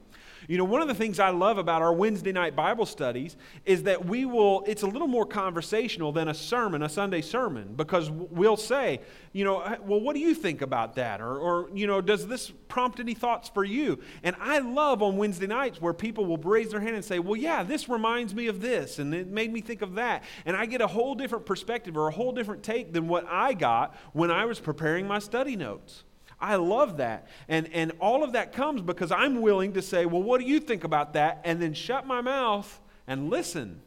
You 0.46 0.58
know, 0.58 0.64
one 0.64 0.82
of 0.82 0.88
the 0.88 0.94
things 0.94 1.18
I 1.18 1.30
love 1.30 1.58
about 1.58 1.82
our 1.82 1.92
Wednesday 1.92 2.32
night 2.32 2.54
Bible 2.54 2.86
studies 2.86 3.36
is 3.64 3.82
that 3.84 4.04
we 4.04 4.24
will, 4.24 4.62
it's 4.66 4.82
a 4.82 4.86
little 4.86 5.08
more 5.08 5.26
conversational 5.26 6.12
than 6.12 6.28
a 6.28 6.34
sermon, 6.34 6.82
a 6.82 6.88
Sunday 6.88 7.22
sermon, 7.22 7.74
because 7.74 8.10
we'll 8.10 8.56
say, 8.56 9.00
you 9.32 9.44
know, 9.44 9.76
well, 9.82 10.00
what 10.00 10.14
do 10.14 10.20
you 10.20 10.34
think 10.34 10.62
about 10.62 10.94
that? 10.94 11.20
Or, 11.20 11.38
or, 11.38 11.70
you 11.74 11.86
know, 11.86 12.00
does 12.00 12.26
this 12.26 12.52
prompt 12.68 13.00
any 13.00 13.14
thoughts 13.14 13.48
for 13.48 13.64
you? 13.64 13.98
And 14.22 14.36
I 14.40 14.58
love 14.58 15.02
on 15.02 15.16
Wednesday 15.16 15.46
nights 15.46 15.80
where 15.80 15.92
people 15.92 16.26
will 16.26 16.38
raise 16.38 16.70
their 16.70 16.80
hand 16.80 16.94
and 16.94 17.04
say, 17.04 17.18
well, 17.18 17.36
yeah, 17.36 17.62
this 17.62 17.88
reminds 17.88 18.34
me 18.34 18.46
of 18.46 18.60
this, 18.60 18.98
and 18.98 19.14
it 19.14 19.28
made 19.28 19.52
me 19.52 19.60
think 19.60 19.82
of 19.82 19.94
that. 19.96 20.24
And 20.46 20.56
I 20.56 20.66
get 20.66 20.80
a 20.80 20.86
whole 20.86 21.14
different 21.14 21.46
perspective 21.46 21.96
or 21.96 22.08
a 22.08 22.12
whole 22.12 22.32
different 22.32 22.62
take 22.62 22.92
than 22.92 23.08
what 23.08 23.26
I 23.28 23.54
got 23.54 23.94
when 24.12 24.30
I 24.30 24.44
was 24.44 24.60
preparing 24.60 25.06
my 25.06 25.18
study 25.18 25.56
notes. 25.56 26.04
I 26.40 26.56
love 26.56 26.98
that. 26.98 27.26
And, 27.48 27.68
and 27.72 27.92
all 28.00 28.22
of 28.22 28.32
that 28.32 28.52
comes 28.52 28.80
because 28.80 29.10
I'm 29.10 29.40
willing 29.40 29.72
to 29.72 29.82
say, 29.82 30.06
well, 30.06 30.22
what 30.22 30.40
do 30.40 30.46
you 30.46 30.60
think 30.60 30.84
about 30.84 31.14
that? 31.14 31.40
And 31.44 31.60
then 31.60 31.74
shut 31.74 32.06
my 32.06 32.20
mouth 32.20 32.80
and 33.06 33.28
listen. 33.28 33.80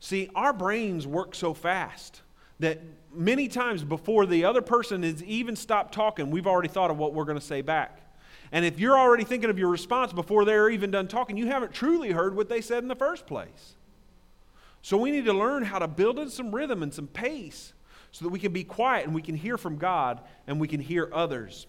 See, 0.00 0.30
our 0.34 0.52
brains 0.52 1.06
work 1.06 1.34
so 1.34 1.52
fast 1.54 2.22
that 2.60 2.80
many 3.14 3.48
times 3.48 3.84
before 3.84 4.24
the 4.24 4.44
other 4.44 4.62
person 4.62 5.02
has 5.02 5.22
even 5.24 5.54
stopped 5.54 5.92
talking, 5.92 6.30
we've 6.30 6.46
already 6.46 6.68
thought 6.68 6.90
of 6.90 6.96
what 6.96 7.12
we're 7.12 7.24
going 7.24 7.38
to 7.38 7.44
say 7.44 7.60
back. 7.60 8.00
And 8.50 8.64
if 8.64 8.78
you're 8.78 8.98
already 8.98 9.24
thinking 9.24 9.50
of 9.50 9.58
your 9.58 9.68
response 9.68 10.12
before 10.12 10.44
they're 10.44 10.70
even 10.70 10.90
done 10.90 11.08
talking, 11.08 11.36
you 11.36 11.46
haven't 11.46 11.72
truly 11.72 12.12
heard 12.12 12.36
what 12.36 12.48
they 12.48 12.60
said 12.60 12.82
in 12.82 12.88
the 12.88 12.94
first 12.94 13.26
place. 13.26 13.74
So 14.82 14.96
we 14.96 15.10
need 15.10 15.24
to 15.26 15.32
learn 15.32 15.62
how 15.62 15.78
to 15.78 15.88
build 15.88 16.18
in 16.18 16.28
some 16.30 16.54
rhythm 16.54 16.82
and 16.82 16.92
some 16.92 17.06
pace 17.06 17.72
so 18.12 18.24
that 18.24 18.28
we 18.30 18.38
can 18.38 18.52
be 18.52 18.62
quiet 18.62 19.06
and 19.06 19.14
we 19.14 19.22
can 19.22 19.34
hear 19.34 19.58
from 19.58 19.78
God 19.78 20.20
and 20.46 20.60
we 20.60 20.68
can 20.68 20.80
hear 20.80 21.10
others. 21.12 21.66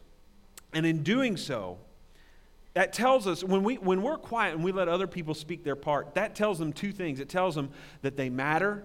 And 0.73 0.85
in 0.85 1.01
doing 1.01 1.37
so, 1.37 1.77
that 2.73 2.91
tells 2.91 3.27
us 3.27 3.43
when, 3.43 3.63
we, 3.63 3.75
when 3.75 4.01
we're 4.01 4.17
quiet 4.17 4.55
and 4.55 4.63
we 4.63 4.71
let 4.71 4.87
other 4.87 5.07
people 5.07 5.33
speak 5.33 5.63
their 5.63 5.75
part, 5.75 6.15
that 6.15 6.35
tells 6.35 6.59
them 6.59 6.73
two 6.73 6.91
things. 6.91 7.19
It 7.19 7.29
tells 7.29 7.55
them 7.55 7.69
that 8.01 8.17
they 8.17 8.29
matter 8.29 8.83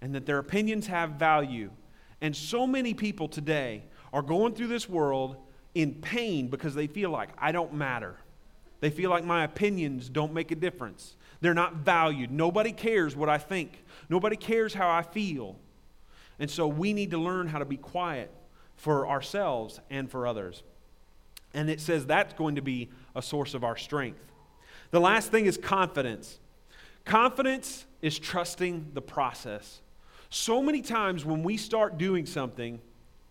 and 0.00 0.14
that 0.14 0.26
their 0.26 0.38
opinions 0.38 0.86
have 0.88 1.12
value. 1.12 1.70
And 2.20 2.36
so 2.36 2.66
many 2.66 2.94
people 2.94 3.28
today 3.28 3.84
are 4.12 4.22
going 4.22 4.54
through 4.54 4.66
this 4.66 4.88
world 4.88 5.36
in 5.74 5.94
pain 5.94 6.48
because 6.48 6.74
they 6.74 6.88
feel 6.88 7.10
like 7.10 7.30
I 7.38 7.52
don't 7.52 7.72
matter. 7.72 8.16
They 8.80 8.90
feel 8.90 9.10
like 9.10 9.24
my 9.24 9.44
opinions 9.44 10.08
don't 10.08 10.32
make 10.32 10.50
a 10.50 10.56
difference. 10.56 11.16
They're 11.40 11.54
not 11.54 11.76
valued. 11.76 12.30
Nobody 12.30 12.72
cares 12.72 13.14
what 13.14 13.28
I 13.28 13.38
think. 13.38 13.84
Nobody 14.08 14.36
cares 14.36 14.74
how 14.74 14.90
I 14.90 15.02
feel. 15.02 15.56
And 16.38 16.50
so 16.50 16.66
we 16.66 16.92
need 16.92 17.10
to 17.10 17.18
learn 17.18 17.48
how 17.48 17.58
to 17.58 17.64
be 17.64 17.76
quiet 17.76 18.30
for 18.76 19.08
ourselves 19.08 19.80
and 19.90 20.10
for 20.10 20.26
others. 20.26 20.62
And 21.54 21.68
it 21.68 21.80
says 21.80 22.06
that's 22.06 22.34
going 22.34 22.56
to 22.56 22.62
be 22.62 22.90
a 23.16 23.22
source 23.22 23.54
of 23.54 23.64
our 23.64 23.76
strength. 23.76 24.20
The 24.90 25.00
last 25.00 25.30
thing 25.30 25.46
is 25.46 25.56
confidence. 25.56 26.38
Confidence 27.04 27.86
is 28.02 28.18
trusting 28.18 28.90
the 28.94 29.02
process. 29.02 29.80
So 30.30 30.62
many 30.62 30.82
times 30.82 31.24
when 31.24 31.42
we 31.42 31.56
start 31.56 31.98
doing 31.98 32.26
something, 32.26 32.80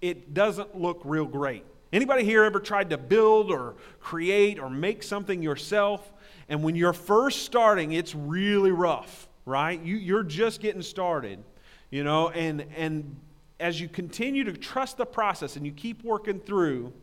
it 0.01 0.33
doesn't 0.33 0.79
look 0.79 1.01
real 1.03 1.25
great. 1.25 1.63
Anybody 1.93 2.23
here 2.23 2.43
ever 2.43 2.59
tried 2.59 2.89
to 2.89 2.97
build 2.97 3.51
or 3.51 3.75
create 3.99 4.59
or 4.59 4.69
make 4.69 5.03
something 5.03 5.41
yourself? 5.41 6.11
And 6.49 6.63
when 6.63 6.75
you're 6.75 6.93
first 6.93 7.43
starting, 7.43 7.93
it's 7.93 8.13
really 8.13 8.71
rough, 8.71 9.29
right? 9.45 9.81
You, 9.81 9.95
you're 9.95 10.23
just 10.23 10.59
getting 10.59 10.81
started. 10.81 11.43
You 11.89 12.03
know, 12.03 12.29
and, 12.29 12.65
and 12.75 13.15
as 13.59 13.79
you 13.79 13.87
continue 13.87 14.43
to 14.43 14.53
trust 14.53 14.97
the 14.97 15.05
process 15.05 15.55
and 15.55 15.65
you 15.65 15.71
keep 15.71 16.03
working 16.03 16.39
through, 16.39 16.93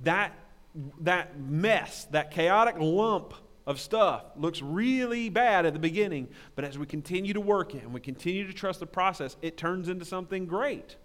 that, 0.00 0.32
that 1.00 1.38
mess, 1.40 2.06
that 2.10 2.30
chaotic 2.30 2.76
lump 2.78 3.34
of 3.66 3.80
stuff 3.80 4.24
looks 4.36 4.62
really 4.62 5.28
bad 5.28 5.66
at 5.66 5.72
the 5.72 5.78
beginning, 5.78 6.28
but 6.54 6.64
as 6.64 6.78
we 6.78 6.86
continue 6.86 7.32
to 7.32 7.40
work 7.40 7.74
it 7.74 7.82
and 7.82 7.92
we 7.92 8.00
continue 8.00 8.46
to 8.46 8.52
trust 8.52 8.80
the 8.80 8.86
process, 8.86 9.36
it 9.42 9.56
turns 9.56 9.88
into 9.88 10.04
something 10.04 10.46
great. 10.46 10.96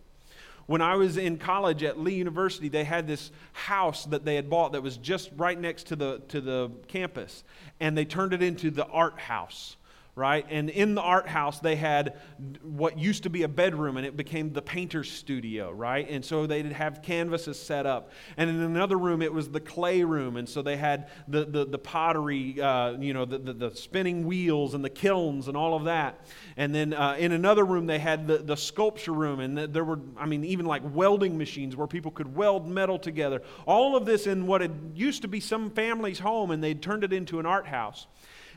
When 0.67 0.81
I 0.81 0.95
was 0.95 1.17
in 1.17 1.37
college 1.37 1.83
at 1.83 1.99
Lee 1.99 2.13
University, 2.13 2.69
they 2.69 2.83
had 2.83 3.07
this 3.07 3.31
house 3.53 4.05
that 4.05 4.25
they 4.25 4.35
had 4.35 4.49
bought 4.49 4.73
that 4.73 4.83
was 4.83 4.97
just 4.97 5.31
right 5.35 5.59
next 5.59 5.87
to 5.87 5.95
the, 5.95 6.21
to 6.29 6.39
the 6.39 6.71
campus, 6.87 7.43
and 7.79 7.97
they 7.97 8.05
turned 8.05 8.33
it 8.33 8.43
into 8.43 8.69
the 8.69 8.85
art 8.85 9.19
house 9.19 9.75
right? 10.15 10.45
And 10.49 10.69
in 10.69 10.93
the 10.93 11.01
art 11.01 11.27
house, 11.27 11.59
they 11.59 11.77
had 11.77 12.17
what 12.61 12.99
used 12.99 13.23
to 13.23 13.29
be 13.29 13.43
a 13.43 13.47
bedroom, 13.47 13.95
and 13.95 14.05
it 14.05 14.17
became 14.17 14.51
the 14.51 14.61
painter's 14.61 15.09
studio, 15.09 15.71
right? 15.71 16.09
And 16.09 16.23
so 16.23 16.45
they'd 16.45 16.65
have 16.73 17.01
canvases 17.01 17.57
set 17.57 17.85
up. 17.85 18.11
And 18.35 18.49
in 18.49 18.59
another 18.59 18.97
room, 18.97 19.21
it 19.21 19.33
was 19.33 19.49
the 19.49 19.61
clay 19.61 20.03
room, 20.03 20.35
and 20.35 20.47
so 20.49 20.61
they 20.61 20.75
had 20.75 21.09
the, 21.29 21.45
the, 21.45 21.65
the 21.65 21.77
pottery, 21.77 22.59
uh, 22.59 22.91
you 22.99 23.13
know, 23.13 23.23
the, 23.23 23.37
the, 23.37 23.53
the, 23.53 23.75
spinning 23.75 24.25
wheels 24.27 24.73
and 24.73 24.83
the 24.83 24.89
kilns 24.89 25.47
and 25.47 25.55
all 25.55 25.75
of 25.75 25.85
that. 25.85 26.25
And 26.57 26.75
then 26.75 26.93
uh, 26.93 27.15
in 27.17 27.31
another 27.31 27.63
room, 27.63 27.87
they 27.87 27.99
had 27.99 28.27
the, 28.27 28.39
the 28.39 28.57
sculpture 28.57 29.13
room, 29.13 29.39
and 29.39 29.57
there 29.57 29.85
were, 29.85 29.99
I 30.17 30.25
mean, 30.25 30.43
even 30.43 30.65
like 30.65 30.81
welding 30.93 31.37
machines 31.37 31.77
where 31.77 31.87
people 31.87 32.11
could 32.11 32.35
weld 32.35 32.67
metal 32.67 32.99
together. 32.99 33.41
All 33.65 33.95
of 33.95 34.05
this 34.05 34.27
in 34.27 34.45
what 34.45 34.59
had 34.59 34.91
used 34.93 35.21
to 35.21 35.29
be 35.29 35.39
some 35.39 35.69
family's 35.69 36.19
home, 36.19 36.51
and 36.51 36.61
they'd 36.61 36.81
turned 36.81 37.05
it 37.05 37.13
into 37.13 37.39
an 37.39 37.45
art 37.45 37.65
house. 37.65 38.07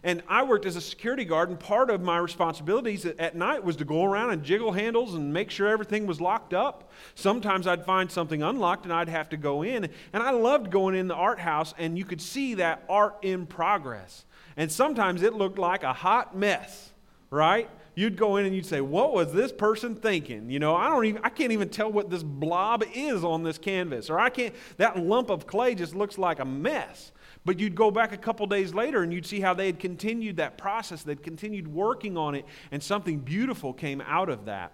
And 0.05 0.23
I 0.29 0.43
worked 0.43 0.67
as 0.67 0.77
a 0.77 0.83
security 0.83 1.25
guard, 1.25 1.49
and 1.49 1.59
part 1.59 1.89
of 1.89 2.03
my 2.03 2.19
responsibilities 2.19 3.07
at 3.07 3.35
night 3.35 3.65
was 3.65 3.75
to 3.77 3.87
go 3.87 4.05
around 4.05 4.31
and 4.31 4.45
jiggle 4.45 4.71
handles 4.71 5.15
and 5.15 5.33
make 5.33 5.51
sure 5.51 5.67
everything 5.67 6.07
was 6.07 6.21
locked 6.21 6.53
up. 6.53 6.93
Sometimes 7.15 7.67
I'd 7.67 7.87
find 7.87 8.11
something 8.11 8.43
unlocked 8.43 8.85
and 8.85 8.93
I'd 8.93 9.09
have 9.09 9.31
to 9.31 9.39
go 9.39 9.63
in. 9.63 9.89
And 10.13 10.23
I 10.23 10.31
loved 10.31 10.71
going 10.71 10.95
in 10.95 11.09
the 11.09 11.15
art 11.15 11.41
house, 11.41 11.73
and 11.79 11.97
you 11.97 12.05
could 12.05 12.21
see 12.21 12.53
that 12.55 12.85
art 12.87 13.17
in 13.23 13.47
progress. 13.47 14.27
And 14.59 14.71
sometimes 14.71 15.23
it 15.23 15.33
looked 15.33 15.59
like 15.59 15.83
a 15.83 15.95
hot 15.95 16.37
mess, 16.37 16.93
right? 17.31 17.71
You'd 17.95 18.19
go 18.19 18.37
in 18.37 18.45
and 18.45 18.55
you'd 18.55 18.67
say, 18.67 18.81
"What 18.81 19.15
was 19.15 19.33
this 19.33 19.53
person 19.53 19.95
thinking?" 19.95 20.51
You 20.51 20.59
know, 20.59 20.75
I 20.75 20.89
don't 20.89 21.05
even 21.07 21.21
I 21.25 21.29
can't 21.29 21.53
even 21.53 21.69
tell 21.69 21.91
what 21.91 22.11
this 22.11 22.23
blob 22.23 22.85
is 22.93 23.25
on 23.25 23.43
this 23.43 23.57
canvas, 23.57 24.11
or 24.11 24.19
I 24.19 24.31
can't 24.31 24.55
that 24.77 24.99
lump 24.99 25.31
of 25.31 25.47
clay 25.47 25.75
just 25.75 25.95
looks 25.95 26.19
like 26.19 26.41
a 26.41 26.45
mess. 26.45 27.13
But 27.45 27.59
you'd 27.59 27.75
go 27.75 27.91
back 27.91 28.13
a 28.13 28.17
couple 28.17 28.47
days 28.47 28.73
later 28.73 29.03
and 29.03 29.13
you'd 29.13 29.27
see 29.27 29.41
how 29.41 29.53
they 29.55 29.67
had 29.67 29.79
continued 29.79 30.39
that 30.39 30.57
process. 30.57 31.03
They'd 31.03 31.23
continued 31.23 31.69
working 31.69 32.17
on 32.17 32.35
it, 32.35 32.47
and 32.71 32.83
something 32.83 33.19
beautiful 33.19 33.73
came 33.73 34.01
out 34.01 34.29
of 34.29 34.47
that. 34.47 34.73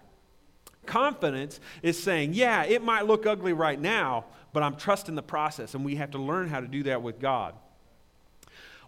Confidence 0.87 1.61
is 1.83 2.00
saying, 2.00 2.35
yeah, 2.35 2.64
it 2.64 2.83
might 2.83 3.06
look 3.06 3.26
ugly 3.26 3.52
right 3.52 3.80
now, 3.80 4.24
but 4.52 4.62
I'm 4.62 4.76
trusting 4.76 5.14
the 5.14 5.22
process, 5.22 5.74
and 5.74 5.85
we 5.85 5.96
have 5.96 6.12
to 6.12 6.18
learn 6.18 6.48
how 6.48 6.61
to 6.61 6.68
do 6.68 6.85
that 6.85 7.02
with 7.02 7.20
God. 7.20 7.54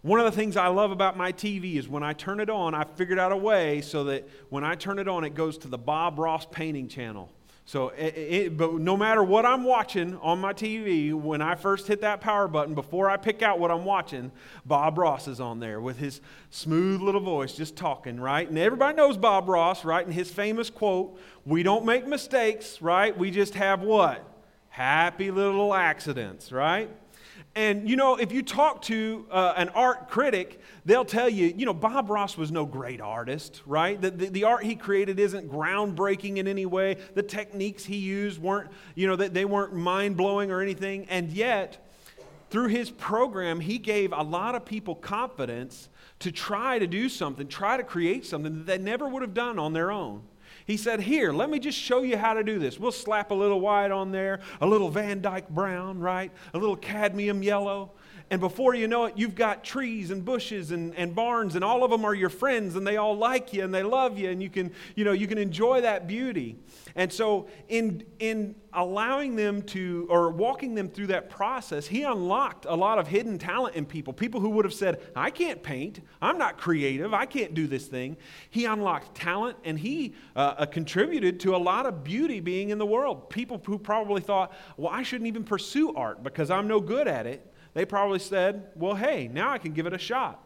One 0.03 0.19
of 0.19 0.27
the 0.27 0.33
things 0.33 0.57
I 0.57 0.67
love 0.67 0.91
about 0.91 1.17
my 1.17 1.33
TV 1.33 1.77
is 1.77 1.89
when 1.89 2.03
I 2.03 2.13
turn 2.13 2.41
it 2.41 2.51
on, 2.51 2.75
I 2.75 2.85
figured 2.85 3.21
out 3.21 3.31
a 3.31 3.37
way 3.37 3.81
so 3.83 4.05
that 4.05 4.29
when 4.49 4.65
I 4.65 4.75
turn 4.75 4.99
it 4.99 5.07
on, 5.07 5.23
it 5.23 5.35
goes 5.35 5.59
to 5.59 5.69
the 5.69 5.79
Bob 5.79 6.19
Ross 6.19 6.45
painting 6.51 6.89
channel. 6.89 7.31
So, 7.65 7.91
it, 7.91 8.17
it, 8.17 8.57
but 8.57 8.75
no 8.75 8.97
matter 8.97 9.23
what 9.23 9.47
I'm 9.47 9.63
watching 9.63 10.17
on 10.17 10.41
my 10.41 10.53
TV, 10.53 11.15
when 11.15 11.41
I 11.41 11.55
first 11.55 11.87
hit 11.87 12.01
that 12.01 12.21
power 12.21 12.49
button, 12.49 12.75
before 12.75 13.09
I 13.09 13.17
pick 13.17 13.41
out 13.41 13.61
what 13.61 13.71
I'm 13.71 13.85
watching, 13.85 14.33
Bob 14.67 14.99
Ross 14.99 15.29
is 15.29 15.41
on 15.41 15.61
there 15.61 15.81
with 15.81 15.97
his 15.99 16.21
smooth 16.51 17.01
little 17.01 17.21
voice 17.21 17.55
just 17.55 17.77
talking, 17.77 18.19
right? 18.19 18.49
And 18.49 18.59
everybody 18.59 18.97
knows 18.97 19.17
Bob 19.17 19.49
Ross, 19.49 19.85
right? 19.85 20.05
And 20.05 20.13
his 20.13 20.31
famous 20.31 20.71
quote 20.71 21.19
We 21.45 21.63
don't 21.63 21.85
make 21.85 22.07
mistakes, 22.07 22.83
right? 22.83 23.17
We 23.17 23.31
just 23.31 23.55
have 23.55 23.83
what? 23.83 24.29
Happy 24.69 25.31
little 25.31 25.73
accidents, 25.73 26.51
right? 26.51 26.91
And 27.55 27.89
you 27.89 27.97
know, 27.97 28.17
if 28.17 28.33
you 28.33 28.43
talk 28.43 28.81
to 28.83 29.27
uh, 29.31 29.53
an 29.57 29.69
art 29.71 30.09
critic, 30.09 30.61
they'll 30.87 31.05
tell 31.05 31.29
you, 31.29 31.53
you 31.55 31.67
know, 31.67 31.75
Bob 31.75 32.09
Ross 32.09 32.37
was 32.37 32.51
no 32.51 32.65
great 32.65 33.01
artist, 33.01 33.61
right? 33.67 34.01
The, 34.01 34.11
the, 34.11 34.29
the, 34.29 34.45
art 34.45 34.65
he 34.65 34.75
created 34.75 35.21
isn't 35.21 35.51
groundbreaking 35.51 36.39
in 36.39 36.49
any 36.49 36.65
way. 36.65 36.97
The 37.15 37.23
techniques 37.23 37.85
he 37.85 37.97
used 37.97 38.41
weren't, 38.41 38.71
you 38.95 39.07
know, 39.07 39.17
they, 39.17 39.29
they 39.29 39.45
weren't 39.45 39.75
mind 39.75 40.17
blowing 40.17 40.51
or 40.51 40.63
anything. 40.63 41.07
And 41.11 41.31
yet, 41.31 41.87
through 42.49 42.69
his 42.69 42.91
program, 42.91 43.61
he 43.61 43.77
gave 43.77 44.13
a 44.13 44.23
lot 44.23 44.55
of 44.55 44.65
people 44.65 44.95
confidence 44.95 45.91
to 46.21 46.33
try 46.33 46.79
to 46.79 46.87
do 46.87 47.11
something, 47.11 47.49
try 47.49 47.77
to 47.77 47.83
create 47.83 48.25
something 48.25 48.59
that 48.59 48.67
they 48.67 48.79
never 48.79 49.07
would 49.07 49.23
have 49.23 49.35
done 49.35 49.59
on 49.59 49.75
their 49.75 49.91
own. 49.91 50.23
He 50.67 50.77
said, 50.77 51.01
Here, 51.01 51.33
let 51.33 51.51
me 51.51 51.59
just 51.59 51.79
show 51.79 52.03
you 52.03 52.17
how 52.17 52.35
to 52.35 52.43
do 52.43 52.59
this. 52.59 52.79
We'll 52.79 52.93
slap 52.93 53.31
a 53.31 53.35
little 53.35 53.61
white 53.61 53.91
on 53.91 54.13
there, 54.13 54.41
a 54.61 54.67
little 54.67 54.91
Van 54.91 55.21
Dyke 55.21 55.49
brown, 55.49 55.99
right? 55.99 56.31
A 56.55 56.59
little 56.59 56.77
cadmium 56.77 57.43
yellow. 57.43 57.93
And 58.31 58.41
before 58.41 58.75
you 58.75 58.89
know 58.89 59.05
it, 59.07 59.15
you've 59.17 59.35
got 59.35 59.65
trees 59.65 60.11
and 60.11 60.25
bushes 60.25 60.71
and, 60.71 60.95
and 60.95 61.15
barns, 61.15 61.55
and 61.55 61.65
all 61.65 61.85
of 61.85 61.91
them 61.91 62.05
are 62.05 62.15
your 62.15 62.31
friends, 62.31 62.77
and 62.77 62.87
they 62.87 62.97
all 62.97 63.17
like 63.17 63.53
you 63.53 63.65
and 63.65 63.75
they 63.75 63.83
love 63.83 64.19
you, 64.19 64.31
and 64.31 64.43
you 64.43 64.51
can, 64.51 64.73
you 64.95 65.05
know, 65.05 65.13
you 65.13 65.27
can 65.27 65.39
enjoy 65.39 65.81
that 65.83 66.07
beauty. 66.07 66.57
And 66.95 67.13
so, 67.13 67.49
in, 67.69 68.05
in 68.19 68.55
allowing 68.75 69.37
them 69.37 69.63
to, 69.63 70.07
or 70.11 70.31
walking 70.31 70.75
them 70.75 70.89
through 70.89 71.09
that 71.09 71.29
process, 71.29 71.87
he 71.87 72.03
unlocked 72.03 72.65
a 72.67 72.75
lot 72.75 72.99
of 72.99 73.07
hidden 73.07 73.39
talent 73.39 73.75
in 73.75 73.85
people. 73.85 74.13
People 74.13 74.41
who 74.41 74.51
would 74.51 74.65
have 74.65 74.75
said, 74.75 75.01
I 75.15 75.31
can't 75.31 75.63
paint, 75.63 76.01
I'm 76.21 76.39
not 76.39 76.59
creative, 76.59 77.13
I 77.13 77.27
can't 77.27 77.55
do 77.55 77.67
this 77.67 77.87
thing. 77.87 78.17
He 78.51 78.65
unlocked 78.65 79.15
talent 79.15 79.59
and 79.65 79.79
he 79.79 80.15
uh, 80.37 80.55
uh, 80.59 80.67
contributed 80.67 81.41
to 81.41 81.55
a 81.55 81.59
lot 81.59 81.87
of 81.87 82.03
beauty 82.05 82.41
being 82.41 82.71
in 82.71 82.79
the 82.79 82.87
world. 82.87 83.31
People 83.31 83.61
who 83.65 83.79
probably 83.79 84.21
thought, 84.21 84.53
well, 84.77 84.93
I 84.93 85.03
shouldn't 85.03 85.29
even 85.29 85.45
pursue 85.45 85.95
art 85.95 86.23
because 86.23 86.51
I'm 86.51 86.67
no 86.67 86.81
good 86.81 87.09
at 87.09 87.27
it 87.27 87.52
they 87.75 87.85
probably 87.85 88.19
said, 88.19 88.69
Well, 88.75 88.95
hey, 88.95 89.29
now 89.33 89.51
I 89.51 89.59
can 89.59 89.73
give 89.73 89.87
it 89.87 89.93
a 89.93 89.99
shot. 89.99 90.39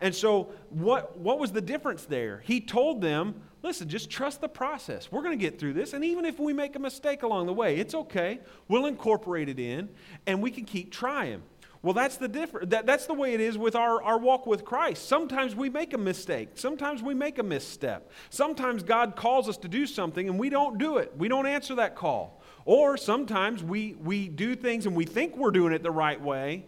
And 0.00 0.14
so, 0.14 0.50
what, 0.70 1.18
what 1.18 1.38
was 1.38 1.52
the 1.52 1.60
difference 1.60 2.04
there? 2.04 2.42
He 2.44 2.60
told 2.60 3.00
them, 3.00 3.42
Listen, 3.62 3.88
just 3.88 4.10
trust 4.10 4.42
the 4.42 4.48
process. 4.48 5.10
We're 5.10 5.22
going 5.22 5.38
to 5.38 5.42
get 5.42 5.58
through 5.58 5.72
this. 5.72 5.94
And 5.94 6.04
even 6.04 6.26
if 6.26 6.38
we 6.38 6.52
make 6.52 6.76
a 6.76 6.78
mistake 6.78 7.22
along 7.22 7.46
the 7.46 7.54
way, 7.54 7.76
it's 7.76 7.94
okay. 7.94 8.40
We'll 8.68 8.84
incorporate 8.84 9.48
it 9.48 9.58
in 9.58 9.88
and 10.26 10.42
we 10.42 10.50
can 10.50 10.66
keep 10.66 10.92
trying. 10.92 11.42
Well, 11.80 11.94
that's 11.94 12.16
the 12.16 12.28
difference. 12.28 12.70
That, 12.70 12.86
that's 12.86 13.04
the 13.04 13.14
way 13.14 13.34
it 13.34 13.40
is 13.40 13.58
with 13.58 13.76
our, 13.76 14.02
our 14.02 14.18
walk 14.18 14.46
with 14.46 14.64
Christ. 14.64 15.06
Sometimes 15.06 15.54
we 15.54 15.68
make 15.68 15.92
a 15.92 15.98
mistake. 15.98 16.50
Sometimes 16.54 17.02
we 17.02 17.12
make 17.12 17.38
a 17.38 17.42
misstep. 17.42 18.10
Sometimes 18.30 18.82
God 18.82 19.16
calls 19.16 19.50
us 19.50 19.58
to 19.58 19.68
do 19.68 19.86
something 19.86 20.26
and 20.26 20.38
we 20.38 20.48
don't 20.48 20.78
do 20.78 20.96
it. 20.96 21.12
We 21.16 21.28
don't 21.28 21.46
answer 21.46 21.74
that 21.74 21.94
call. 21.94 22.42
Or 22.64 22.96
sometimes 22.96 23.62
we, 23.62 23.96
we 24.02 24.28
do 24.28 24.56
things 24.56 24.86
and 24.86 24.96
we 24.96 25.04
think 25.04 25.36
we're 25.36 25.50
doing 25.50 25.74
it 25.74 25.82
the 25.82 25.90
right 25.90 26.18
way, 26.18 26.64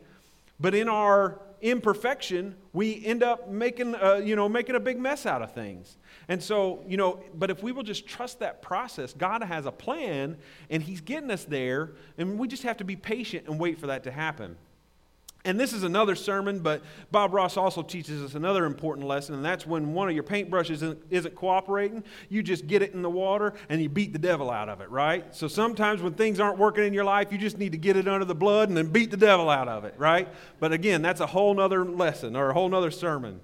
but 0.59 0.75
in 0.75 0.89
our 0.89 1.41
imperfection, 1.61 2.55
we 2.73 3.05
end 3.05 3.23
up 3.23 3.49
making, 3.49 3.95
uh, 3.95 4.17
you 4.17 4.37
know, 4.37 4.49
making 4.49 4.77
a 4.77 4.81
big 4.81 4.99
mess 4.99 5.27
out 5.27 5.43
of 5.43 5.53
things. 5.53 5.97
And 6.29 6.43
so, 6.43 6.85
you 6.87 6.97
know, 6.97 7.21
but 7.35 7.51
if 7.51 7.63
we 7.63 7.73
will 7.73 7.83
just 7.83 8.07
trust 8.07 8.41
that 8.41 8.63
process, 8.63 9.13
God 9.13 9.43
has 9.43 9.67
a 9.67 9.73
plan 9.73 10.37
and 10.71 10.83
He's 10.83 11.01
getting 11.01 11.31
us 11.31 11.45
there, 11.45 11.93
and 12.19 12.39
we 12.39 12.49
just 12.49 12.63
have 12.65 12.77
to 12.79 12.85
be 12.85 12.97
patient 12.97 13.47
and 13.49 13.59
wait 13.59 13.79
for 13.79 13.87
that 13.89 14.05
to 14.05 14.11
happen. 14.11 14.57
And 15.47 15.61
this 15.61 15.73
is 15.73 15.85
another 15.85 16.17
sermon, 16.17 16.59
but 16.59 16.83
Bob 17.13 17.33
Ross 17.33 17.57
also 17.57 17.81
teaches 17.81 18.21
us 18.21 18.35
another 18.35 18.67
important 18.67 19.07
lesson, 19.07 19.37
and 19.37 19.45
that's 19.45 19.65
when 19.65 19.95
one 19.95 20.09
of 20.09 20.15
your 20.15 20.25
paintbrushes 20.25 20.97
isn't, 21.09 21.35
cooperating, 21.37 22.03
you 22.29 22.43
just 22.43 22.67
get 22.67 22.83
it 22.83 22.95
in 22.95 23.03
the 23.03 23.11
water 23.11 23.55
and 23.69 23.81
you 23.81 23.89
beat 23.89 24.13
the 24.13 24.19
devil 24.19 24.51
out 24.51 24.69
of 24.69 24.81
it, 24.81 24.91
right? 24.91 25.33
So 25.35 25.47
sometimes 25.47 26.03
when 26.03 26.15
things 26.15 26.41
aren't 26.41 26.59
working 26.59 26.85
in 26.85 26.93
your 26.93 27.05
life, 27.05 27.31
you 27.31 27.39
just 27.39 27.59
need 27.59 27.73
to 27.73 27.79
get 27.79 27.97
it 27.97 28.09
under 28.09 28.25
the 28.25 28.35
blood 28.35 28.69
and 28.69 28.77
then 28.77 28.89
beat 28.89 29.13
the 29.13 29.17
devil 29.17 29.49
out 29.49 29.69
of 29.69 29.85
it, 29.85 29.95
right? 29.97 30.29
But 30.59 30.73
again, 30.73 31.01
that's 31.01 31.21
a 31.21 31.27
whole 31.27 31.55
nother 31.55 31.85
lesson 31.85 32.35
or 32.35 32.51
a 32.51 32.53
whole 32.53 32.69
nother 32.69 32.91
sermon. 32.91 33.41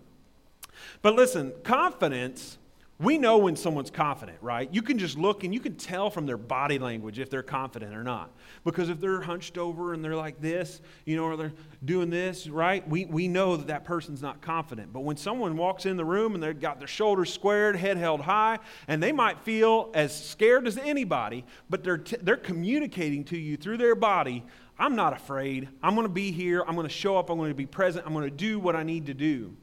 But 1.02 1.14
listen, 1.14 1.52
confidence 1.62 2.58
we 3.02 3.18
know 3.18 3.38
when 3.38 3.56
someone's 3.56 3.90
confident, 3.90 4.38
right? 4.40 4.72
You 4.72 4.80
can 4.80 4.98
just 4.98 5.18
look 5.18 5.42
and 5.42 5.52
you 5.52 5.60
can 5.60 5.74
tell 5.74 6.08
from 6.08 6.24
their 6.24 6.36
body 6.36 6.78
language 6.78 7.18
if 7.18 7.30
they're 7.30 7.42
confident 7.42 7.94
or 7.94 8.04
not. 8.04 8.30
Because 8.64 8.88
if 8.88 9.00
they're 9.00 9.20
hunched 9.20 9.58
over 9.58 9.92
and 9.92 10.04
they're 10.04 10.14
like 10.14 10.40
this, 10.40 10.80
you 11.04 11.16
know, 11.16 11.24
or 11.24 11.36
they're 11.36 11.52
doing 11.84 12.10
this, 12.10 12.46
right? 12.46 12.86
We, 12.88 13.06
we 13.06 13.26
know 13.26 13.56
that 13.56 13.66
that 13.66 13.84
person's 13.84 14.22
not 14.22 14.40
confident. 14.40 14.92
But 14.92 15.00
when 15.00 15.16
someone 15.16 15.56
walks 15.56 15.84
in 15.84 15.96
the 15.96 16.04
room 16.04 16.34
and 16.34 16.42
they've 16.42 16.58
got 16.58 16.78
their 16.78 16.88
shoulders 16.88 17.32
squared, 17.32 17.74
head 17.76 17.96
held 17.96 18.20
high, 18.20 18.60
and 18.86 19.02
they 19.02 19.12
might 19.12 19.40
feel 19.40 19.90
as 19.94 20.14
scared 20.24 20.68
as 20.68 20.78
anybody, 20.78 21.44
but 21.68 21.82
they're, 21.82 21.98
t- 21.98 22.18
they're 22.22 22.36
communicating 22.36 23.24
to 23.24 23.36
you 23.36 23.56
through 23.56 23.78
their 23.78 23.96
body, 23.96 24.44
I'm 24.78 24.94
not 24.94 25.12
afraid. 25.12 25.68
I'm 25.82 25.94
going 25.94 26.06
to 26.06 26.12
be 26.12 26.30
here. 26.30 26.62
I'm 26.66 26.74
going 26.74 26.86
to 26.86 26.92
show 26.92 27.16
up. 27.16 27.30
I'm 27.30 27.38
going 27.38 27.50
to 27.50 27.54
be 27.54 27.66
present. 27.66 28.06
I'm 28.06 28.12
going 28.12 28.28
to 28.28 28.36
do 28.36 28.58
what 28.58 28.76
I 28.76 28.84
need 28.84 29.06
to 29.06 29.14
do. 29.14 29.56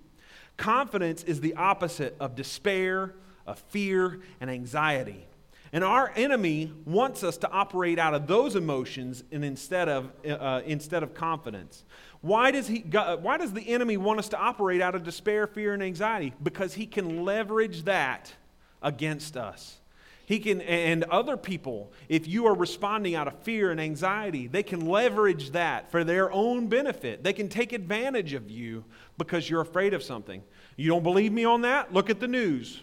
Confidence 0.57 1.23
is 1.23 1.39
the 1.39 1.55
opposite 1.55 2.17
of 2.19 2.35
despair 2.35 3.13
of 3.49 3.59
fear 3.69 4.19
and 4.39 4.49
anxiety. 4.49 5.25
And 5.71 5.83
our 5.83 6.11
enemy 6.15 6.73
wants 6.85 7.23
us 7.23 7.37
to 7.37 7.49
operate 7.49 7.99
out 7.99 8.13
of 8.13 8.27
those 8.27 8.55
emotions 8.55 9.23
and 9.31 9.45
instead 9.45 9.87
of, 9.87 10.11
uh, 10.27 10.61
instead 10.65 11.03
of 11.03 11.13
confidence. 11.13 11.83
Why 12.21 12.51
does, 12.51 12.67
he, 12.67 12.79
why 12.79 13.37
does 13.37 13.53
the 13.53 13.69
enemy 13.69 13.95
want 13.97 14.19
us 14.19 14.29
to 14.29 14.37
operate 14.37 14.81
out 14.81 14.95
of 14.95 15.03
despair, 15.03 15.47
fear, 15.47 15.73
and 15.73 15.83
anxiety? 15.83 16.33
Because 16.41 16.73
he 16.73 16.85
can 16.85 17.23
leverage 17.23 17.83
that 17.83 18.33
against 18.81 19.37
us. 19.37 19.77
He 20.25 20.39
can, 20.39 20.61
and 20.61 21.05
other 21.05 21.37
people, 21.37 21.91
if 22.07 22.27
you 22.27 22.45
are 22.45 22.53
responding 22.53 23.15
out 23.15 23.27
of 23.27 23.39
fear 23.39 23.71
and 23.71 23.81
anxiety, 23.81 24.45
they 24.47 24.61
can 24.61 24.85
leverage 24.85 25.51
that 25.51 25.89
for 25.89 26.03
their 26.03 26.31
own 26.31 26.67
benefit. 26.67 27.23
They 27.23 27.33
can 27.33 27.49
take 27.49 27.73
advantage 27.73 28.33
of 28.33 28.51
you 28.51 28.85
because 29.17 29.49
you're 29.49 29.61
afraid 29.61 29.93
of 29.93 30.03
something. 30.03 30.43
You 30.75 30.89
don't 30.89 31.03
believe 31.03 31.31
me 31.31 31.45
on 31.45 31.61
that? 31.61 31.93
Look 31.93 32.09
at 32.11 32.19
the 32.19 32.27
news. 32.27 32.81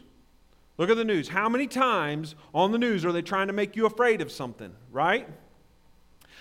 Look 0.78 0.90
at 0.90 0.96
the 0.96 1.04
news. 1.04 1.28
How 1.28 1.48
many 1.48 1.66
times 1.66 2.34
on 2.54 2.72
the 2.72 2.78
news 2.78 3.04
are 3.04 3.12
they 3.12 3.22
trying 3.22 3.46
to 3.46 3.52
make 3.52 3.76
you 3.76 3.86
afraid 3.86 4.20
of 4.20 4.30
something, 4.30 4.74
right? 4.90 5.26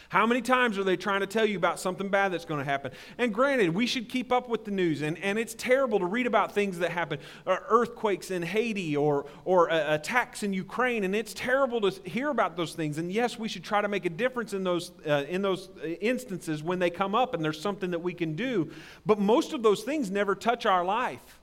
How 0.09 0.25
many 0.25 0.41
times 0.41 0.77
are 0.77 0.83
they 0.83 0.97
trying 0.97 1.21
to 1.21 1.27
tell 1.27 1.45
you 1.45 1.57
about 1.57 1.79
something 1.79 2.09
bad 2.09 2.31
that's 2.31 2.45
going 2.45 2.59
to 2.59 2.65
happen? 2.65 2.91
And 3.17 3.33
granted, 3.33 3.73
we 3.73 3.87
should 3.87 4.07
keep 4.07 4.31
up 4.31 4.47
with 4.47 4.63
the 4.63 4.71
news, 4.71 5.01
and, 5.01 5.17
and 5.17 5.39
it's 5.39 5.55
terrible 5.55 5.99
to 5.99 6.05
read 6.05 6.27
about 6.27 6.53
things 6.53 6.77
that 6.79 6.91
happen 6.91 7.19
uh, 7.47 7.57
earthquakes 7.69 8.29
in 8.29 8.43
Haiti 8.43 8.95
or, 8.95 9.25
or 9.45 9.71
uh, 9.71 9.95
attacks 9.95 10.43
in 10.43 10.53
Ukraine, 10.53 11.03
and 11.03 11.15
it's 11.15 11.33
terrible 11.33 11.81
to 11.81 12.09
hear 12.09 12.29
about 12.29 12.55
those 12.55 12.73
things. 12.73 12.97
And 12.97 13.11
yes, 13.11 13.39
we 13.39 13.47
should 13.47 13.63
try 13.63 13.81
to 13.81 13.87
make 13.87 14.05
a 14.05 14.09
difference 14.09 14.53
in 14.53 14.63
those, 14.63 14.91
uh, 15.07 15.23
in 15.27 15.41
those 15.41 15.69
uh, 15.83 15.87
instances 15.87 16.61
when 16.61 16.77
they 16.77 16.89
come 16.89 17.15
up 17.15 17.33
and 17.33 17.43
there's 17.43 17.59
something 17.59 17.91
that 17.91 17.99
we 17.99 18.13
can 18.13 18.35
do. 18.35 18.71
But 19.05 19.19
most 19.19 19.53
of 19.53 19.63
those 19.63 19.83
things 19.83 20.11
never 20.11 20.35
touch 20.35 20.65
our 20.65 20.85
life. 20.85 21.39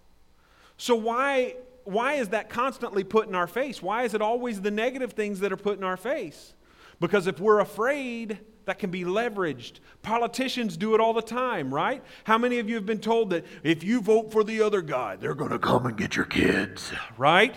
So, 0.76 0.94
why 0.94 1.56
why 1.84 2.14
is 2.14 2.28
that 2.28 2.48
constantly 2.48 3.04
put 3.04 3.28
in 3.28 3.34
our 3.34 3.46
face? 3.46 3.82
Why 3.82 4.04
is 4.04 4.14
it 4.14 4.22
always 4.22 4.60
the 4.60 4.70
negative 4.70 5.12
things 5.12 5.40
that 5.40 5.52
are 5.52 5.56
put 5.56 5.78
in 5.78 5.84
our 5.84 5.96
face? 5.96 6.54
Because 7.00 7.26
if 7.26 7.40
we're 7.40 7.60
afraid, 7.60 8.38
that 8.64 8.78
can 8.78 8.90
be 8.90 9.04
leveraged. 9.04 9.80
Politicians 10.02 10.76
do 10.76 10.94
it 10.94 11.00
all 11.00 11.12
the 11.12 11.22
time, 11.22 11.74
right? 11.74 12.02
How 12.24 12.38
many 12.38 12.58
of 12.58 12.68
you 12.68 12.76
have 12.76 12.86
been 12.86 13.00
told 13.00 13.30
that 13.30 13.44
if 13.62 13.82
you 13.82 14.00
vote 14.00 14.30
for 14.30 14.44
the 14.44 14.62
other 14.62 14.82
guy, 14.82 15.16
they're 15.16 15.34
going 15.34 15.50
to 15.50 15.58
come 15.58 15.86
and 15.86 15.96
get 15.96 16.16
your 16.16 16.24
kids, 16.24 16.92
right? 17.18 17.54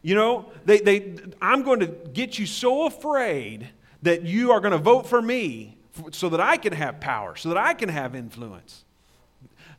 You 0.00 0.14
know, 0.14 0.50
they, 0.64 0.78
they, 0.78 1.16
I'm 1.42 1.62
going 1.62 1.80
to 1.80 1.86
get 1.86 2.38
you 2.38 2.46
so 2.46 2.86
afraid 2.86 3.68
that 4.02 4.22
you 4.22 4.52
are 4.52 4.60
going 4.60 4.72
to 4.72 4.78
vote 4.78 5.06
for 5.06 5.20
me 5.20 5.76
so 6.12 6.28
that 6.28 6.40
I 6.40 6.56
can 6.56 6.72
have 6.72 7.00
power, 7.00 7.36
so 7.36 7.48
that 7.50 7.58
I 7.58 7.74
can 7.74 7.88
have 7.88 8.14
influence. 8.14 8.84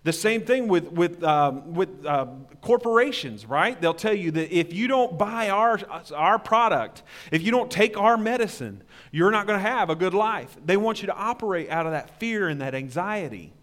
The 0.03 0.13
same 0.13 0.43
thing 0.43 0.69
with, 0.69 0.91
with, 0.91 1.23
um, 1.23 1.73
with 1.73 2.05
uh, 2.05 2.27
corporations, 2.61 3.45
right? 3.45 3.79
They'll 3.79 3.93
tell 3.93 4.13
you 4.13 4.31
that 4.31 4.55
if 4.55 4.73
you 4.73 4.87
don't 4.87 5.17
buy 5.17 5.49
our, 5.49 5.79
our 6.15 6.39
product, 6.39 7.03
if 7.31 7.41
you 7.41 7.51
don't 7.51 7.69
take 7.69 7.97
our 7.97 8.17
medicine, 8.17 8.83
you're 9.11 9.31
not 9.31 9.45
going 9.45 9.59
to 9.61 9.67
have 9.67 9.89
a 9.89 9.95
good 9.95 10.13
life. 10.13 10.55
They 10.65 10.77
want 10.77 11.01
you 11.01 11.07
to 11.07 11.15
operate 11.15 11.69
out 11.69 11.85
of 11.85 11.91
that 11.91 12.17
fear 12.19 12.47
and 12.47 12.61
that 12.61 12.75
anxiety. 12.75 13.53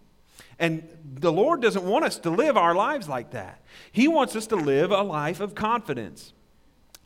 And 0.59 0.87
the 1.03 1.31
Lord 1.31 1.61
doesn't 1.61 1.83
want 1.83 2.05
us 2.05 2.19
to 2.19 2.29
live 2.29 2.55
our 2.55 2.75
lives 2.75 3.07
like 3.07 3.31
that. 3.31 3.61
He 3.91 4.07
wants 4.07 4.35
us 4.35 4.47
to 4.47 4.55
live 4.55 4.91
a 4.91 5.01
life 5.01 5.39
of 5.39 5.55
confidence. 5.55 6.33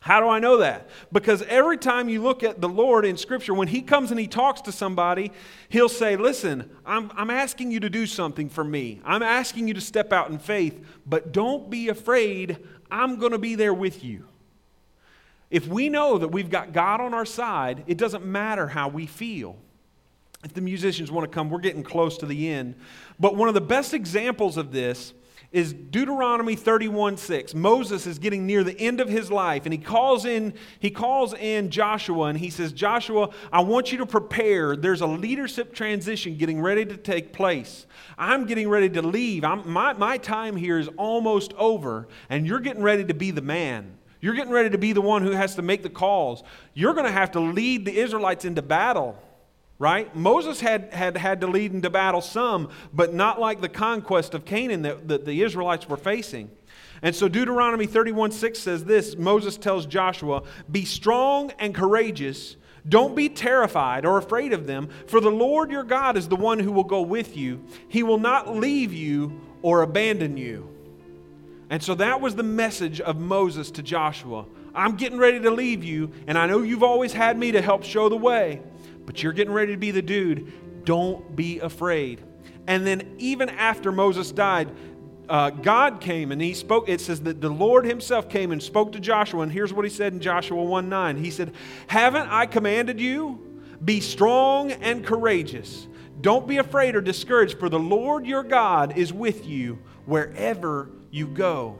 How 0.02 0.18
do 0.18 0.28
I 0.28 0.40
know 0.40 0.56
that? 0.56 0.88
Because 1.12 1.42
every 1.42 1.78
time 1.78 2.08
you 2.08 2.24
look 2.24 2.42
at 2.42 2.60
the 2.60 2.68
Lord 2.68 3.04
in 3.04 3.16
Scripture, 3.16 3.54
when 3.54 3.68
He 3.68 3.82
comes 3.82 4.10
and 4.10 4.18
He 4.18 4.26
talks 4.26 4.60
to 4.62 4.72
somebody, 4.72 5.30
He'll 5.68 5.88
say, 5.88 6.16
Listen, 6.16 6.68
I'm, 6.84 7.12
I'm 7.14 7.30
asking 7.30 7.70
you 7.70 7.78
to 7.78 7.88
do 7.88 8.06
something 8.06 8.48
for 8.48 8.64
me. 8.64 9.00
I'm 9.04 9.22
asking 9.22 9.68
you 9.68 9.74
to 9.74 9.80
step 9.80 10.12
out 10.12 10.28
in 10.28 10.40
faith, 10.40 10.84
but 11.06 11.30
don't 11.30 11.70
be 11.70 11.88
afraid. 11.88 12.58
I'm 12.90 13.20
going 13.20 13.30
to 13.30 13.38
be 13.38 13.54
there 13.54 13.72
with 13.72 14.02
you. 14.02 14.24
If 15.52 15.68
we 15.68 15.88
know 15.88 16.18
that 16.18 16.28
we've 16.28 16.50
got 16.50 16.72
God 16.72 17.00
on 17.00 17.14
our 17.14 17.24
side, 17.24 17.84
it 17.86 17.96
doesn't 17.96 18.26
matter 18.26 18.66
how 18.66 18.88
we 18.88 19.06
feel. 19.06 19.56
If 20.42 20.52
the 20.52 20.62
musicians 20.62 21.12
want 21.12 21.30
to 21.30 21.32
come, 21.32 21.48
we're 21.48 21.60
getting 21.60 21.84
close 21.84 22.18
to 22.18 22.26
the 22.26 22.48
end. 22.48 22.74
But 23.20 23.36
one 23.36 23.46
of 23.46 23.54
the 23.54 23.60
best 23.60 23.94
examples 23.94 24.56
of 24.56 24.72
this 24.72 25.14
is 25.52 25.72
Deuteronomy 25.72 26.56
31 26.56 27.18
6. 27.18 27.54
Moses 27.54 28.06
is 28.06 28.18
getting 28.18 28.46
near 28.46 28.64
the 28.64 28.78
end 28.80 29.00
of 29.00 29.08
his 29.08 29.30
life, 29.30 29.64
and 29.66 29.72
he 29.72 29.78
calls 29.78 30.24
in, 30.24 30.54
he 30.80 30.90
calls 30.90 31.34
in 31.34 31.70
Joshua 31.70 32.26
and 32.26 32.38
he 32.38 32.50
says, 32.50 32.72
Joshua, 32.72 33.28
I 33.52 33.60
want 33.60 33.92
you 33.92 33.98
to 33.98 34.06
prepare. 34.06 34.74
There's 34.74 35.02
a 35.02 35.06
leadership 35.06 35.74
transition 35.74 36.38
getting 36.38 36.60
ready 36.60 36.86
to 36.86 36.96
take 36.96 37.32
place. 37.32 37.86
I'm 38.16 38.46
getting 38.46 38.68
ready 38.68 38.88
to 38.90 39.02
leave. 39.02 39.44
I'm, 39.44 39.70
my, 39.70 39.92
my 39.92 40.16
time 40.16 40.56
here 40.56 40.78
is 40.78 40.88
almost 40.96 41.52
over, 41.54 42.08
and 42.30 42.46
you're 42.46 42.60
getting 42.60 42.82
ready 42.82 43.04
to 43.04 43.14
be 43.14 43.30
the 43.30 43.42
man. 43.42 43.98
You're 44.20 44.34
getting 44.34 44.52
ready 44.52 44.70
to 44.70 44.78
be 44.78 44.92
the 44.92 45.00
one 45.02 45.22
who 45.22 45.32
has 45.32 45.56
to 45.56 45.62
make 45.62 45.82
the 45.82 45.90
calls. 45.90 46.44
You're 46.74 46.94
going 46.94 47.06
to 47.06 47.12
have 47.12 47.32
to 47.32 47.40
lead 47.40 47.84
the 47.84 47.98
Israelites 47.98 48.44
into 48.44 48.62
battle 48.62 49.20
right? 49.82 50.14
Moses 50.14 50.60
had, 50.60 50.94
had 50.94 51.16
had 51.16 51.40
to 51.40 51.48
lead 51.48 51.72
into 51.72 51.90
battle 51.90 52.20
some, 52.20 52.68
but 52.94 53.12
not 53.12 53.40
like 53.40 53.60
the 53.60 53.68
conquest 53.68 54.32
of 54.32 54.44
Canaan 54.44 54.82
that, 54.82 55.08
that 55.08 55.24
the 55.24 55.42
Israelites 55.42 55.88
were 55.88 55.96
facing. 55.96 56.52
And 57.02 57.16
so 57.16 57.26
Deuteronomy 57.26 57.86
31 57.86 58.30
6 58.30 58.60
says 58.60 58.84
this 58.84 59.16
Moses 59.16 59.56
tells 59.56 59.86
Joshua, 59.86 60.44
Be 60.70 60.84
strong 60.84 61.50
and 61.58 61.74
courageous. 61.74 62.54
Don't 62.88 63.16
be 63.16 63.28
terrified 63.28 64.06
or 64.06 64.18
afraid 64.18 64.52
of 64.52 64.68
them, 64.68 64.88
for 65.08 65.20
the 65.20 65.32
Lord 65.32 65.72
your 65.72 65.82
God 65.82 66.16
is 66.16 66.28
the 66.28 66.36
one 66.36 66.60
who 66.60 66.70
will 66.70 66.84
go 66.84 67.02
with 67.02 67.36
you. 67.36 67.64
He 67.88 68.04
will 68.04 68.18
not 68.18 68.54
leave 68.54 68.92
you 68.92 69.40
or 69.62 69.82
abandon 69.82 70.36
you. 70.36 70.68
And 71.70 71.82
so 71.82 71.96
that 71.96 72.20
was 72.20 72.36
the 72.36 72.44
message 72.44 73.00
of 73.00 73.18
Moses 73.18 73.72
to 73.72 73.82
Joshua. 73.82 74.46
I'm 74.76 74.94
getting 74.94 75.18
ready 75.18 75.40
to 75.40 75.50
leave 75.50 75.82
you, 75.82 76.12
and 76.28 76.38
I 76.38 76.46
know 76.46 76.62
you've 76.62 76.84
always 76.84 77.12
had 77.12 77.36
me 77.36 77.50
to 77.50 77.60
help 77.60 77.82
show 77.82 78.08
the 78.08 78.16
way 78.16 78.62
but 79.12 79.22
you're 79.22 79.34
getting 79.34 79.52
ready 79.52 79.72
to 79.72 79.78
be 79.78 79.90
the 79.90 80.00
dude. 80.00 80.86
Don't 80.86 81.36
be 81.36 81.60
afraid. 81.60 82.22
And 82.66 82.86
then, 82.86 83.14
even 83.18 83.50
after 83.50 83.92
Moses 83.92 84.32
died, 84.32 84.70
uh, 85.28 85.50
God 85.50 86.00
came 86.00 86.32
and 86.32 86.40
he 86.40 86.54
spoke. 86.54 86.88
It 86.88 87.02
says 87.02 87.20
that 87.22 87.42
the 87.42 87.50
Lord 87.50 87.84
himself 87.84 88.30
came 88.30 88.52
and 88.52 88.62
spoke 88.62 88.92
to 88.92 89.00
Joshua. 89.00 89.42
And 89.42 89.52
here's 89.52 89.70
what 89.70 89.84
he 89.84 89.90
said 89.90 90.14
in 90.14 90.20
Joshua 90.20 90.62
1 90.62 90.88
9. 90.88 91.16
He 91.18 91.30
said, 91.30 91.52
Haven't 91.88 92.26
I 92.30 92.46
commanded 92.46 92.98
you? 92.98 93.60
Be 93.84 94.00
strong 94.00 94.72
and 94.72 95.04
courageous. 95.04 95.86
Don't 96.22 96.48
be 96.48 96.56
afraid 96.56 96.96
or 96.96 97.02
discouraged, 97.02 97.58
for 97.58 97.68
the 97.68 97.78
Lord 97.78 98.24
your 98.24 98.44
God 98.44 98.96
is 98.96 99.12
with 99.12 99.46
you 99.46 99.78
wherever 100.06 100.88
you 101.10 101.26
go. 101.26 101.78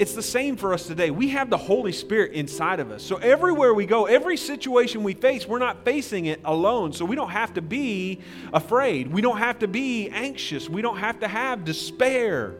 It's 0.00 0.14
the 0.14 0.22
same 0.22 0.56
for 0.56 0.72
us 0.72 0.86
today. 0.86 1.10
We 1.10 1.28
have 1.28 1.50
the 1.50 1.58
Holy 1.58 1.92
Spirit 1.92 2.32
inside 2.32 2.80
of 2.80 2.90
us. 2.90 3.02
So 3.02 3.16
everywhere 3.16 3.74
we 3.74 3.84
go, 3.84 4.06
every 4.06 4.38
situation 4.38 5.02
we 5.02 5.12
face, 5.12 5.46
we're 5.46 5.58
not 5.58 5.84
facing 5.84 6.24
it 6.24 6.40
alone. 6.46 6.94
So 6.94 7.04
we 7.04 7.14
don't 7.14 7.28
have 7.28 7.52
to 7.52 7.60
be 7.60 8.20
afraid. 8.54 9.12
We 9.12 9.20
don't 9.20 9.36
have 9.36 9.58
to 9.58 9.68
be 9.68 10.08
anxious. 10.08 10.70
We 10.70 10.80
don't 10.80 10.96
have 10.96 11.20
to 11.20 11.28
have 11.28 11.66
despair. 11.66 12.54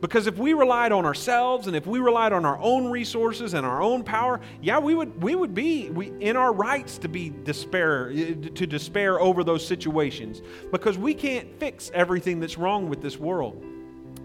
Because 0.00 0.26
if 0.26 0.36
we 0.36 0.52
relied 0.52 0.90
on 0.90 1.04
ourselves 1.06 1.68
and 1.68 1.76
if 1.76 1.86
we 1.86 2.00
relied 2.00 2.32
on 2.32 2.44
our 2.44 2.58
own 2.58 2.90
resources 2.90 3.54
and 3.54 3.64
our 3.64 3.80
own 3.80 4.02
power, 4.02 4.40
yeah, 4.60 4.80
we 4.80 4.96
would, 4.96 5.22
we 5.22 5.36
would 5.36 5.54
be 5.54 5.90
we, 5.90 6.08
in 6.18 6.36
our 6.36 6.52
rights 6.52 6.98
to 6.98 7.08
be 7.08 7.32
despair, 7.44 8.12
to 8.12 8.66
despair 8.66 9.20
over 9.20 9.44
those 9.44 9.64
situations. 9.64 10.42
Because 10.72 10.98
we 10.98 11.14
can't 11.14 11.60
fix 11.60 11.92
everything 11.94 12.40
that's 12.40 12.58
wrong 12.58 12.88
with 12.88 13.00
this 13.00 13.16
world. 13.16 13.64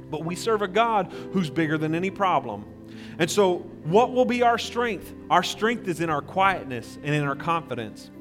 But 0.09 0.23
we 0.23 0.35
serve 0.35 0.61
a 0.61 0.67
God 0.67 1.11
who's 1.33 1.49
bigger 1.49 1.77
than 1.77 1.95
any 1.95 2.09
problem. 2.09 2.65
And 3.19 3.29
so, 3.29 3.57
what 3.83 4.13
will 4.13 4.25
be 4.25 4.43
our 4.43 4.57
strength? 4.57 5.13
Our 5.29 5.43
strength 5.43 5.87
is 5.87 6.01
in 6.01 6.09
our 6.09 6.21
quietness 6.21 6.97
and 7.03 7.13
in 7.13 7.23
our 7.23 7.35
confidence. 7.35 8.11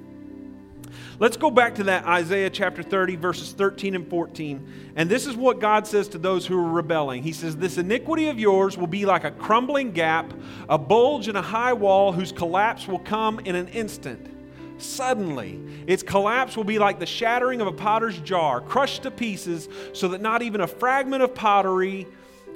Let's 1.19 1.37
go 1.37 1.51
back 1.51 1.75
to 1.77 1.85
that 1.85 2.05
Isaiah 2.05 2.51
chapter 2.51 2.83
30, 2.83 3.17
verses 3.17 3.53
13 3.53 3.95
and 3.95 4.09
14. 4.09 4.93
And 4.97 5.11
this 5.11 5.27
is 5.27 5.35
what 5.35 5.61
God 5.61 5.87
says 5.87 6.09
to 6.09 6.19
those 6.19 6.47
who 6.47 6.59
are 6.59 6.71
rebelling. 6.71 7.23
He 7.23 7.33
says, 7.33 7.57
This 7.57 7.79
iniquity 7.79 8.29
of 8.29 8.39
yours 8.39 8.77
will 8.77 8.87
be 8.87 9.07
like 9.07 9.25
a 9.25 9.31
crumbling 9.31 9.93
gap, 9.93 10.33
a 10.69 10.79
bulge 10.79 11.29
in 11.29 11.37
a 11.37 11.43
high 11.43 11.73
wall 11.73 12.13
whose 12.13 12.33
collapse 12.33 12.87
will 12.87 12.99
come 12.99 13.41
in 13.41 13.55
an 13.55 13.69
instant. 13.69 14.36
Suddenly, 14.79 15.61
its 15.87 16.03
collapse 16.03 16.57
will 16.57 16.65
be 16.65 16.79
like 16.79 16.99
the 16.99 17.07
shattering 17.07 17.61
of 17.61 17.67
a 17.67 17.73
potter's 17.73 18.19
jar, 18.19 18.61
crushed 18.61 19.05
to 19.05 19.11
pieces, 19.11 19.69
so 19.93 20.09
that 20.09 20.21
not 20.21 20.43
even 20.43 20.61
a 20.61 20.67
fragment 20.67 21.23
of 21.23 21.35
pottery. 21.35 22.07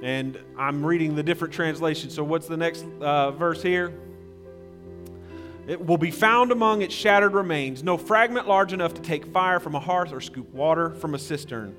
And 0.02 0.38
I'm 0.56 0.84
reading 0.84 1.14
the 1.14 1.22
different 1.22 1.54
translations. 1.54 2.14
So, 2.14 2.24
what's 2.24 2.46
the 2.46 2.56
next 2.56 2.84
uh, 3.00 3.30
verse 3.32 3.62
here? 3.62 3.92
It 5.66 5.84
will 5.86 5.98
be 5.98 6.10
found 6.10 6.52
among 6.52 6.82
its 6.82 6.94
shattered 6.94 7.32
remains, 7.32 7.82
no 7.82 7.96
fragment 7.96 8.48
large 8.48 8.72
enough 8.72 8.94
to 8.94 9.02
take 9.02 9.26
fire 9.26 9.60
from 9.60 9.74
a 9.74 9.80
hearth 9.80 10.12
or 10.12 10.20
scoop 10.20 10.52
water 10.52 10.90
from 10.96 11.14
a 11.14 11.18
cistern. 11.18 11.76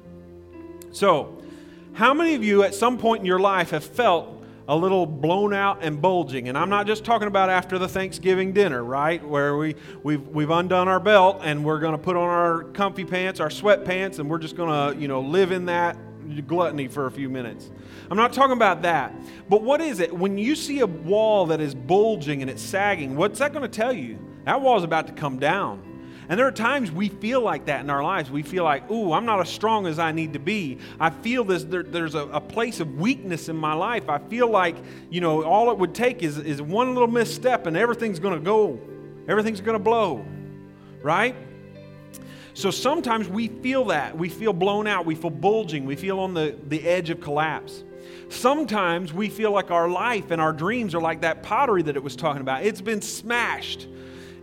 So, 0.91 1.37
how 1.93 2.13
many 2.13 2.35
of 2.35 2.43
you 2.43 2.63
at 2.63 2.73
some 2.73 2.97
point 2.97 3.19
in 3.19 3.25
your 3.25 3.39
life 3.39 3.71
have 3.71 3.83
felt 3.83 4.40
a 4.71 4.75
little 4.75 5.05
blown 5.05 5.53
out 5.53 5.79
and 5.81 6.01
bulging. 6.01 6.47
And 6.47 6.57
I'm 6.57 6.69
not 6.69 6.87
just 6.87 7.03
talking 7.03 7.27
about 7.27 7.49
after 7.49 7.77
the 7.77 7.89
Thanksgiving 7.89 8.53
dinner, 8.53 8.81
right? 8.81 9.21
Where 9.21 9.57
we, 9.57 9.75
we've, 10.01 10.25
we've 10.29 10.49
undone 10.49 10.87
our 10.87 11.01
belt 11.01 11.41
and 11.43 11.65
we're 11.65 11.79
going 11.79 11.91
to 11.91 11.97
put 11.97 12.15
on 12.15 12.29
our 12.29 12.63
comfy 12.63 13.03
pants, 13.03 13.41
our 13.41 13.49
sweatpants, 13.49 14.19
and 14.19 14.29
we're 14.29 14.37
just 14.37 14.55
going 14.55 14.69
to, 14.69 14.97
you 14.97 15.09
know, 15.09 15.19
live 15.19 15.51
in 15.51 15.65
that 15.65 15.97
gluttony 16.47 16.87
for 16.87 17.07
a 17.07 17.11
few 17.11 17.27
minutes. 17.27 17.69
I'm 18.09 18.15
not 18.15 18.31
talking 18.31 18.55
about 18.55 18.83
that. 18.83 19.13
But 19.49 19.61
what 19.61 19.81
is 19.81 19.99
it? 19.99 20.15
When 20.15 20.37
you 20.37 20.55
see 20.55 20.79
a 20.79 20.87
wall 20.87 21.47
that 21.47 21.59
is 21.59 21.75
bulging 21.75 22.41
and 22.41 22.49
it's 22.49 22.61
sagging, 22.61 23.17
what's 23.17 23.39
that 23.39 23.51
going 23.51 23.69
to 23.69 23.77
tell 23.77 23.91
you? 23.91 24.19
That 24.45 24.61
wall 24.61 24.77
is 24.77 24.85
about 24.85 25.05
to 25.07 25.13
come 25.13 25.37
down. 25.37 25.90
And 26.31 26.39
there 26.39 26.47
are 26.47 26.51
times 26.53 26.93
we 26.93 27.09
feel 27.09 27.41
like 27.41 27.65
that 27.65 27.81
in 27.81 27.89
our 27.89 28.01
lives. 28.01 28.31
We 28.31 28.41
feel 28.41 28.63
like, 28.63 28.89
ooh, 28.89 29.11
I'm 29.11 29.25
not 29.25 29.41
as 29.41 29.49
strong 29.49 29.85
as 29.85 29.99
I 29.99 30.13
need 30.13 30.31
to 30.31 30.39
be. 30.39 30.77
I 30.97 31.09
feel 31.09 31.43
this, 31.43 31.65
there, 31.65 31.83
there's 31.83 32.15
a, 32.15 32.21
a, 32.27 32.39
place 32.39 32.79
of 32.79 33.01
weakness 33.01 33.49
in 33.49 33.57
my 33.57 33.73
life. 33.73 34.07
I 34.07 34.17
feel 34.17 34.49
like, 34.49 34.77
you 35.09 35.19
know, 35.19 35.43
all 35.43 35.69
it 35.71 35.77
would 35.77 35.93
take 35.93 36.23
is, 36.23 36.37
is 36.37 36.61
one 36.61 36.93
little 36.93 37.09
misstep 37.09 37.65
and 37.65 37.75
everything's 37.75 38.17
going 38.17 38.39
to 38.39 38.39
go, 38.39 38.79
everything's 39.27 39.59
going 39.59 39.77
to 39.77 39.83
blow, 39.83 40.25
right? 41.03 41.35
So 42.53 42.71
sometimes 42.71 43.27
we 43.27 43.49
feel 43.49 43.83
that. 43.87 44.17
We 44.17 44.29
feel 44.29 44.53
blown 44.53 44.87
out. 44.87 45.05
We 45.05 45.15
feel 45.15 45.31
bulging. 45.31 45.85
We 45.85 45.97
feel 45.97 46.17
on 46.17 46.33
the, 46.33 46.55
the 46.69 46.87
edge 46.87 47.09
of 47.09 47.19
collapse. 47.19 47.83
Sometimes 48.29 49.11
we 49.11 49.27
feel 49.27 49.51
like 49.51 49.69
our 49.69 49.89
life 49.89 50.31
and 50.31 50.39
our 50.39 50.53
dreams 50.53 50.95
are 50.95 51.01
like 51.01 51.19
that 51.23 51.43
pottery 51.43 51.81
that 51.81 51.97
it 51.97 52.03
was 52.03 52.15
talking 52.15 52.41
about. 52.41 52.63
It's 52.63 52.79
been 52.79 53.01
smashed. 53.01 53.89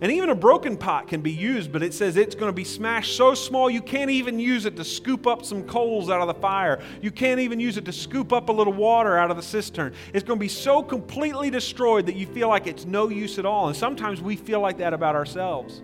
And 0.01 0.13
even 0.13 0.31
a 0.31 0.35
broken 0.35 0.77
pot 0.77 1.09
can 1.09 1.23
be 1.23 1.33
used, 1.33 1.73
but 1.73 1.83
it 1.83 1.93
says 1.93 2.17
it's 2.17 2.37
going 2.37 2.49
to 2.49 2.55
be 2.55 2.63
smashed 2.63 3.17
so 3.17 3.35
small 3.35 3.69
you 3.69 3.83
can't 3.83 4.11
even 4.11 4.39
use 4.39 4.65
it 4.65 4.77
to 4.77 4.85
scoop 4.85 5.27
up 5.27 5.45
some 5.45 5.65
coals 5.65 6.09
out 6.09 6.21
of 6.21 6.29
the 6.29 6.41
fire. 6.41 6.81
You 7.03 7.11
can't 7.11 7.41
even 7.41 7.59
use 7.59 7.77
it 7.77 7.85
to 7.87 7.93
scoop 7.93 8.33
up 8.33 8.49
a 8.49 8.53
little 8.53 8.73
water 8.73 9.17
out 9.17 9.33
of 9.33 9.37
the 9.37 9.43
cistern. 9.43 9.93
It's 10.13 10.23
going 10.25 10.39
to 10.39 10.41
be 10.41 10.49
so 10.49 10.85
completely 10.85 11.51
destroyed 11.51 12.07
that 12.07 12.15
you 12.15 12.27
feel 12.27 12.49
like 12.49 12.69
it's 12.69 12.85
no 12.85 13.09
use 13.09 13.41
at 13.41 13.47
all. 13.47 13.67
And 13.67 13.77
sometimes 13.77 14.21
we 14.21 14.37
feel 14.37 14.61
like 14.61 14.79
that 14.79 14.95
about 14.95 15.17
ourselves. 15.17 15.83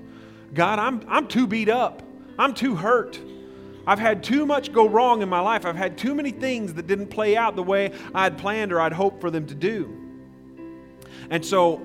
God, 0.52 0.78
I'm, 0.78 1.04
I'm 1.08 1.26
too 1.26 1.48
beat 1.48 1.68
up. 1.68 2.02
I'm 2.38 2.54
too 2.54 2.76
hurt. 2.76 3.20
I've 3.84 3.98
had 3.98 4.22
too 4.22 4.46
much 4.46 4.72
go 4.72 4.88
wrong 4.88 5.22
in 5.22 5.28
my 5.28 5.40
life. 5.40 5.66
I've 5.66 5.76
had 5.76 5.98
too 5.98 6.14
many 6.14 6.30
things 6.30 6.74
that 6.74 6.86
didn't 6.86 7.08
play 7.08 7.36
out 7.36 7.56
the 7.56 7.64
way 7.64 7.90
I'd 8.14 8.38
planned 8.38 8.72
or 8.72 8.80
I'd 8.80 8.92
hoped 8.92 9.20
for 9.20 9.30
them 9.30 9.46
to 9.48 9.54
do. 9.56 9.92
And 11.30 11.44
so, 11.44 11.76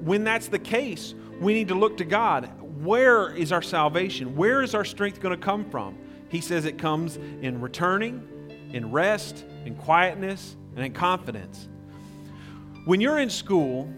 when 0.00 0.24
that's 0.24 0.48
the 0.48 0.58
case, 0.58 1.14
we 1.40 1.54
need 1.54 1.68
to 1.68 1.74
look 1.74 1.96
to 1.98 2.04
God. 2.04 2.50
Where 2.82 3.34
is 3.34 3.52
our 3.52 3.62
salvation? 3.62 4.36
Where 4.36 4.62
is 4.62 4.74
our 4.74 4.84
strength 4.84 5.20
going 5.20 5.38
to 5.38 5.42
come 5.42 5.68
from? 5.70 5.96
He 6.28 6.40
says 6.40 6.64
it 6.64 6.78
comes 6.78 7.16
in 7.16 7.60
returning, 7.60 8.26
in 8.72 8.90
rest, 8.90 9.44
in 9.64 9.74
quietness, 9.76 10.56
and 10.76 10.84
in 10.84 10.92
confidence. 10.92 11.68
When 12.84 13.00
you're 13.00 13.18
in 13.18 13.30
school, 13.30 13.92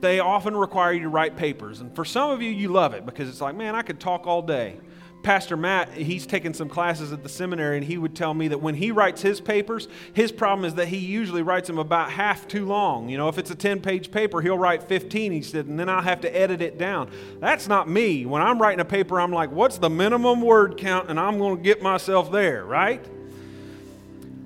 they 0.00 0.20
often 0.20 0.56
require 0.56 0.92
you 0.92 1.00
to 1.00 1.08
write 1.08 1.36
papers. 1.36 1.80
And 1.80 1.94
for 1.94 2.04
some 2.04 2.30
of 2.30 2.42
you, 2.42 2.50
you 2.50 2.68
love 2.68 2.94
it 2.94 3.04
because 3.04 3.28
it's 3.28 3.40
like, 3.40 3.54
man, 3.54 3.74
I 3.74 3.82
could 3.82 4.00
talk 4.00 4.26
all 4.26 4.42
day. 4.42 4.76
Pastor 5.22 5.54
Matt, 5.54 5.92
he's 5.92 6.26
taken 6.26 6.54
some 6.54 6.68
classes 6.68 7.12
at 7.12 7.22
the 7.22 7.28
seminary, 7.28 7.76
and 7.76 7.86
he 7.86 7.98
would 7.98 8.16
tell 8.16 8.32
me 8.32 8.48
that 8.48 8.58
when 8.58 8.74
he 8.74 8.90
writes 8.90 9.20
his 9.20 9.38
papers, 9.38 9.86
his 10.14 10.32
problem 10.32 10.64
is 10.64 10.74
that 10.76 10.88
he 10.88 10.96
usually 10.96 11.42
writes 11.42 11.66
them 11.66 11.78
about 11.78 12.10
half 12.10 12.48
too 12.48 12.64
long. 12.64 13.10
You 13.10 13.18
know, 13.18 13.28
if 13.28 13.36
it's 13.36 13.50
a 13.50 13.54
10 13.54 13.80
page 13.82 14.10
paper, 14.10 14.40
he'll 14.40 14.56
write 14.56 14.82
15, 14.82 15.32
he 15.32 15.42
said, 15.42 15.66
and 15.66 15.78
then 15.78 15.90
I'll 15.90 16.00
have 16.00 16.22
to 16.22 16.34
edit 16.34 16.62
it 16.62 16.78
down. 16.78 17.10
That's 17.38 17.68
not 17.68 17.86
me. 17.88 18.24
When 18.24 18.40
I'm 18.40 18.58
writing 18.60 18.80
a 18.80 18.84
paper, 18.84 19.20
I'm 19.20 19.32
like, 19.32 19.50
what's 19.50 19.76
the 19.76 19.90
minimum 19.90 20.40
word 20.40 20.78
count? 20.78 21.10
And 21.10 21.20
I'm 21.20 21.38
going 21.38 21.58
to 21.58 21.62
get 21.62 21.82
myself 21.82 22.32
there, 22.32 22.64
right? 22.64 23.04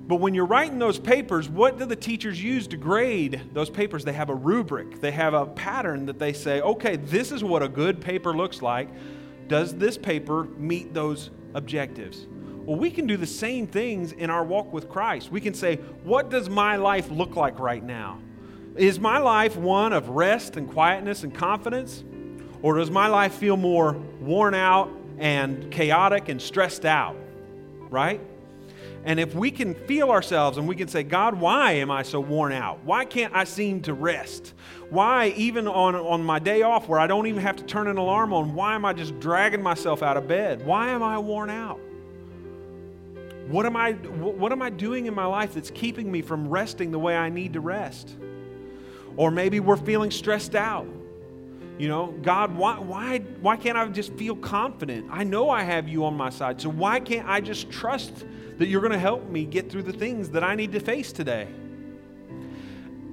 But 0.07 0.17
when 0.17 0.35
you're 0.35 0.45
writing 0.45 0.77
those 0.77 0.99
papers, 0.99 1.49
what 1.49 1.79
do 1.79 1.85
the 1.85 1.95
teachers 1.95 2.41
use 2.41 2.67
to 2.67 2.77
grade 2.77 3.41
those 3.53 3.69
papers? 3.69 4.03
They 4.03 4.13
have 4.13 4.29
a 4.29 4.35
rubric, 4.35 4.99
they 4.99 5.11
have 5.11 5.33
a 5.33 5.45
pattern 5.45 6.05
that 6.07 6.19
they 6.19 6.33
say, 6.33 6.61
okay, 6.61 6.97
this 6.97 7.31
is 7.31 7.43
what 7.43 7.63
a 7.63 7.67
good 7.67 8.01
paper 8.01 8.35
looks 8.35 8.61
like. 8.61 8.89
Does 9.47 9.75
this 9.75 9.97
paper 9.97 10.45
meet 10.57 10.93
those 10.93 11.29
objectives? 11.53 12.27
Well, 12.65 12.77
we 12.77 12.89
can 12.89 13.05
do 13.05 13.15
the 13.15 13.27
same 13.27 13.67
things 13.67 14.11
in 14.11 14.29
our 14.29 14.43
walk 14.43 14.73
with 14.73 14.89
Christ. 14.89 15.31
We 15.31 15.39
can 15.39 15.53
say, 15.53 15.75
What 16.03 16.29
does 16.29 16.49
my 16.49 16.77
life 16.77 17.09
look 17.11 17.35
like 17.35 17.59
right 17.59 17.83
now? 17.83 18.19
Is 18.75 18.99
my 18.99 19.19
life 19.19 19.55
one 19.55 19.93
of 19.93 20.09
rest 20.09 20.57
and 20.57 20.69
quietness 20.69 21.23
and 21.23 21.33
confidence? 21.33 22.03
Or 22.61 22.77
does 22.77 22.89
my 22.89 23.07
life 23.07 23.35
feel 23.35 23.55
more 23.55 23.93
worn 24.19 24.55
out 24.55 24.89
and 25.19 25.71
chaotic 25.71 26.29
and 26.29 26.41
stressed 26.41 26.85
out? 26.85 27.15
Right? 27.89 28.19
And 29.05 29.19
if 29.19 29.35
we 29.35 29.51
can 29.51 29.75
feel 29.75 30.09
ourselves 30.09 30.57
and 30.57 30.67
we 30.67 30.75
can 30.75 30.87
say, 30.87 31.03
God, 31.03 31.35
why 31.35 31.73
am 31.73 31.91
I 31.91 32.01
so 32.01 32.19
worn 32.19 32.51
out? 32.51 32.83
Why 32.83 33.05
can't 33.05 33.35
I 33.35 33.43
seem 33.43 33.81
to 33.83 33.93
rest? 33.93 34.55
Why, 34.89 35.27
even 35.37 35.67
on, 35.67 35.95
on 35.95 36.23
my 36.23 36.39
day 36.39 36.63
off 36.63 36.87
where 36.87 36.99
I 36.99 37.05
don't 37.05 37.27
even 37.27 37.43
have 37.43 37.55
to 37.57 37.63
turn 37.63 37.87
an 37.87 37.97
alarm 37.97 38.33
on, 38.33 38.55
why 38.55 38.73
am 38.73 38.83
I 38.83 38.93
just 38.93 39.19
dragging 39.19 39.61
myself 39.61 40.01
out 40.01 40.17
of 40.17 40.27
bed? 40.27 40.65
Why 40.65 40.89
am 40.89 41.03
I 41.03 41.19
worn 41.19 41.51
out? 41.51 41.79
What 43.47 43.67
am 43.67 43.77
I, 43.77 43.91
what 43.91 44.51
am 44.51 44.63
I 44.63 44.71
doing 44.71 45.05
in 45.05 45.13
my 45.13 45.27
life 45.27 45.53
that's 45.53 45.69
keeping 45.69 46.11
me 46.11 46.23
from 46.23 46.47
resting 46.47 46.89
the 46.89 46.97
way 46.97 47.15
I 47.15 47.29
need 47.29 47.53
to 47.53 47.59
rest? 47.59 48.15
Or 49.17 49.29
maybe 49.29 49.59
we're 49.59 49.77
feeling 49.77 50.09
stressed 50.09 50.55
out. 50.55 50.87
You 51.77 51.89
know, 51.89 52.13
God, 52.21 52.55
why, 52.55 52.79
why, 52.79 53.19
why 53.41 53.57
can't 53.57 53.77
I 53.77 53.85
just 53.87 54.13
feel 54.13 54.35
confident? 54.35 55.07
I 55.11 55.25
know 55.25 55.49
I 55.49 55.63
have 55.63 55.89
you 55.89 56.05
on 56.05 56.15
my 56.15 56.29
side. 56.29 56.61
So 56.61 56.69
why 56.69 57.01
can't 57.01 57.27
I 57.27 57.41
just 57.41 57.69
trust 57.69 58.25
that 58.57 58.67
you're 58.67 58.81
going 58.81 58.93
to 58.93 58.99
help 58.99 59.29
me 59.29 59.43
get 59.43 59.69
through 59.69 59.83
the 59.83 59.93
things 59.93 60.29
that 60.29 60.43
I 60.43 60.55
need 60.55 60.71
to 60.71 60.79
face 60.79 61.11
today? 61.11 61.47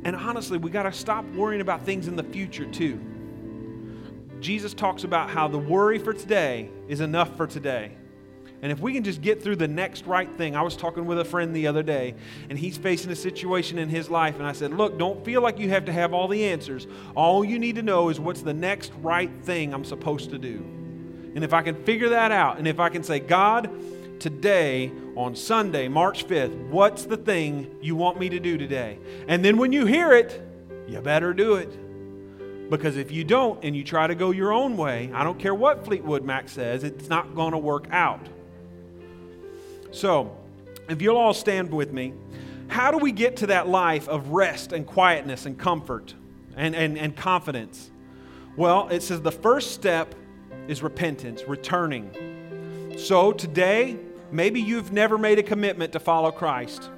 And 0.05 0.15
honestly, 0.15 0.59
we 0.59 0.71
got 0.71 0.85
to 0.85 0.93
stop 0.93 1.25
worrying 1.33 1.61
about 1.61 1.85
things 1.85 2.07
in 2.07 2.15
the 2.15 2.23
future 2.23 2.67
too. 2.67 3.01
Jesus 4.41 4.75
talks 4.75 5.05
about 5.05 5.31
how 5.31 5.49
the 5.49 5.59
worry 5.59 5.99
for 5.99 6.13
today 6.13 6.71
is 6.89 7.01
enough 7.01 7.37
for 7.37 7.47
today. 7.47 7.93
And 8.63 8.71
if 8.71 8.79
we 8.79 8.93
can 8.93 9.03
just 9.03 9.21
get 9.21 9.43
through 9.43 9.57
the 9.57 9.67
next 9.67 10.07
right 10.07 10.33
thing, 10.37 10.55
I 10.55 10.63
was 10.63 10.77
talking 10.77 11.05
with 11.05 11.19
a 11.19 11.25
friend 11.25 11.55
the 11.55 11.67
other 11.67 11.83
day, 11.83 12.15
and 12.49 12.57
he's 12.57 12.79
facing 12.79 13.11
a 13.11 13.17
situation 13.17 13.77
in 13.77 13.89
his 13.89 14.09
life, 14.09 14.37
and 14.39 14.47
I 14.47 14.53
said, 14.53 14.73
Look, 14.73 14.99
don't 14.99 15.25
feel 15.25 15.43
like 15.43 15.59
you 15.59 15.69
have 15.71 15.85
to 15.87 15.93
have 15.93 16.15
all 16.15 16.29
the 16.29 16.45
answers. 16.45 16.87
All 17.17 17.45
you 17.45 17.59
need 17.59 17.75
to 17.75 17.83
know 17.83 18.09
is 18.09 18.21
what's 18.21 18.43
the 18.43 18.55
next 18.55 18.93
right 19.03 19.31
thing 19.43 19.75
I'm 19.75 19.85
supposed 19.85 20.31
to 20.31 20.39
do. 20.39 20.65
And 21.35 21.43
if 21.43 21.53
I 21.53 21.63
can 21.63 21.83
figure 21.83 22.11
that 22.11 22.31
out, 22.31 22.59
and 22.59 22.69
if 22.69 22.79
I 22.79 22.89
can 22.89 23.03
say, 23.03 23.19
God, 23.19 23.69
today 24.21 24.93
on 25.17 25.35
Sunday, 25.35 25.89
March 25.89 26.29
5th, 26.29 26.69
what's 26.69 27.05
the 27.05 27.17
thing 27.17 27.75
you 27.81 27.97
want 27.97 28.21
me 28.21 28.29
to 28.29 28.39
do 28.39 28.57
today? 28.57 28.99
And 29.27 29.45
then 29.45 29.57
when 29.57 29.73
you 29.73 29.87
hear 29.87 30.13
it, 30.13 30.41
you 30.87 31.01
better 31.01 31.35
do 31.35 31.55
it. 31.55 32.71
Because 32.71 32.97
if 32.97 33.11
you 33.11 33.25
don't 33.25 33.63
and 33.65 33.75
you 33.75 33.83
try 33.83 34.07
to 34.07 34.15
go 34.15 34.31
your 34.31 34.53
own 34.53 34.77
way, 34.77 35.11
I 35.13 35.25
don't 35.25 35.39
care 35.39 35.55
what 35.55 35.85
Fleetwood 35.85 36.25
Mac 36.25 36.49
says, 36.49 36.85
it's 36.85 37.09
not 37.09 37.35
going 37.35 37.53
to 37.53 37.59
work 37.59 37.89
out. 37.91 38.29
So, 39.93 40.37
if 40.89 41.01
you'll 41.01 41.19
all 41.19 41.35
stand 41.35 41.73
with 41.73 41.93
me, 41.93 42.15
how 42.69 42.91
do 42.91 42.97
we 42.97 43.13
get 43.13 43.37
to 43.37 43.47
that 43.49 43.69
life 43.69 44.09
of 44.09 44.31
rest 44.31 44.73
and 44.73 44.87
quietness 44.87 45.45
and 45.45 45.59
comfort 45.59 46.15
and, 46.57 46.75
and, 46.75 46.99
and 46.99 47.15
confidence? 47.15 47.91
Well, 48.57 48.89
it 48.89 49.03
says 49.03 49.21
the 49.21 49.31
first 49.31 49.73
step 49.73 50.15
is 50.69 50.83
repentance, 50.83 51.45
returning. 51.47 52.95
So 52.97 53.33
today, 53.33 53.99
maybe 54.31 54.61
you've 54.61 54.93
never 54.93 55.19
made 55.19 55.39
a 55.39 55.43
commitment 55.43 55.93
to 55.93 56.01
follow 56.01 56.31
Christ. 56.31 56.91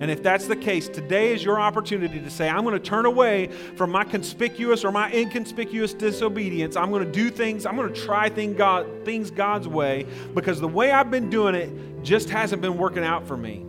And 0.00 0.10
if 0.10 0.22
that's 0.22 0.46
the 0.46 0.56
case, 0.56 0.88
today 0.88 1.32
is 1.32 1.42
your 1.42 1.58
opportunity 1.58 2.20
to 2.20 2.30
say, 2.30 2.48
I'm 2.48 2.64
going 2.64 2.74
to 2.74 2.80
turn 2.80 3.06
away 3.06 3.46
from 3.76 3.90
my 3.90 4.04
conspicuous 4.04 4.84
or 4.84 4.92
my 4.92 5.10
inconspicuous 5.12 5.94
disobedience. 5.94 6.76
I'm 6.76 6.90
going 6.90 7.04
to 7.04 7.10
do 7.10 7.30
things, 7.30 7.64
I'm 7.64 7.76
going 7.76 7.92
to 7.92 8.00
try 8.00 8.28
thing 8.28 8.54
God, 8.54 8.86
things 9.04 9.30
God's 9.30 9.66
way 9.68 10.06
because 10.34 10.60
the 10.60 10.68
way 10.68 10.90
I've 10.92 11.10
been 11.10 11.30
doing 11.30 11.54
it 11.54 11.70
just 12.02 12.28
hasn't 12.28 12.60
been 12.60 12.76
working 12.76 13.04
out 13.04 13.26
for 13.26 13.36
me. 13.36 13.64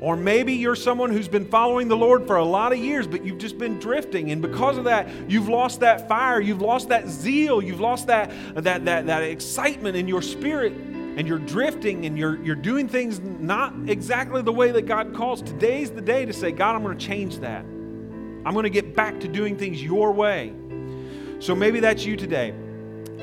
Or 0.00 0.14
maybe 0.14 0.52
you're 0.52 0.76
someone 0.76 1.10
who's 1.10 1.28
been 1.28 1.46
following 1.46 1.88
the 1.88 1.96
Lord 1.96 2.26
for 2.26 2.36
a 2.36 2.44
lot 2.44 2.72
of 2.72 2.78
years, 2.78 3.06
but 3.06 3.24
you've 3.24 3.38
just 3.38 3.56
been 3.56 3.78
drifting. 3.78 4.30
And 4.30 4.42
because 4.42 4.76
of 4.76 4.84
that, 4.84 5.08
you've 5.28 5.48
lost 5.48 5.80
that 5.80 6.06
fire, 6.06 6.38
you've 6.40 6.60
lost 6.60 6.90
that 6.90 7.08
zeal, 7.08 7.62
you've 7.62 7.80
lost 7.80 8.06
that, 8.08 8.30
that, 8.56 8.84
that, 8.84 9.06
that 9.06 9.22
excitement 9.22 9.96
in 9.96 10.06
your 10.06 10.20
spirit 10.20 10.74
and 11.16 11.26
you're 11.26 11.38
drifting 11.38 12.04
and 12.04 12.16
you're, 12.16 12.40
you're 12.42 12.54
doing 12.54 12.88
things 12.88 13.18
not 13.20 13.74
exactly 13.88 14.42
the 14.42 14.52
way 14.52 14.70
that 14.70 14.82
God 14.82 15.14
calls, 15.14 15.40
today's 15.40 15.90
the 15.90 16.02
day 16.02 16.26
to 16.26 16.32
say, 16.32 16.52
God, 16.52 16.76
I'm 16.76 16.82
going 16.82 16.96
to 16.96 17.04
change 17.04 17.38
that. 17.38 17.62
I'm 17.62 18.52
going 18.52 18.64
to 18.64 18.70
get 18.70 18.94
back 18.94 19.18
to 19.20 19.28
doing 19.28 19.56
things 19.56 19.82
your 19.82 20.12
way. 20.12 20.52
So 21.40 21.54
maybe 21.54 21.80
that's 21.80 22.04
you 22.04 22.16
today. 22.16 22.52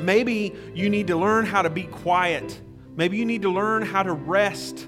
Maybe 0.01 0.55
you 0.73 0.89
need 0.89 1.07
to 1.07 1.15
learn 1.15 1.45
how 1.45 1.61
to 1.61 1.69
be 1.69 1.83
quiet. 1.83 2.59
Maybe 2.95 3.17
you 3.17 3.25
need 3.25 3.43
to 3.43 3.49
learn 3.49 3.83
how 3.83 4.01
to 4.03 4.11
rest. 4.11 4.87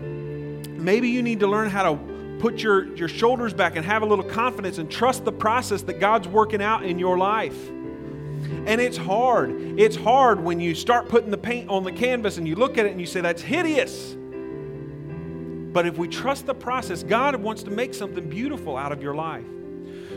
Maybe 0.00 1.08
you 1.08 1.22
need 1.22 1.40
to 1.40 1.46
learn 1.46 1.70
how 1.70 1.94
to 1.94 1.98
put 2.40 2.60
your, 2.62 2.94
your 2.96 3.08
shoulders 3.08 3.54
back 3.54 3.76
and 3.76 3.84
have 3.84 4.02
a 4.02 4.06
little 4.06 4.24
confidence 4.24 4.78
and 4.78 4.90
trust 4.90 5.24
the 5.24 5.32
process 5.32 5.82
that 5.82 6.00
God's 6.00 6.28
working 6.28 6.60
out 6.60 6.84
in 6.84 6.98
your 6.98 7.16
life. 7.16 7.56
And 8.66 8.80
it's 8.80 8.96
hard. 8.96 9.78
It's 9.78 9.94
hard 9.94 10.40
when 10.40 10.58
you 10.58 10.74
start 10.74 11.08
putting 11.08 11.30
the 11.30 11.38
paint 11.38 11.70
on 11.70 11.84
the 11.84 11.92
canvas 11.92 12.36
and 12.36 12.48
you 12.48 12.56
look 12.56 12.78
at 12.78 12.84
it 12.86 12.90
and 12.90 13.00
you 13.00 13.06
say, 13.06 13.20
that's 13.20 13.40
hideous. 13.40 14.16
But 15.72 15.86
if 15.86 15.98
we 15.98 16.08
trust 16.08 16.46
the 16.46 16.54
process, 16.54 17.04
God 17.04 17.36
wants 17.36 17.62
to 17.62 17.70
make 17.70 17.94
something 17.94 18.28
beautiful 18.28 18.76
out 18.76 18.90
of 18.90 19.02
your 19.02 19.14
life. 19.14 19.46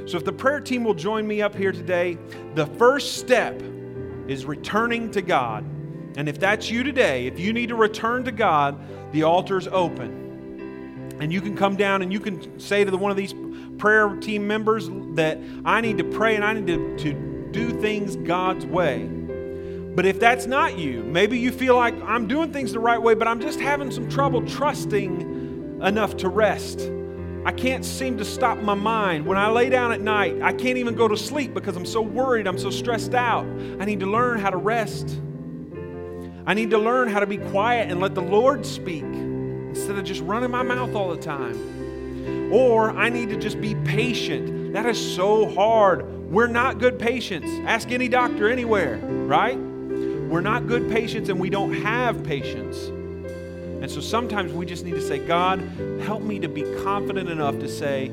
So 0.08 0.18
if 0.18 0.26
the 0.26 0.34
prayer 0.34 0.60
team 0.60 0.84
will 0.84 0.96
join 0.96 1.28
me 1.28 1.44
up 1.44 1.54
here 1.54 1.72
today, 1.72 2.18
the 2.56 2.66
first 2.66 3.18
step 3.18 3.62
is 4.28 4.46
returning 4.46 5.12
to 5.12 5.22
God. 5.22 5.64
And 6.18 6.28
if 6.28 6.40
that's 6.40 6.72
you 6.72 6.84
today, 6.84 7.28
if 7.28 7.40
you 7.40 7.54
need 7.54 7.70
to 7.70 7.76
return 7.76 8.24
to 8.24 8.32
God, 8.32 8.80
the 9.12 9.24
altar's 9.24 9.68
open. 9.68 11.18
And 11.20 11.32
you 11.32 11.40
can 11.42 11.56
come 11.56 11.76
down 11.76 12.02
and 12.02 12.12
you 12.12 12.20
can 12.20 12.60
say 12.60 12.84
to 12.84 12.90
the, 12.90 12.98
one 12.98 13.12
of 13.12 13.18
these 13.18 13.36
prayer 13.78 14.16
team 14.16 14.48
members 14.48 14.90
that 15.16 15.38
I 15.66 15.82
need 15.82 16.00
to 16.00 16.04
pray 16.04 16.36
and 16.36 16.44
I 16.44 16.54
need 16.54 16.68
to, 16.68 16.98
to 17.00 17.29
do 17.52 17.80
things 17.82 18.16
God's 18.16 18.66
way. 18.66 19.10
But 19.96 20.06
if 20.06 20.20
that's 20.20 20.46
not 20.46 20.78
you, 20.78 21.04
maybe 21.04 21.38
you 21.38 21.52
feel 21.52 21.76
like 21.76 21.94
I'm 22.04 22.28
doing 22.28 22.54
things 22.54 22.72
the 22.72 22.80
right 22.80 23.02
way, 23.02 23.16
but 23.16 23.28
I'm 23.28 23.42
just 23.42 23.60
having 23.60 23.92
some 23.92 24.10
trouble 24.10 24.46
trusting 24.46 25.82
enough 25.84 26.16
to 26.18 26.30
rest. 26.30 26.90
I 27.46 27.52
can't 27.52 27.84
seem 27.86 28.18
to 28.18 28.26
stop 28.26 28.60
my 28.60 28.76
mind. 28.76 29.26
When 29.26 29.38
I 29.38 29.50
lay 29.50 29.70
down 29.70 29.92
at 29.92 30.02
night, 30.02 30.42
I 30.42 30.54
can't 30.54 30.78
even 30.78 30.96
go 30.96 31.08
to 31.08 31.18
sleep 31.18 31.54
because 31.54 31.76
I'm 31.76 31.86
so 31.86 32.02
worried, 32.02 32.48
I'm 32.48 32.58
so 32.58 32.70
stressed 32.70 33.14
out. 33.14 33.46
I 33.80 33.86
need 33.86 34.02
to 34.02 34.06
learn 34.06 34.40
how 34.40 34.50
to 34.50 34.58
rest. 34.58 35.20
I 36.46 36.54
need 36.54 36.70
to 36.72 36.78
learn 36.78 37.08
how 37.10 37.20
to 37.20 37.28
be 37.28 37.38
quiet 37.38 37.90
and 37.90 38.00
let 38.00 38.16
the 38.16 38.22
Lord 38.22 38.66
speak 38.66 39.04
instead 39.04 39.98
of 39.98 40.04
just 40.04 40.22
running 40.22 40.52
my 40.52 40.64
mouth 40.64 40.96
all 40.96 41.10
the 41.10 41.22
time. 41.22 42.52
Or 42.52 42.92
I 42.92 43.10
need 43.10 43.30
to 43.30 43.38
just 43.38 43.62
be 43.62 43.76
patient. 43.86 44.59
That 44.74 44.86
is 44.86 45.16
so 45.16 45.50
hard 45.50 46.20
we're 46.30 46.48
not 46.48 46.78
good 46.78 47.00
patients. 47.00 47.50
Ask 47.66 47.90
any 47.92 48.08
doctor 48.08 48.50
anywhere, 48.50 48.98
right? 48.98 49.58
We're 49.58 50.42
not 50.42 50.68
good 50.68 50.92
patients 50.92 51.30
and 51.30 51.40
we 51.40 51.50
don't 51.50 51.74
have 51.74 52.24
patience. 52.24 52.78
And 52.86 53.90
so 53.90 54.00
sometimes 54.00 54.54
we 54.54 54.68
just 54.68 54.86
need 54.86 54.94
to 54.94 55.02
say, 55.02 55.18
God, 55.18 55.60
help 56.04 56.22
me 56.22 56.38
to 56.40 56.48
be 56.48 56.62
confident 56.84 57.30
enough 57.30 57.58
to 57.60 57.68
say, 57.68 58.12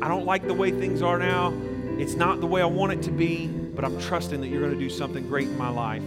I 0.00 0.08
don't 0.08 0.24
like 0.24 0.46
the 0.46 0.54
way 0.54 0.70
things 0.70 1.02
are 1.02 1.18
now. 1.18 1.52
It's 1.98 2.14
not 2.14 2.40
the 2.40 2.46
way 2.46 2.62
I 2.62 2.66
want 2.66 2.92
it 2.92 3.02
to 3.02 3.10
be, 3.10 3.48
but 3.48 3.84
I'm 3.84 4.00
trusting 4.00 4.40
that 4.40 4.48
you're 4.48 4.62
going 4.62 4.72
to 4.72 4.78
do 4.78 4.88
something 4.88 5.26
great 5.28 5.48
in 5.48 5.58
my 5.58 5.68
life. 5.68 6.02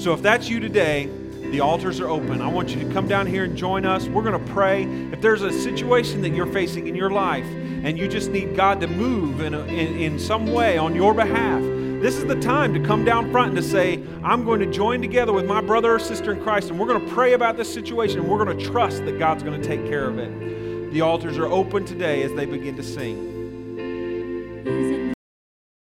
So 0.00 0.14
if 0.14 0.22
that's 0.22 0.48
you 0.48 0.60
today, 0.60 1.10
the 1.50 1.60
altars 1.60 2.00
are 2.00 2.08
open. 2.08 2.40
I 2.42 2.48
want 2.48 2.74
you 2.74 2.86
to 2.86 2.92
come 2.92 3.08
down 3.08 3.26
here 3.26 3.44
and 3.44 3.56
join 3.56 3.84
us. 3.84 4.06
We're 4.06 4.22
going 4.22 4.44
to 4.44 4.52
pray. 4.52 4.84
If 5.12 5.20
there's 5.20 5.42
a 5.42 5.52
situation 5.52 6.22
that 6.22 6.30
you're 6.30 6.52
facing 6.52 6.86
in 6.86 6.94
your 6.94 7.10
life, 7.10 7.46
and 7.84 7.96
you 7.96 8.08
just 8.08 8.30
need 8.30 8.56
God 8.56 8.80
to 8.80 8.86
move 8.86 9.40
in, 9.40 9.54
a, 9.54 9.60
in, 9.60 9.98
in 9.98 10.18
some 10.18 10.52
way 10.52 10.76
on 10.76 10.94
your 10.94 11.14
behalf, 11.14 11.62
this 12.02 12.16
is 12.16 12.26
the 12.26 12.38
time 12.40 12.74
to 12.74 12.80
come 12.80 13.04
down 13.04 13.30
front 13.32 13.48
and 13.48 13.56
to 13.56 13.62
say, 13.62 14.02
I'm 14.22 14.44
going 14.44 14.60
to 14.60 14.66
join 14.66 15.00
together 15.00 15.32
with 15.32 15.46
my 15.46 15.60
brother 15.60 15.94
or 15.94 15.98
sister 15.98 16.32
in 16.32 16.42
Christ, 16.42 16.70
and 16.70 16.78
we're 16.78 16.86
going 16.86 17.04
to 17.04 17.12
pray 17.12 17.32
about 17.32 17.56
this 17.56 17.72
situation, 17.72 18.20
and 18.20 18.28
we're 18.28 18.44
going 18.44 18.56
to 18.56 18.64
trust 18.64 19.04
that 19.04 19.18
God's 19.18 19.42
going 19.42 19.60
to 19.60 19.66
take 19.66 19.86
care 19.86 20.08
of 20.08 20.18
it. 20.18 20.92
The 20.92 21.00
altars 21.00 21.38
are 21.38 21.46
open 21.46 21.84
today 21.84 22.22
as 22.22 22.32
they 22.34 22.46
begin 22.46 22.76
to 22.76 22.82
sing. 22.82 23.38